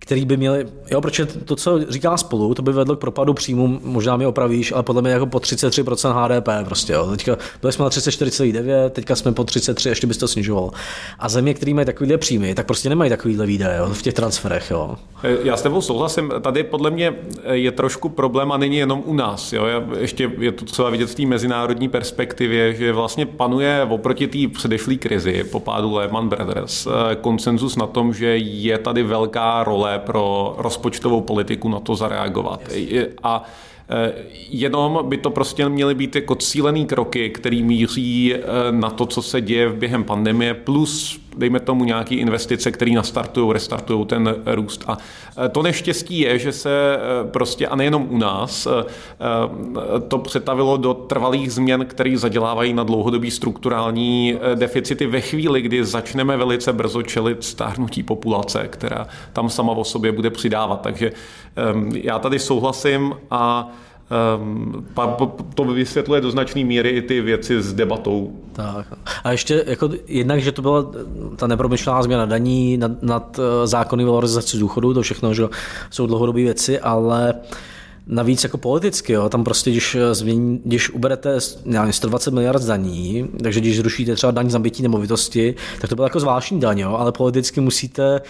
který 0.00 0.24
by 0.24 0.36
měli, 0.36 0.66
jo, 0.90 1.00
protože 1.00 1.26
to, 1.26 1.56
co 1.56 1.80
říká 1.88 2.16
spolu, 2.16 2.54
to 2.54 2.62
by 2.62 2.72
vedlo 2.72 2.96
k 2.96 3.00
propadu 3.00 3.34
příjmu, 3.34 3.80
možná 3.84 4.16
mi 4.16 4.26
opravíš, 4.26 4.72
ale 4.72 4.82
podle 4.82 5.02
mě 5.02 5.10
jako 5.10 5.26
po 5.26 5.38
33% 5.38 6.12
HDP 6.12 6.48
prostě, 6.66 6.92
jo. 6.92 7.10
Teďka 7.10 7.36
byli 7.60 7.72
jsme 7.72 7.82
na 7.82 7.90
34,9, 7.90 8.90
teďka 8.90 9.16
jsme 9.16 9.32
po 9.32 9.44
33, 9.44 9.88
ještě 9.88 10.06
bys 10.06 10.16
to 10.16 10.28
snižoval. 10.28 10.70
A 11.18 11.28
země, 11.28 11.54
které 11.54 11.74
mají 11.74 11.86
takovýhle 11.86 12.18
příjmy, 12.18 12.54
tak 12.54 12.66
prostě 12.66 12.88
nemají 12.88 13.10
takovýhle 13.10 13.46
výdaje, 13.46 13.78
jo, 13.78 13.88
v 13.92 14.02
těch 14.02 14.14
transferech, 14.14 14.70
jo. 14.70 14.96
Já 15.42 15.56
s 15.56 15.62
tebou 15.62 15.80
souhlasím, 15.80 16.32
tady 16.40 16.62
podle 16.62 16.90
mě 16.90 17.14
je 17.50 17.72
trošku 17.72 18.08
problém 18.08 18.52
a 18.52 18.56
není 18.56 18.76
jenom 18.76 19.02
u 19.06 19.14
nás, 19.14 19.52
jo. 19.52 19.64
Ještě 19.98 20.30
je 20.38 20.52
to 20.52 20.64
třeba 20.64 20.90
vidět 20.90 21.10
v 21.10 21.14
té 21.14 21.26
mezinárodní 21.26 21.88
perspektivě, 21.88 22.74
že 22.74 22.92
vlastně 22.92 23.26
panuje 23.26 23.86
oproti 23.90 24.26
té 24.26 24.38
předešlé 24.54 24.94
krizi 24.94 25.44
po 25.44 25.60
pádu 25.60 25.94
Lehman 25.94 26.28
Brothers 26.28 26.86
eh, 26.86 27.16
konsenzus 27.16 27.76
na 27.76 27.86
tom, 27.86 28.14
že 28.14 28.36
je 28.36 28.78
tady 28.78 29.02
velká 29.02 29.64
role 29.64 29.89
pro 29.98 30.54
rozpočtovou 30.58 31.20
politiku 31.20 31.68
na 31.68 31.80
to 31.80 31.94
zareagovat. 31.94 32.60
A 33.22 33.44
e, 33.90 34.12
Jenom 34.50 35.00
by 35.08 35.16
to 35.16 35.30
prostě 35.30 35.68
měly 35.68 35.94
být 35.94 36.16
jako 36.16 36.34
cílený 36.34 36.86
kroky, 36.86 37.30
který 37.30 37.62
míří 37.62 38.34
e, 38.34 38.38
na 38.70 38.90
to, 38.90 39.06
co 39.06 39.22
se 39.22 39.40
děje 39.40 39.72
během 39.72 40.04
pandemie, 40.04 40.54
plus 40.54 41.20
dejme 41.36 41.60
tomu 41.60 41.84
nějaké 41.84 42.14
investice, 42.14 42.70
které 42.70 42.92
nastartují, 42.92 43.52
restartují 43.52 44.06
ten 44.06 44.34
růst. 44.46 44.84
A 44.86 44.98
e, 45.44 45.48
to 45.48 45.62
neštěstí 45.62 46.20
je, 46.20 46.38
že 46.38 46.52
se 46.52 46.98
prostě, 47.30 47.66
a 47.66 47.76
nejenom 47.76 48.06
u 48.10 48.18
nás, 48.18 48.68
to 50.08 50.18
přetavilo 50.18 50.76
do 50.76 50.94
trvalých 50.94 51.52
změn, 51.52 51.86
které 51.86 52.18
zadělávají 52.18 52.72
na 52.72 52.82
dlouhodobý 52.82 53.30
strukturální 53.30 54.38
deficity 54.54 55.06
ve 55.06 55.20
chvíli, 55.20 55.62
kdy 55.62 55.84
začneme 55.84 56.36
velice 56.36 56.72
brzo 56.72 57.02
čelit 57.02 57.44
stárnutí 57.44 58.02
populace, 58.02 58.68
která 58.70 59.06
tam 59.32 59.50
sama 59.50 59.72
o 59.72 59.84
sobě 59.84 60.12
bude 60.12 60.30
přidávat. 60.30 60.80
Takže 60.80 61.12
já 61.94 62.18
tady 62.18 62.38
souhlasím 62.38 63.14
a 63.30 63.70
to 65.54 65.64
vysvětluje 65.64 66.20
do 66.20 66.30
značné 66.30 66.64
míry 66.64 66.88
i 66.88 67.02
ty 67.02 67.20
věci 67.20 67.62
s 67.62 67.72
debatou. 67.72 68.32
Tak. 68.52 68.86
A 69.24 69.32
ještě 69.32 69.64
jako 69.66 69.90
jednak, 70.06 70.40
že 70.40 70.52
to 70.52 70.62
byla 70.62 70.90
ta 71.36 71.46
nepromyšlená 71.46 72.02
změna 72.02 72.26
daní 72.26 72.76
nad, 72.76 73.02
nad 73.02 73.38
eh, 73.38 73.66
zákony 73.66 74.04
valorizace 74.04 74.56
důchodu, 74.56 74.94
to 74.94 75.02
všechno, 75.02 75.34
že 75.34 75.42
jsou 75.90 76.06
dlouhodobé 76.06 76.40
věci, 76.40 76.80
ale 76.80 77.34
Navíc 78.06 78.44
jako 78.44 78.58
politicky, 78.58 79.12
jo, 79.12 79.28
tam 79.28 79.44
prostě, 79.44 79.70
když, 79.70 79.94
eh, 79.94 80.14
změní, 80.14 80.60
když 80.64 80.90
uberete 80.90 81.38
nevím, 81.64 81.92
120 81.92 82.34
miliard 82.34 82.62
daní, 82.62 83.28
takže 83.42 83.60
když 83.60 83.76
zrušíte 83.76 84.14
třeba 84.14 84.30
daň 84.30 84.50
z 84.50 84.52
nabití 84.52 84.82
nemovitosti, 84.82 85.54
tak 85.80 85.90
to 85.90 85.96
bylo 85.96 86.06
jako 86.06 86.20
zvláštní 86.20 86.60
daň, 86.60 86.78
jo, 86.78 86.96
ale 86.96 87.12
politicky 87.12 87.60
musíte 87.60 88.20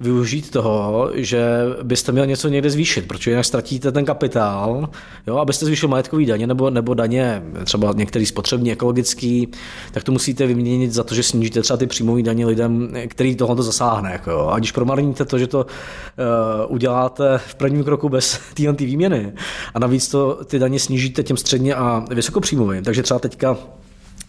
využít 0.00 0.50
toho, 0.50 1.10
že 1.14 1.44
byste 1.82 2.12
měl 2.12 2.26
něco 2.26 2.48
někde 2.48 2.70
zvýšit, 2.70 3.08
protože 3.08 3.30
jinak 3.30 3.44
ztratíte 3.44 3.92
ten 3.92 4.04
kapitál, 4.04 4.88
jo, 5.26 5.36
abyste 5.36 5.66
zvýšil 5.66 5.88
majetkový 5.88 6.26
daně 6.26 6.46
nebo, 6.46 6.70
nebo 6.70 6.94
daně 6.94 7.42
třeba 7.64 7.92
některý 7.96 8.26
spotřební, 8.26 8.72
ekologický, 8.72 9.48
tak 9.92 10.04
to 10.04 10.12
musíte 10.12 10.46
vyměnit 10.46 10.92
za 10.92 11.04
to, 11.04 11.14
že 11.14 11.22
snížíte 11.22 11.62
třeba 11.62 11.76
ty 11.76 11.86
příjmové 11.86 12.22
daně 12.22 12.46
lidem, 12.46 12.92
který 13.08 13.36
tohle 13.36 13.56
to 13.56 13.62
zasáhne. 13.62 14.12
Jako 14.12 14.30
jo. 14.30 14.46
A 14.52 14.58
když 14.58 14.72
promarníte 14.72 15.24
to, 15.24 15.38
že 15.38 15.46
to 15.46 15.58
uh, 15.58 16.74
uděláte 16.74 17.38
v 17.38 17.54
prvním 17.54 17.84
kroku 17.84 18.08
bez 18.08 18.40
téhle 18.54 18.72
výměny 18.72 19.32
a 19.74 19.78
navíc 19.78 20.08
to 20.08 20.44
ty 20.44 20.58
daně 20.58 20.78
snížíte 20.78 21.22
těm 21.22 21.36
středně 21.36 21.74
a 21.74 22.04
vysokopříjmovým, 22.10 22.84
takže 22.84 23.02
třeba 23.02 23.20
teďka 23.20 23.56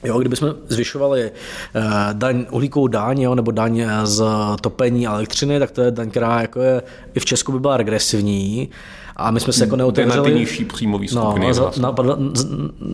Jo, 0.04 0.20
kdybychom 0.20 0.54
zvyšovali 0.68 1.32
uh, 1.76 1.82
daň, 2.14 2.46
uhlíkovou 2.52 2.88
daň 2.88 3.22
jo, 3.22 3.36
nebo 3.36 3.52
daň 3.52 3.84
z 4.04 4.24
topení 4.62 5.08
elektřiny, 5.08 5.60
tak 5.60 5.72
to 5.72 5.82
je 5.82 5.92
daň, 5.92 6.10
která 6.10 6.42
jako 6.42 6.62
je, 6.62 6.82
i 7.14 7.20
v 7.20 7.26
Česku 7.26 7.52
by 7.52 7.60
byla 7.60 7.78
regresivní. 7.78 8.70
A 9.16 9.32
my 9.32 9.40
jsme 9.40 9.54
se 9.54 9.64
jako 9.64 9.76
neotevřeli... 9.76 10.18
na 10.18 10.24
ty 10.24 10.40
nižší 10.40 10.66
příjmové 10.66 11.06
no, 11.14 11.22
skupiny. 11.22 11.48
No, 11.48 11.54
za, 11.54 11.72
napadla, 11.80 12.18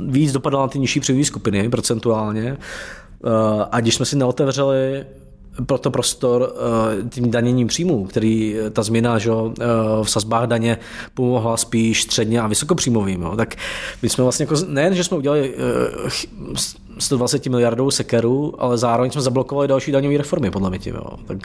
víc 0.08 0.32
dopadla 0.32 0.62
na 0.62 0.68
ty 0.68 0.80
nižší 0.80 1.00
příjmové 1.00 1.26
skupiny 1.26 1.70
procentuálně. 1.70 2.58
Uh, 3.24 3.32
a 3.72 3.80
když 3.80 3.96
jsme 3.96 4.06
si 4.06 4.16
neotevřeli 4.16 5.06
proto 5.66 5.92
prostor 5.92 6.54
tím 7.10 7.32
daněním 7.32 7.68
příjmů, 7.68 8.06
který 8.06 8.56
ta 8.72 8.84
změna 8.84 9.20
že, 9.20 9.32
v 10.04 10.10
sazbách 10.10 10.48
daně 10.48 10.78
pomohla 11.14 11.58
spíš 11.58 12.04
středně 12.04 12.42
a 12.42 12.48
vysokopříjmovým. 12.48 13.22
Jo. 13.22 13.36
Tak 13.36 13.56
my 14.02 14.10
jsme 14.10 14.24
vlastně 14.24 14.44
jako, 14.44 14.56
nejen, 14.68 14.96
že 14.96 15.04
jsme 15.04 15.18
udělali 15.18 15.56
120 17.00 17.46
miliardů 17.46 17.92
sekeru, 17.92 18.54
ale 18.58 18.78
zároveň 18.78 19.12
jsme 19.12 19.22
zablokovali 19.22 19.68
další 19.68 19.92
daňové 19.92 20.18
reformy, 20.18 20.52
podle 20.52 20.70
mě. 20.70 20.80
Jo. 20.86 21.10
Tak 21.26 21.38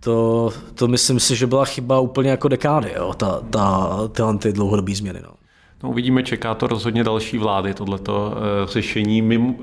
to, 0.00 0.50
to 0.74 0.88
myslím 0.88 1.20
si, 1.20 1.36
že 1.36 1.46
byla 1.46 1.64
chyba 1.64 2.00
úplně 2.00 2.30
jako 2.30 2.48
dekády, 2.48 2.92
jo, 2.96 3.14
ta, 3.16 3.40
ta, 3.50 3.98
tyhle 4.12 4.38
ty 4.38 4.52
dlouhodobé 4.52 4.94
změny. 4.94 5.20
No. 5.22 5.30
No, 5.82 5.90
uvidíme, 5.90 6.22
čeká 6.22 6.54
to 6.54 6.66
rozhodně 6.66 7.04
další 7.04 7.38
vlády, 7.38 7.74
tohleto 7.74 8.32
uh, 8.32 8.70
řešení. 8.70 9.22
My, 9.22 9.38
uh, 9.38 9.54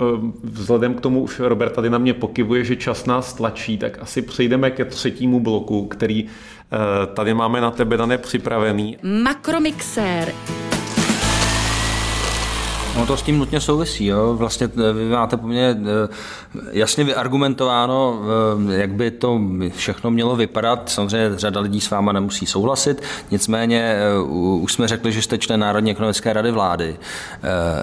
vzhledem 0.43 0.93
k 0.93 1.01
tomu 1.01 1.21
už 1.21 1.39
Robert 1.39 1.73
tady 1.73 1.89
na 1.89 1.97
mě 1.97 2.13
pokivuje, 2.13 2.63
že 2.63 2.75
čas 2.75 3.05
nás 3.05 3.33
tlačí, 3.33 3.77
tak 3.77 3.97
asi 4.01 4.21
přejdeme 4.21 4.71
ke 4.71 4.85
třetímu 4.85 5.39
bloku, 5.39 5.85
který 5.85 6.23
uh, 6.23 6.29
tady 7.13 7.33
máme 7.33 7.61
na 7.61 7.71
tebe 7.71 7.97
dané 7.97 8.17
připravený. 8.17 8.97
Makromixér. 9.23 10.33
No 12.97 13.05
to 13.05 13.17
s 13.17 13.21
tím 13.21 13.37
nutně 13.37 13.61
souvisí. 13.61 14.05
Jo. 14.05 14.33
Vlastně 14.33 14.69
eh, 14.89 14.93
vy 14.93 15.09
máte 15.09 15.37
poměrně 15.37 15.81
eh, 15.81 16.07
jasně 16.71 17.03
vyargumentováno, 17.03 18.21
eh, 18.69 18.73
jak 18.73 18.93
by 18.93 19.11
to 19.11 19.41
všechno 19.75 20.11
mělo 20.11 20.35
vypadat. 20.35 20.89
Samozřejmě 20.89 21.37
řada 21.37 21.59
lidí 21.59 21.81
s 21.81 21.89
váma 21.89 22.11
nemusí 22.11 22.45
souhlasit, 22.45 23.03
nicméně 23.31 23.95
už 24.61 24.73
jsme 24.73 24.87
řekli, 24.87 25.11
že 25.11 25.21
jste 25.21 25.37
člen 25.37 25.59
Národní 25.59 25.91
ekonomické 25.91 26.33
rady 26.33 26.51
vlády. 26.51 26.97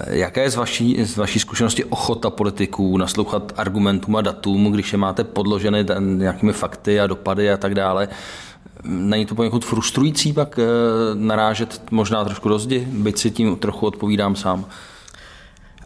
Jaké 0.07 0.43
je 0.43 0.51
z 0.51 0.57
vaší, 0.57 1.05
z 1.05 1.17
vaší 1.17 1.39
zkušenosti 1.39 1.85
ochota 1.85 2.31
politiků 2.31 2.97
naslouchat 2.97 3.53
argumentům 3.57 4.17
a 4.17 4.21
datům, 4.21 4.73
když 4.73 4.93
je 4.93 4.99
máte 4.99 5.25
podloženy 5.25 5.87
nějakými 6.01 6.53
fakty 6.53 7.01
a 7.01 7.07
dopady 7.07 7.51
a 7.51 7.57
tak 7.57 7.75
dále? 7.75 8.09
Není 8.85 9.27
to 9.27 9.35
poněkud 9.35 9.65
frustrující 9.65 10.33
pak 10.33 10.59
narážet 11.15 11.83
možná 11.91 12.25
trošku 12.25 12.49
do 12.49 12.59
zdi, 12.59 12.89
byť 12.91 13.19
si 13.19 13.31
tím 13.31 13.57
trochu 13.57 13.87
odpovídám 13.87 14.37
sám? 14.37 14.65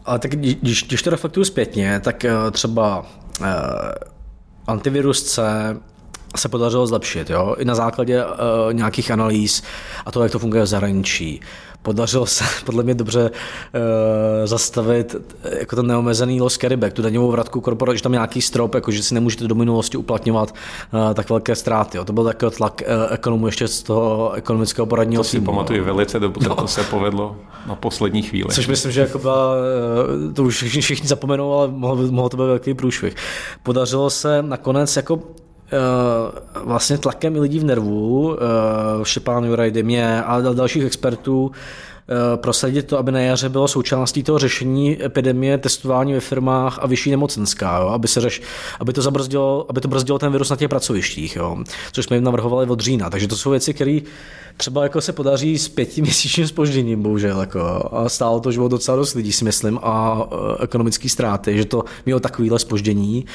Ale 0.05 0.19
tak 0.19 0.31
když, 0.31 0.83
když 0.83 1.01
to 1.01 1.09
reflektuju 1.09 1.45
zpětně, 1.45 1.99
tak 1.99 2.25
eh, 2.25 2.31
třeba 2.51 3.05
uh, 3.39 3.45
antivirus 4.67 5.23
C 5.23 5.41
se 6.35 6.49
podařilo 6.49 6.87
zlepšit, 6.87 7.29
jo? 7.29 7.55
i 7.57 7.65
na 7.65 7.75
základě 7.75 8.25
uh, 8.25 8.31
nějakých 8.71 9.11
analýz 9.11 9.63
a 10.05 10.11
to, 10.11 10.23
jak 10.23 10.31
to 10.31 10.39
funguje 10.39 10.63
v 10.63 10.67
zahraničí. 10.67 11.41
Podařilo 11.81 12.25
se 12.25 12.43
podle 12.65 12.83
mě 12.83 12.93
dobře 12.93 13.31
uh, 13.31 14.47
zastavit 14.47 15.15
jako 15.59 15.75
ten 15.75 15.87
neomezený 15.87 16.41
loss 16.41 16.57
carryback, 16.57 16.93
tu 16.93 17.01
daňovou 17.01 17.31
vratku 17.31 17.61
korporace, 17.61 17.97
že 17.97 18.03
tam 18.03 18.11
nějaký 18.11 18.41
strop, 18.41 18.75
jako 18.75 18.91
že 18.91 19.03
si 19.03 19.13
nemůžete 19.13 19.47
do 19.47 19.55
minulosti 19.55 19.97
uplatňovat 19.97 20.53
uh, 20.93 21.13
tak 21.13 21.29
velké 21.29 21.55
ztráty. 21.55 21.97
Jo? 21.97 22.05
To 22.05 22.13
byl 22.13 22.23
takový 22.23 22.51
tlak 22.55 22.81
uh, 22.81 23.13
ekonomů 23.13 23.45
ještě 23.45 23.67
z 23.67 23.83
toho 23.83 24.31
ekonomického 24.31 24.85
poradního 24.85 25.23
To 25.23 25.29
si 25.29 25.41
pamatuju 25.41 25.83
velice 25.83 26.19
dobře, 26.19 26.49
no. 26.49 26.55
to 26.55 26.67
se 26.67 26.83
povedlo 26.83 27.35
na 27.67 27.75
poslední 27.75 28.21
chvíli. 28.21 28.49
Což 28.49 28.67
myslím, 28.67 28.91
že 28.91 29.01
jako 29.01 29.19
byla, 29.19 29.53
to 30.33 30.43
už 30.43 30.63
všichni, 30.63 31.07
zapomenou, 31.07 31.53
ale 31.53 31.67
mohlo, 31.67 32.11
mohlo 32.11 32.29
to 32.29 32.37
být 32.37 32.43
velký 32.43 32.73
průšvih. 32.73 33.15
Podařilo 33.63 34.09
se 34.09 34.41
nakonec 34.41 34.95
jako 34.95 35.19
Eh, 35.19 35.40
vlastně 36.63 36.97
tlakem 36.97 37.35
lidí 37.35 37.59
v 37.59 37.63
nervu, 37.63 38.35
eh, 38.35 39.05
Šepán 39.05 39.43
Juraj 39.43 39.71
mě 39.83 40.23
a 40.23 40.41
dalších 40.41 40.83
expertů, 40.83 41.51
eh, 41.53 42.37
prosadit 42.37 42.83
to, 42.83 42.97
aby 42.97 43.11
na 43.11 43.19
jaře 43.19 43.49
bylo 43.49 43.67
součástí 43.67 44.23
toho 44.23 44.39
řešení 44.39 45.05
epidemie, 45.05 45.57
testování 45.57 46.13
ve 46.13 46.19
firmách 46.19 46.79
a 46.81 46.87
vyšší 46.87 47.11
nemocenská, 47.11 47.79
jo? 47.79 47.87
Aby, 47.87 48.07
se 48.07 48.21
řeš, 48.21 48.41
aby, 48.79 48.93
to 48.93 49.01
zabrzdilo, 49.01 49.65
aby 49.69 49.81
to 49.81 49.87
brzdilo 49.87 50.19
ten 50.19 50.31
virus 50.31 50.49
na 50.49 50.55
těch 50.55 50.69
pracovištích, 50.69 51.35
jo? 51.35 51.57
což 51.91 52.05
jsme 52.05 52.17
jim 52.17 52.23
navrhovali 52.23 52.69
od 52.69 52.79
října. 52.79 53.09
Takže 53.09 53.27
to 53.27 53.35
jsou 53.35 53.49
věci, 53.49 53.73
které 53.73 53.99
třeba 54.57 54.83
jako 54.83 55.01
se 55.01 55.13
podaří 55.13 55.57
s 55.57 55.69
pětiměsíčním 55.69 56.47
spožděním, 56.47 57.03
bohužel. 57.03 57.39
Jako, 57.39 57.89
a 57.91 58.09
stálo 58.09 58.39
to 58.39 58.51
život 58.51 58.67
docela 58.67 58.97
dost 58.97 59.13
lidí, 59.13 59.31
si 59.31 59.45
myslím, 59.45 59.79
a 59.83 60.23
ekonomické 60.59 61.09
ztráty, 61.09 61.57
že 61.57 61.65
to 61.65 61.83
mělo 62.05 62.19
takovýhle 62.19 62.59
spoždění 62.59 63.25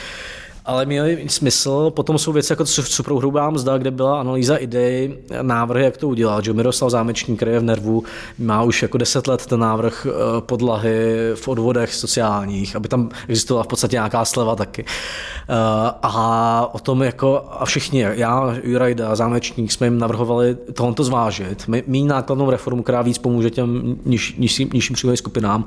ale 0.67 0.87
měly 0.87 1.25
smysl. 1.29 1.91
Potom 1.91 2.19
jsou 2.19 2.33
věci 2.33 2.53
jako 2.53 2.67
super 2.67 3.14
hrubá 3.14 3.51
mzda, 3.51 3.79
kde 3.79 3.91
byla 3.91 4.21
analýza 4.21 4.57
idei, 4.57 5.19
návrhy, 5.43 5.85
jak 5.85 5.97
to 5.97 6.09
udělat. 6.09 6.45
Že 6.45 6.53
Miroslav 6.53 6.91
Zámečník, 6.91 7.39
který 7.39 7.53
je 7.53 7.61
v 7.61 7.62
Nervu, 7.62 8.05
má 8.39 8.62
už 8.62 8.83
jako 8.83 8.99
deset 8.99 9.27
let 9.27 9.47
ten 9.47 9.61
návrh 9.61 10.07
eh, 10.07 10.41
podlahy 10.41 11.17
v 11.35 11.49
odvodech 11.49 11.95
sociálních, 11.95 12.77
aby 12.77 12.89
tam 12.89 13.11
existovala 13.29 13.64
v 13.64 13.67
podstatě 13.67 13.97
nějaká 13.97 14.25
sleva 14.25 14.57
taky. 14.57 14.85
Eh, 14.85 15.55
a 16.03 16.69
o 16.73 16.79
tom 16.79 17.03
jako, 17.03 17.45
a 17.51 17.64
všichni, 17.64 18.01
já, 18.01 18.55
Jurajda, 18.62 19.17
Zámečník, 19.17 19.73
jsme 19.73 19.87
jim 19.87 19.99
navrhovali 19.99 20.55
tohoto 20.55 21.05
zvážit. 21.05 21.69
Mí 21.87 22.05
nákladnou 22.05 22.51
reformu, 22.51 22.83
která 22.83 23.03
víc 23.03 23.19
pomůže 23.19 23.51
těm 23.51 23.97
niž, 24.05 24.35
nižším, 24.39 24.71
nižším 24.73 24.95
příjmovým 24.95 25.17
skupinám. 25.17 25.64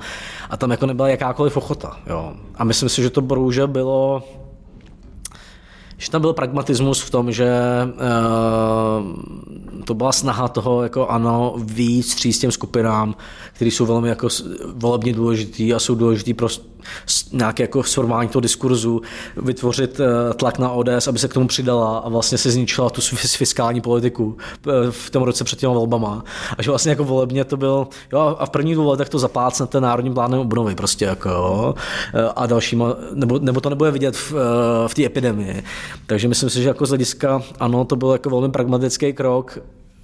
A 0.50 0.58
tam 0.58 0.72
jako 0.72 0.86
nebyla 0.86 1.08
jakákoliv 1.08 1.58
ochota. 1.58 1.98
Jo. 2.08 2.34
A 2.56 2.64
myslím 2.64 2.90
si, 2.90 3.02
že 3.02 3.10
to 3.10 3.22
bohužel 3.22 3.68
bylo 3.68 4.24
že 6.00 6.12
tam 6.12 6.22
byl 6.22 6.34
pragmatismus 6.34 7.02
v 7.02 7.10
tom, 7.10 7.32
že 7.32 7.50
uh, 7.86 9.84
to 9.86 9.94
byla 9.94 10.12
snaha 10.12 10.48
toho, 10.48 10.84
jako 10.84 11.08
ano, 11.08 11.54
víc 11.58 12.16
tříst 12.16 12.42
těm 12.42 12.52
skupinám, 12.52 13.16
které 13.54 13.72
jsou 13.72 13.86
velmi 13.86 14.10
jako 14.10 14.28
volebně 14.74 15.14
důležitý 15.14 15.74
a 15.74 15.80
jsou 15.80 15.96
důležitý 15.96 16.34
pro 16.34 16.48
nějaké 17.32 17.64
jako 17.64 17.84
sformální 17.84 18.30
toho 18.30 18.42
diskurzu, 18.42 19.02
vytvořit 19.38 20.00
uh, 20.00 20.06
tlak 20.34 20.60
na 20.60 20.72
ODS, 20.72 21.08
aby 21.08 21.20
se 21.20 21.28
k 21.28 21.34
tomu 21.34 21.48
přidala 21.48 21.98
a 21.98 22.10
vlastně 22.10 22.38
se 22.38 22.52
zničila 22.52 22.90
tu 22.90 23.02
fiskální 23.26 23.82
politiku 23.82 24.26
uh, 24.26 24.74
v 24.90 25.10
tom 25.10 25.24
roce 25.24 25.44
před 25.44 25.60
těma 25.60 25.74
volbama. 25.74 26.24
A 26.58 26.62
že 26.64 26.72
vlastně 26.72 26.90
jako 26.90 27.04
volebně 27.04 27.44
to 27.44 27.58
byl, 27.58 27.88
jo, 28.14 28.36
a 28.40 28.46
v 28.46 28.50
prvních 28.50 28.76
dvou 28.76 28.90
letech 28.90 29.10
to 29.10 29.20
zaplácnete 29.20 29.82
národním 29.82 30.14
plánem 30.14 30.40
obnovy 30.40 30.76
prostě 30.76 31.06
jako, 31.06 31.30
jo, 31.30 31.76
a 32.36 32.46
dalšíma, 32.46 32.96
nebo, 33.14 33.40
nebo 33.40 33.62
to 33.62 33.70
nebude 33.70 33.92
vidět 33.92 34.16
v, 34.16 34.34
v 34.88 34.94
té 34.94 35.06
epidemii. 35.06 35.64
Takže 36.06 36.28
myslím 36.28 36.50
si, 36.50 36.62
že 36.62 36.68
jako 36.68 36.86
z 36.86 36.90
hlediska, 36.90 37.42
ano, 37.60 37.86
to 37.86 37.96
byl 37.96 38.12
jako 38.12 38.30
velmi 38.30 38.50
pragmatický 38.50 39.14
krok, 39.14 39.60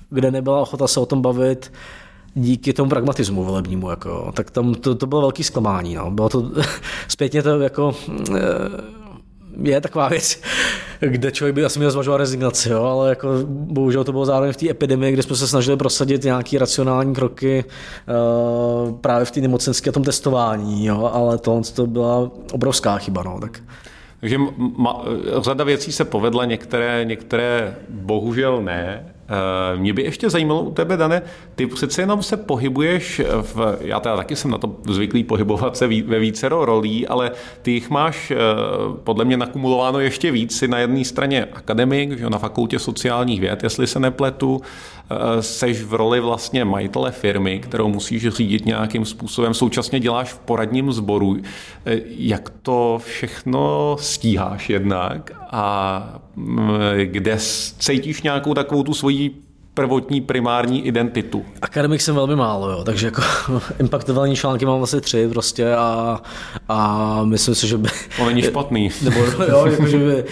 kde 0.09 0.31
nebyla 0.31 0.61
ochota 0.61 0.87
se 0.87 0.99
o 0.99 1.05
tom 1.05 1.21
bavit 1.21 1.71
díky 2.35 2.73
tomu 2.73 2.89
pragmatismu 2.89 3.43
volebnímu. 3.43 3.89
Jako, 3.89 4.31
tak 4.35 4.51
tam 4.51 4.73
to, 4.75 4.95
to 4.95 5.07
bylo 5.07 5.21
velký 5.21 5.43
zklamání. 5.43 5.95
No. 5.95 6.11
Bylo 6.11 6.29
to 6.29 6.51
zpětně 7.07 7.43
to 7.43 7.59
jako 7.59 7.95
eh, 8.35 8.41
je 9.63 9.81
taková 9.81 10.07
věc, 10.07 10.41
kde 10.99 11.31
člověk 11.31 11.55
by 11.55 11.65
asi 11.65 11.79
měl 11.79 11.91
zvažovat 11.91 12.17
rezignaci, 12.17 12.69
jo, 12.69 12.83
ale 12.83 13.09
jako 13.09 13.27
bohužel 13.47 14.03
to 14.03 14.11
bylo 14.11 14.25
zároveň 14.25 14.53
v 14.53 14.57
té 14.57 14.69
epidemii, 14.69 15.13
kde 15.13 15.23
jsme 15.23 15.35
se 15.35 15.47
snažili 15.47 15.77
prosadit 15.77 16.23
nějaké 16.23 16.59
racionální 16.59 17.15
kroky 17.15 17.65
uh, 17.65 18.95
právě 18.99 19.25
v 19.25 19.31
té 19.31 19.41
nemocenské 19.41 19.91
tom 19.91 20.03
testování, 20.03 20.85
jo, 20.85 21.11
ale 21.13 21.37
to, 21.37 21.61
to 21.75 21.87
byla 21.87 22.31
obrovská 22.51 22.97
chyba. 22.97 23.23
No, 23.23 23.39
tak. 23.41 23.59
Takže 24.19 24.37
ma, 24.77 25.05
řada 25.41 25.63
věcí 25.63 25.91
se 25.91 26.05
povedla, 26.05 26.45
některé, 26.45 27.05
některé 27.05 27.75
bohužel 27.89 28.61
ne. 28.61 29.14
Eh, 29.29 29.77
mě 29.77 29.93
by 29.93 30.01
ještě 30.01 30.29
zajímalo 30.29 30.63
u 30.63 30.71
tebe, 30.71 30.97
Dane, 30.97 31.21
ty 31.55 31.67
přece 31.67 32.01
jenom 32.01 32.23
se 32.23 32.37
pohybuješ 32.37 33.21
v, 33.41 33.77
já 33.81 33.99
teda 33.99 34.17
taky 34.17 34.35
jsem 34.35 34.51
na 34.51 34.57
to 34.57 34.75
zvyklý 34.87 35.23
pohybovat 35.23 35.77
se 35.77 35.87
ve 35.87 36.19
vícero 36.19 36.65
rolí, 36.65 37.07
ale 37.07 37.31
ty 37.61 37.71
jich 37.71 37.89
máš 37.89 38.31
eh, 38.31 38.37
podle 39.03 39.25
mě 39.25 39.37
nakumulováno 39.37 39.99
ještě 39.99 40.31
víc. 40.31 40.57
Jsi 40.57 40.67
na 40.67 40.79
jedné 40.79 41.05
straně 41.05 41.47
akademik, 41.53 42.19
že 42.19 42.29
na 42.29 42.37
fakultě 42.37 42.79
sociálních 42.79 43.41
věd, 43.41 43.63
jestli 43.63 43.87
se 43.87 43.99
nepletu, 43.99 44.61
seš 45.39 45.81
v 45.83 45.93
roli 45.93 46.19
vlastně 46.19 46.65
majitele 46.65 47.11
firmy, 47.11 47.59
kterou 47.59 47.87
musíš 47.87 48.27
řídit 48.27 48.65
nějakým 48.65 49.05
způsobem, 49.05 49.53
současně 49.53 49.99
děláš 49.99 50.33
v 50.33 50.39
poradním 50.39 50.91
sboru. 50.91 51.37
Eh, 51.85 51.99
jak 52.07 52.49
to 52.61 53.01
všechno 53.05 53.97
stíháš 53.99 54.69
jednak 54.69 55.31
a 55.51 56.19
mm, 56.35 56.69
kde 57.03 57.37
cítíš 57.79 58.21
nějakou 58.21 58.53
takovou 58.53 58.83
tu 58.83 58.93
svoji 58.93 59.35
prvotní 59.73 60.21
primární 60.21 60.87
identitu. 60.87 61.45
Akademik 61.61 62.01
jsem 62.01 62.15
velmi 62.15 62.35
málo, 62.35 62.69
jo, 62.69 62.83
takže 62.83 63.07
jako 63.07 63.21
impaktovaný 63.79 64.35
články 64.35 64.65
mám 64.65 64.83
asi 64.83 65.01
tři 65.01 65.27
prostě 65.27 65.73
a, 65.75 66.21
a 66.69 67.19
myslím 67.23 67.55
si, 67.55 67.67
že 67.67 67.77
by... 67.77 67.89
To 68.17 68.25
není 68.25 68.41
špatný. 68.41 68.89
Nebo 69.01 69.19
jo, 69.49 69.65
jako, 69.65 69.87
že 69.87 69.97
by, 69.97 70.23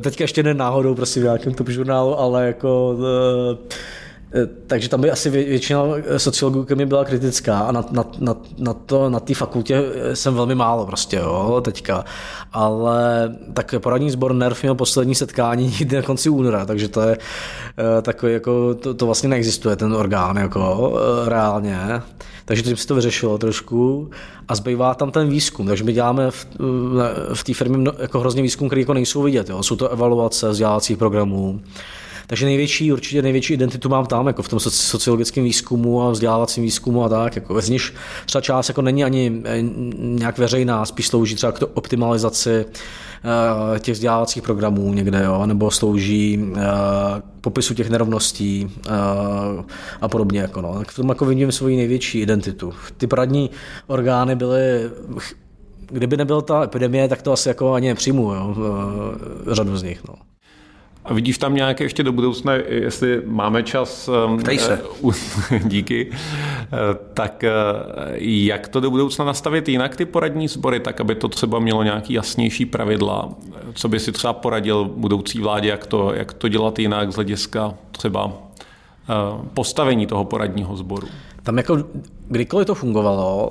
teďka 0.00 0.24
ještě 0.24 0.42
ne 0.42 0.54
náhodou 0.54 0.94
prostě 0.94 1.20
v 1.20 1.22
nějakém 1.22 1.54
top 1.54 1.68
žurnálu, 1.68 2.18
ale 2.18 2.46
jako... 2.46 2.96
Eh, 4.34 4.46
takže 4.66 4.88
tam 4.88 5.00
by 5.00 5.10
asi 5.10 5.30
většina 5.30 5.82
sociologů 6.16 6.64
ke 6.64 6.74
mně 6.74 6.86
byla 6.86 7.04
kritická 7.04 7.58
a 7.58 7.72
na, 7.72 7.84
na, 7.90 8.04
na, 8.18 8.36
na, 8.58 8.74
to, 8.74 9.10
na 9.10 9.20
té 9.20 9.34
fakultě 9.34 9.82
eh, 9.94 10.16
jsem 10.16 10.34
velmi 10.34 10.54
málo 10.54 10.86
prostě, 10.86 11.16
jo, 11.16 11.60
teďka. 11.64 12.04
Ale 12.52 13.30
tak 13.52 13.74
poradní 13.78 14.10
sbor 14.10 14.34
NERV 14.34 14.62
měl 14.62 14.74
poslední 14.74 15.14
setkání 15.14 15.74
někdy 15.80 15.96
na 15.96 16.02
konci 16.02 16.28
února, 16.28 16.66
takže 16.66 16.88
to 16.88 17.00
je 17.00 17.18
eh, 17.18 18.02
takový, 18.02 18.32
jako, 18.32 18.74
to, 18.74 18.94
to 18.94 19.06
vlastně 19.06 19.28
neexistuje, 19.28 19.76
ten 19.76 19.92
orgán, 19.92 20.36
jako 20.36 20.92
reálně. 21.24 22.02
Takže 22.44 22.62
tím 22.62 22.76
se 22.76 22.86
to 22.86 22.94
vyřešilo 22.94 23.38
trošku 23.38 24.10
a 24.48 24.54
zbývá 24.54 24.94
tam 24.94 25.10
ten 25.10 25.28
výzkum. 25.28 25.66
Takže 25.66 25.84
my 25.84 25.92
děláme 25.92 26.30
v, 26.30 26.46
v 27.34 27.44
té 27.44 27.54
firmě 27.54 27.90
jako 27.98 28.20
hrozně 28.20 28.42
výzkum, 28.42 28.68
který 28.68 28.82
jako 28.82 28.94
nejsou 28.94 29.22
vidět. 29.22 29.50
Jo. 29.50 29.62
Jsou 29.62 29.76
to 29.76 29.88
evaluace 29.88 30.48
vzdělávacích 30.48 30.98
programů, 30.98 31.60
takže 32.30 32.46
největší, 32.46 32.92
určitě 32.92 33.22
největší 33.22 33.54
identitu 33.54 33.88
mám 33.88 34.06
tam, 34.06 34.26
jako 34.26 34.42
v 34.42 34.48
tom 34.48 34.60
sociologickém 34.60 35.44
výzkumu 35.44 36.02
a 36.02 36.10
vzdělávacím 36.10 36.62
výzkumu 36.64 37.04
a 37.04 37.08
tak. 37.08 37.36
Jako 37.36 37.60
z 37.60 37.68
nich 37.68 37.94
třeba 38.26 38.42
část 38.42 38.68
jako 38.68 38.82
není 38.82 39.04
ani 39.04 39.42
eh, 39.44 39.62
nějak 39.98 40.38
veřejná, 40.38 40.86
spíš 40.86 41.06
slouží 41.06 41.34
třeba 41.34 41.52
k 41.52 41.62
optimalizaci 41.74 42.64
eh, 42.64 43.78
těch 43.80 43.94
vzdělávacích 43.94 44.42
programů 44.42 44.94
někde, 44.94 45.22
jo, 45.24 45.46
nebo 45.46 45.70
slouží 45.70 46.38
uh, 46.38 46.58
popisu 47.40 47.74
těch 47.74 47.90
nerovností 47.90 48.70
a 50.00 50.08
podobně. 50.08 50.40
Jako, 50.40 50.60
no. 50.60 50.74
Tak 50.78 50.88
v 50.88 50.96
tom 50.96 51.08
jako 51.08 51.24
vidím 51.24 51.52
svoji 51.52 51.76
největší 51.76 52.20
identitu. 52.20 52.72
Ty 52.96 53.06
poradní 53.06 53.50
orgány 53.86 54.36
byly 54.36 54.90
kdyby 55.90 56.16
nebyla 56.16 56.42
ta 56.42 56.64
epidemie, 56.64 57.08
tak 57.08 57.22
to 57.22 57.32
asi 57.32 57.48
jako 57.48 57.72
ani 57.72 57.88
nepřijmu, 57.88 58.34
jo, 58.34 58.56
řadu 59.46 59.76
z 59.76 59.82
nich. 59.82 60.00
No. 60.08 60.29
A 61.10 61.14
vidíš 61.14 61.38
tam 61.38 61.54
nějaké 61.54 61.84
ještě 61.84 62.02
do 62.02 62.12
budoucna, 62.12 62.52
jestli 62.54 63.22
máme 63.26 63.62
čas? 63.62 64.10
Ptej 64.40 64.58
se. 64.58 64.80
Eh, 65.50 65.60
díky. 65.64 66.10
Eh, 66.12 66.68
tak 67.14 67.44
eh, 67.44 67.52
jak 68.16 68.68
to 68.68 68.80
do 68.80 68.90
budoucna 68.90 69.24
nastavit 69.24 69.68
jinak 69.68 69.96
ty 69.96 70.04
poradní 70.04 70.48
sbory, 70.48 70.80
tak 70.80 71.00
aby 71.00 71.14
to 71.14 71.28
třeba 71.28 71.58
mělo 71.58 71.82
nějaký 71.82 72.12
jasnější 72.12 72.66
pravidla? 72.66 73.28
Co 73.74 73.88
by 73.88 74.00
si 74.00 74.12
třeba 74.12 74.32
poradil 74.32 74.84
budoucí 74.84 75.40
vládě, 75.40 75.68
jak 75.68 75.86
to, 75.86 76.14
jak 76.14 76.32
to 76.32 76.48
dělat 76.48 76.78
jinak 76.78 77.12
z 77.12 77.14
hlediska 77.14 77.74
třeba 77.92 78.32
postavení 79.54 80.06
toho 80.06 80.24
poradního 80.24 80.76
sboru? 80.76 81.08
Tam 81.42 81.56
jako 81.56 81.84
kdykoliv 82.28 82.66
to 82.66 82.74
fungovalo, 82.74 83.50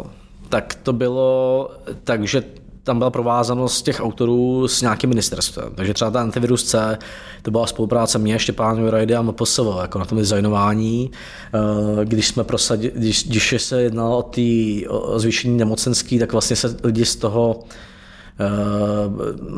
tak 0.49 0.75
to 0.75 0.93
bylo 0.93 1.69
tak, 2.03 2.27
že 2.27 2.43
tam 2.89 2.97
byla 2.97 3.09
provázanost 3.09 3.81
těch 3.81 4.01
autorů 4.01 4.67
s 4.67 4.81
nějakým 4.81 5.09
ministerstvem. 5.09 5.69
Takže 5.75 5.93
třeba 5.93 6.11
ta 6.11 6.21
Antivirus 6.21 6.63
C, 6.63 6.97
to 7.41 7.51
byla 7.51 7.67
spolupráce 7.67 8.19
mě, 8.19 8.39
Štěpánu 8.39 8.85
Jurajdy 8.85 9.15
a 9.15 9.21
MPSV, 9.21 9.59
jako 9.81 9.99
na 9.99 10.05
tom 10.05 10.17
designování. 10.17 11.11
Eh, 11.11 12.05
když 12.05 12.27
jsme 12.27 12.43
prosadili, 12.43 12.93
když, 12.95 13.27
když 13.27 13.55
se 13.57 13.81
jednalo 13.81 14.17
o, 14.17 14.23
tý, 14.23 14.87
o 14.87 15.19
zvýšení 15.19 15.57
nemocenský, 15.57 16.19
tak 16.19 16.31
vlastně 16.31 16.55
se 16.55 16.77
lidi 16.83 17.05
z 17.05 17.15
toho 17.15 17.59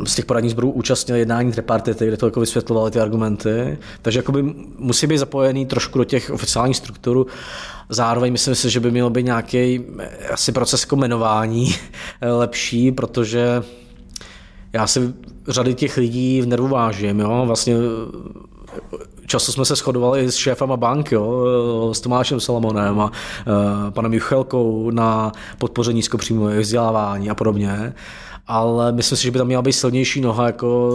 z 0.05 0.15
těch 0.15 0.25
poradních 0.25 0.51
zborů 0.51 0.71
účastnil 0.71 1.17
jednání 1.17 1.51
tripartity, 1.51 2.07
kde 2.07 2.17
to 2.17 2.27
jako 2.27 2.39
vysvětlovali 2.39 2.91
ty 2.91 2.99
argumenty. 2.99 3.77
Takže 4.01 4.19
jakoby 4.19 4.43
musí 4.77 5.07
být 5.07 5.17
zapojený 5.17 5.65
trošku 5.65 5.97
do 5.97 6.03
těch 6.03 6.29
oficiálních 6.29 6.77
struktur. 6.77 7.25
Zároveň 7.89 8.31
myslím 8.31 8.55
si, 8.55 8.69
že 8.69 8.79
by 8.79 8.91
měl 8.91 9.09
být 9.09 9.25
nějaký 9.25 9.81
asi 10.33 10.51
proces 10.51 10.81
jako 10.81 10.95
jmenování 10.95 11.75
lepší, 12.21 12.91
protože 12.91 13.63
já 14.73 14.87
si 14.87 15.13
řady 15.47 15.73
těch 15.73 15.97
lidí 15.97 16.41
v 16.41 16.45
nervu 16.45 16.67
vážím, 16.67 17.19
jo? 17.19 17.43
vlastně 17.45 17.75
často 19.25 19.51
jsme 19.51 19.65
se 19.65 19.75
shodovali 19.75 20.31
s 20.31 20.35
šéfama 20.35 20.77
bank, 20.77 21.11
jo, 21.11 21.45
s 21.93 22.01
Tomášem 22.01 22.39
Salamonem 22.39 22.99
a 22.99 23.11
panem 23.89 24.13
Juchelkou 24.13 24.91
na 24.91 25.31
podpoře 25.57 25.93
nízkopříjmového 25.93 26.61
vzdělávání 26.61 27.29
a 27.29 27.35
podobně 27.35 27.93
ale 28.47 28.91
myslím 28.91 29.17
si, 29.17 29.23
že 29.23 29.31
by 29.31 29.37
tam 29.37 29.47
měla 29.47 29.61
být 29.61 29.73
silnější 29.73 30.21
noha, 30.21 30.45
jako 30.45 30.91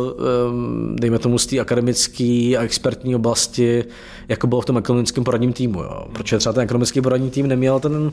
dejme 0.94 1.18
tomu 1.18 1.38
z 1.38 1.46
té 1.46 1.58
akademické 1.58 2.54
a 2.58 2.62
expertní 2.62 3.16
oblasti, 3.16 3.84
jako 4.28 4.46
bylo 4.46 4.60
v 4.60 4.64
tom 4.64 4.78
ekonomickém 4.78 5.24
poradním 5.24 5.52
týmu. 5.52 5.82
Jo. 5.82 6.06
Protože 6.12 6.38
třeba 6.38 6.52
ten 6.52 6.62
ekonomický 6.62 7.00
poradní 7.00 7.30
tým 7.30 7.46
neměl 7.46 7.80
ten 7.80 8.12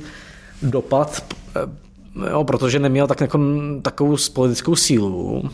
dopad, 0.61 1.23
eh, 1.55 2.29
jo, 2.29 2.43
protože 2.43 2.79
neměl 2.79 3.07
tak 3.07 3.21
jako, 3.21 3.39
takovou 3.81 4.17
politickou 4.33 4.75
sílu 4.75 5.49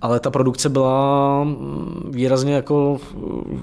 ale 0.00 0.20
ta 0.20 0.30
produkce 0.30 0.68
byla 0.68 1.44
mm, 1.44 2.10
výrazně 2.14 2.54
jako 2.54 2.98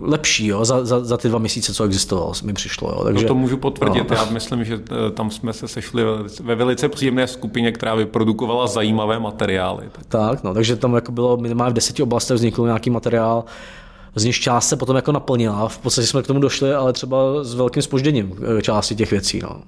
lepší 0.02 0.48
jo, 0.48 0.66
za, 0.66 0.86
za, 0.86 1.04
za 1.04 1.18
ty 1.18 1.30
dva 1.30 1.40
měsíce, 1.40 1.74
co 1.74 1.84
existoval, 1.84 2.34
mi 2.44 2.54
přišlo. 2.54 2.90
Jo. 2.90 3.04
Takže, 3.04 3.24
no 3.24 3.28
to 3.28 3.36
můžu 3.36 3.58
potvrdit. 3.58 4.10
No. 4.10 4.16
Já 4.16 4.26
myslím, 4.26 4.66
že 4.66 4.80
eh, 4.92 5.12
tam 5.12 5.32
jsme 5.32 5.54
se 5.54 5.68
sešli 5.68 6.04
ve 6.44 6.56
velice 6.56 6.90
příjemné 6.90 7.28
skupině, 7.28 7.72
která 7.72 7.96
vyprodukovala 7.96 8.68
zajímavé 8.68 9.20
materiály. 9.20 9.90
Tak, 10.08 10.44
no, 10.44 10.54
takže 10.54 10.76
tam 10.76 10.96
jako 10.96 11.12
bylo 11.12 11.38
minimálně 11.38 11.72
v 11.72 11.76
deseti 11.76 12.04
oblastech 12.04 12.36
vznikl 12.36 12.66
nějaký 12.66 12.90
materiál, 12.90 13.46
z 14.16 14.24
nich 14.24 14.40
část 14.40 14.68
se 14.68 14.76
potom 14.76 14.96
jako 14.96 15.12
naplnila. 15.12 15.68
V 15.68 15.78
podstatě 15.78 16.08
jsme 16.08 16.24
k 16.24 16.28
tomu 16.28 16.40
došli, 16.40 16.74
ale 16.74 16.94
třeba 16.94 17.18
s 17.42 17.56
velkým 17.56 17.84
spožděním 17.84 18.34
eh, 18.58 18.62
části 18.62 18.96
těch 18.96 19.12
věcí. 19.12 19.40
No. 19.44 19.62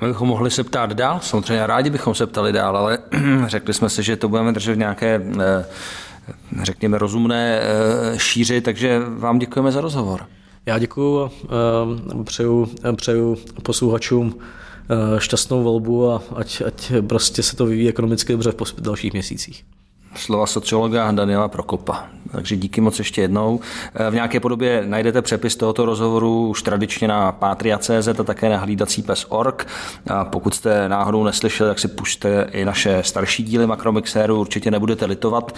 My 0.00 0.08
bychom 0.08 0.28
mohli 0.28 0.50
se 0.50 0.64
ptát 0.64 0.92
dál, 0.92 1.18
samozřejmě 1.22 1.66
rádi 1.66 1.90
bychom 1.90 2.14
se 2.14 2.26
ptali 2.26 2.52
dál, 2.52 2.76
ale 2.76 2.98
řekli 3.46 3.74
jsme 3.74 3.88
si, 3.88 4.02
že 4.02 4.16
to 4.16 4.28
budeme 4.28 4.52
držet 4.52 4.74
v 4.74 4.78
nějaké 4.78 5.22
eh, 5.40 5.64
řekněme, 6.62 6.98
rozumné 6.98 7.60
eh, 7.60 8.18
šíři, 8.18 8.60
takže 8.60 9.00
vám 9.08 9.38
děkujeme 9.38 9.72
za 9.72 9.80
rozhovor. 9.80 10.26
Já 10.66 10.78
děkuji, 10.78 11.30
eh, 11.44 12.24
přeju, 12.24 12.68
přeju 12.96 13.36
posluchačům 13.62 14.38
eh, 14.38 15.20
šťastnou 15.20 15.62
volbu 15.62 16.10
a 16.10 16.22
ať, 16.36 16.62
ať 16.66 16.92
prostě 17.06 17.42
se 17.42 17.56
to 17.56 17.66
vyvíjí 17.66 17.88
ekonomicky 17.88 18.32
dobře 18.32 18.52
v 18.76 18.80
dalších 18.80 19.12
měsících 19.12 19.64
slova 20.18 20.46
sociologa 20.46 21.12
Daniela 21.12 21.48
Prokopa. 21.48 22.04
Takže 22.32 22.56
díky 22.56 22.80
moc 22.80 22.98
ještě 22.98 23.20
jednou. 23.20 23.60
V 24.10 24.14
nějaké 24.14 24.40
podobě 24.40 24.82
najdete 24.86 25.22
přepis 25.22 25.56
tohoto 25.56 25.84
rozhovoru 25.84 26.48
už 26.48 26.62
tradičně 26.62 27.08
na 27.08 27.32
patria.cz 27.32 28.08
a 28.20 28.24
také 28.24 28.48
na 28.48 28.56
hlídací 28.56 29.02
pes.org. 29.02 29.66
A 30.10 30.24
pokud 30.24 30.54
jste 30.54 30.88
náhodou 30.88 31.24
neslyšeli, 31.24 31.70
tak 31.70 31.78
si 31.78 31.88
pušte 31.88 32.46
i 32.52 32.64
naše 32.64 33.02
starší 33.02 33.42
díly 33.42 33.66
Makromixéru, 33.66 34.40
určitě 34.40 34.70
nebudete 34.70 35.06
litovat. 35.06 35.54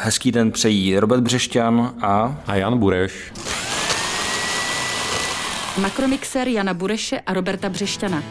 Hezký 0.00 0.32
den 0.32 0.52
přejí 0.52 0.98
Robert 0.98 1.20
Břešťan 1.20 1.94
a... 2.00 2.36
A 2.46 2.54
Jan 2.54 2.78
Bureš. 2.78 3.32
Makromixer 5.78 6.48
Jana 6.48 6.74
Bureše 6.74 7.20
a 7.20 7.34
Roberta 7.34 7.68
Břešťana. 7.68 8.22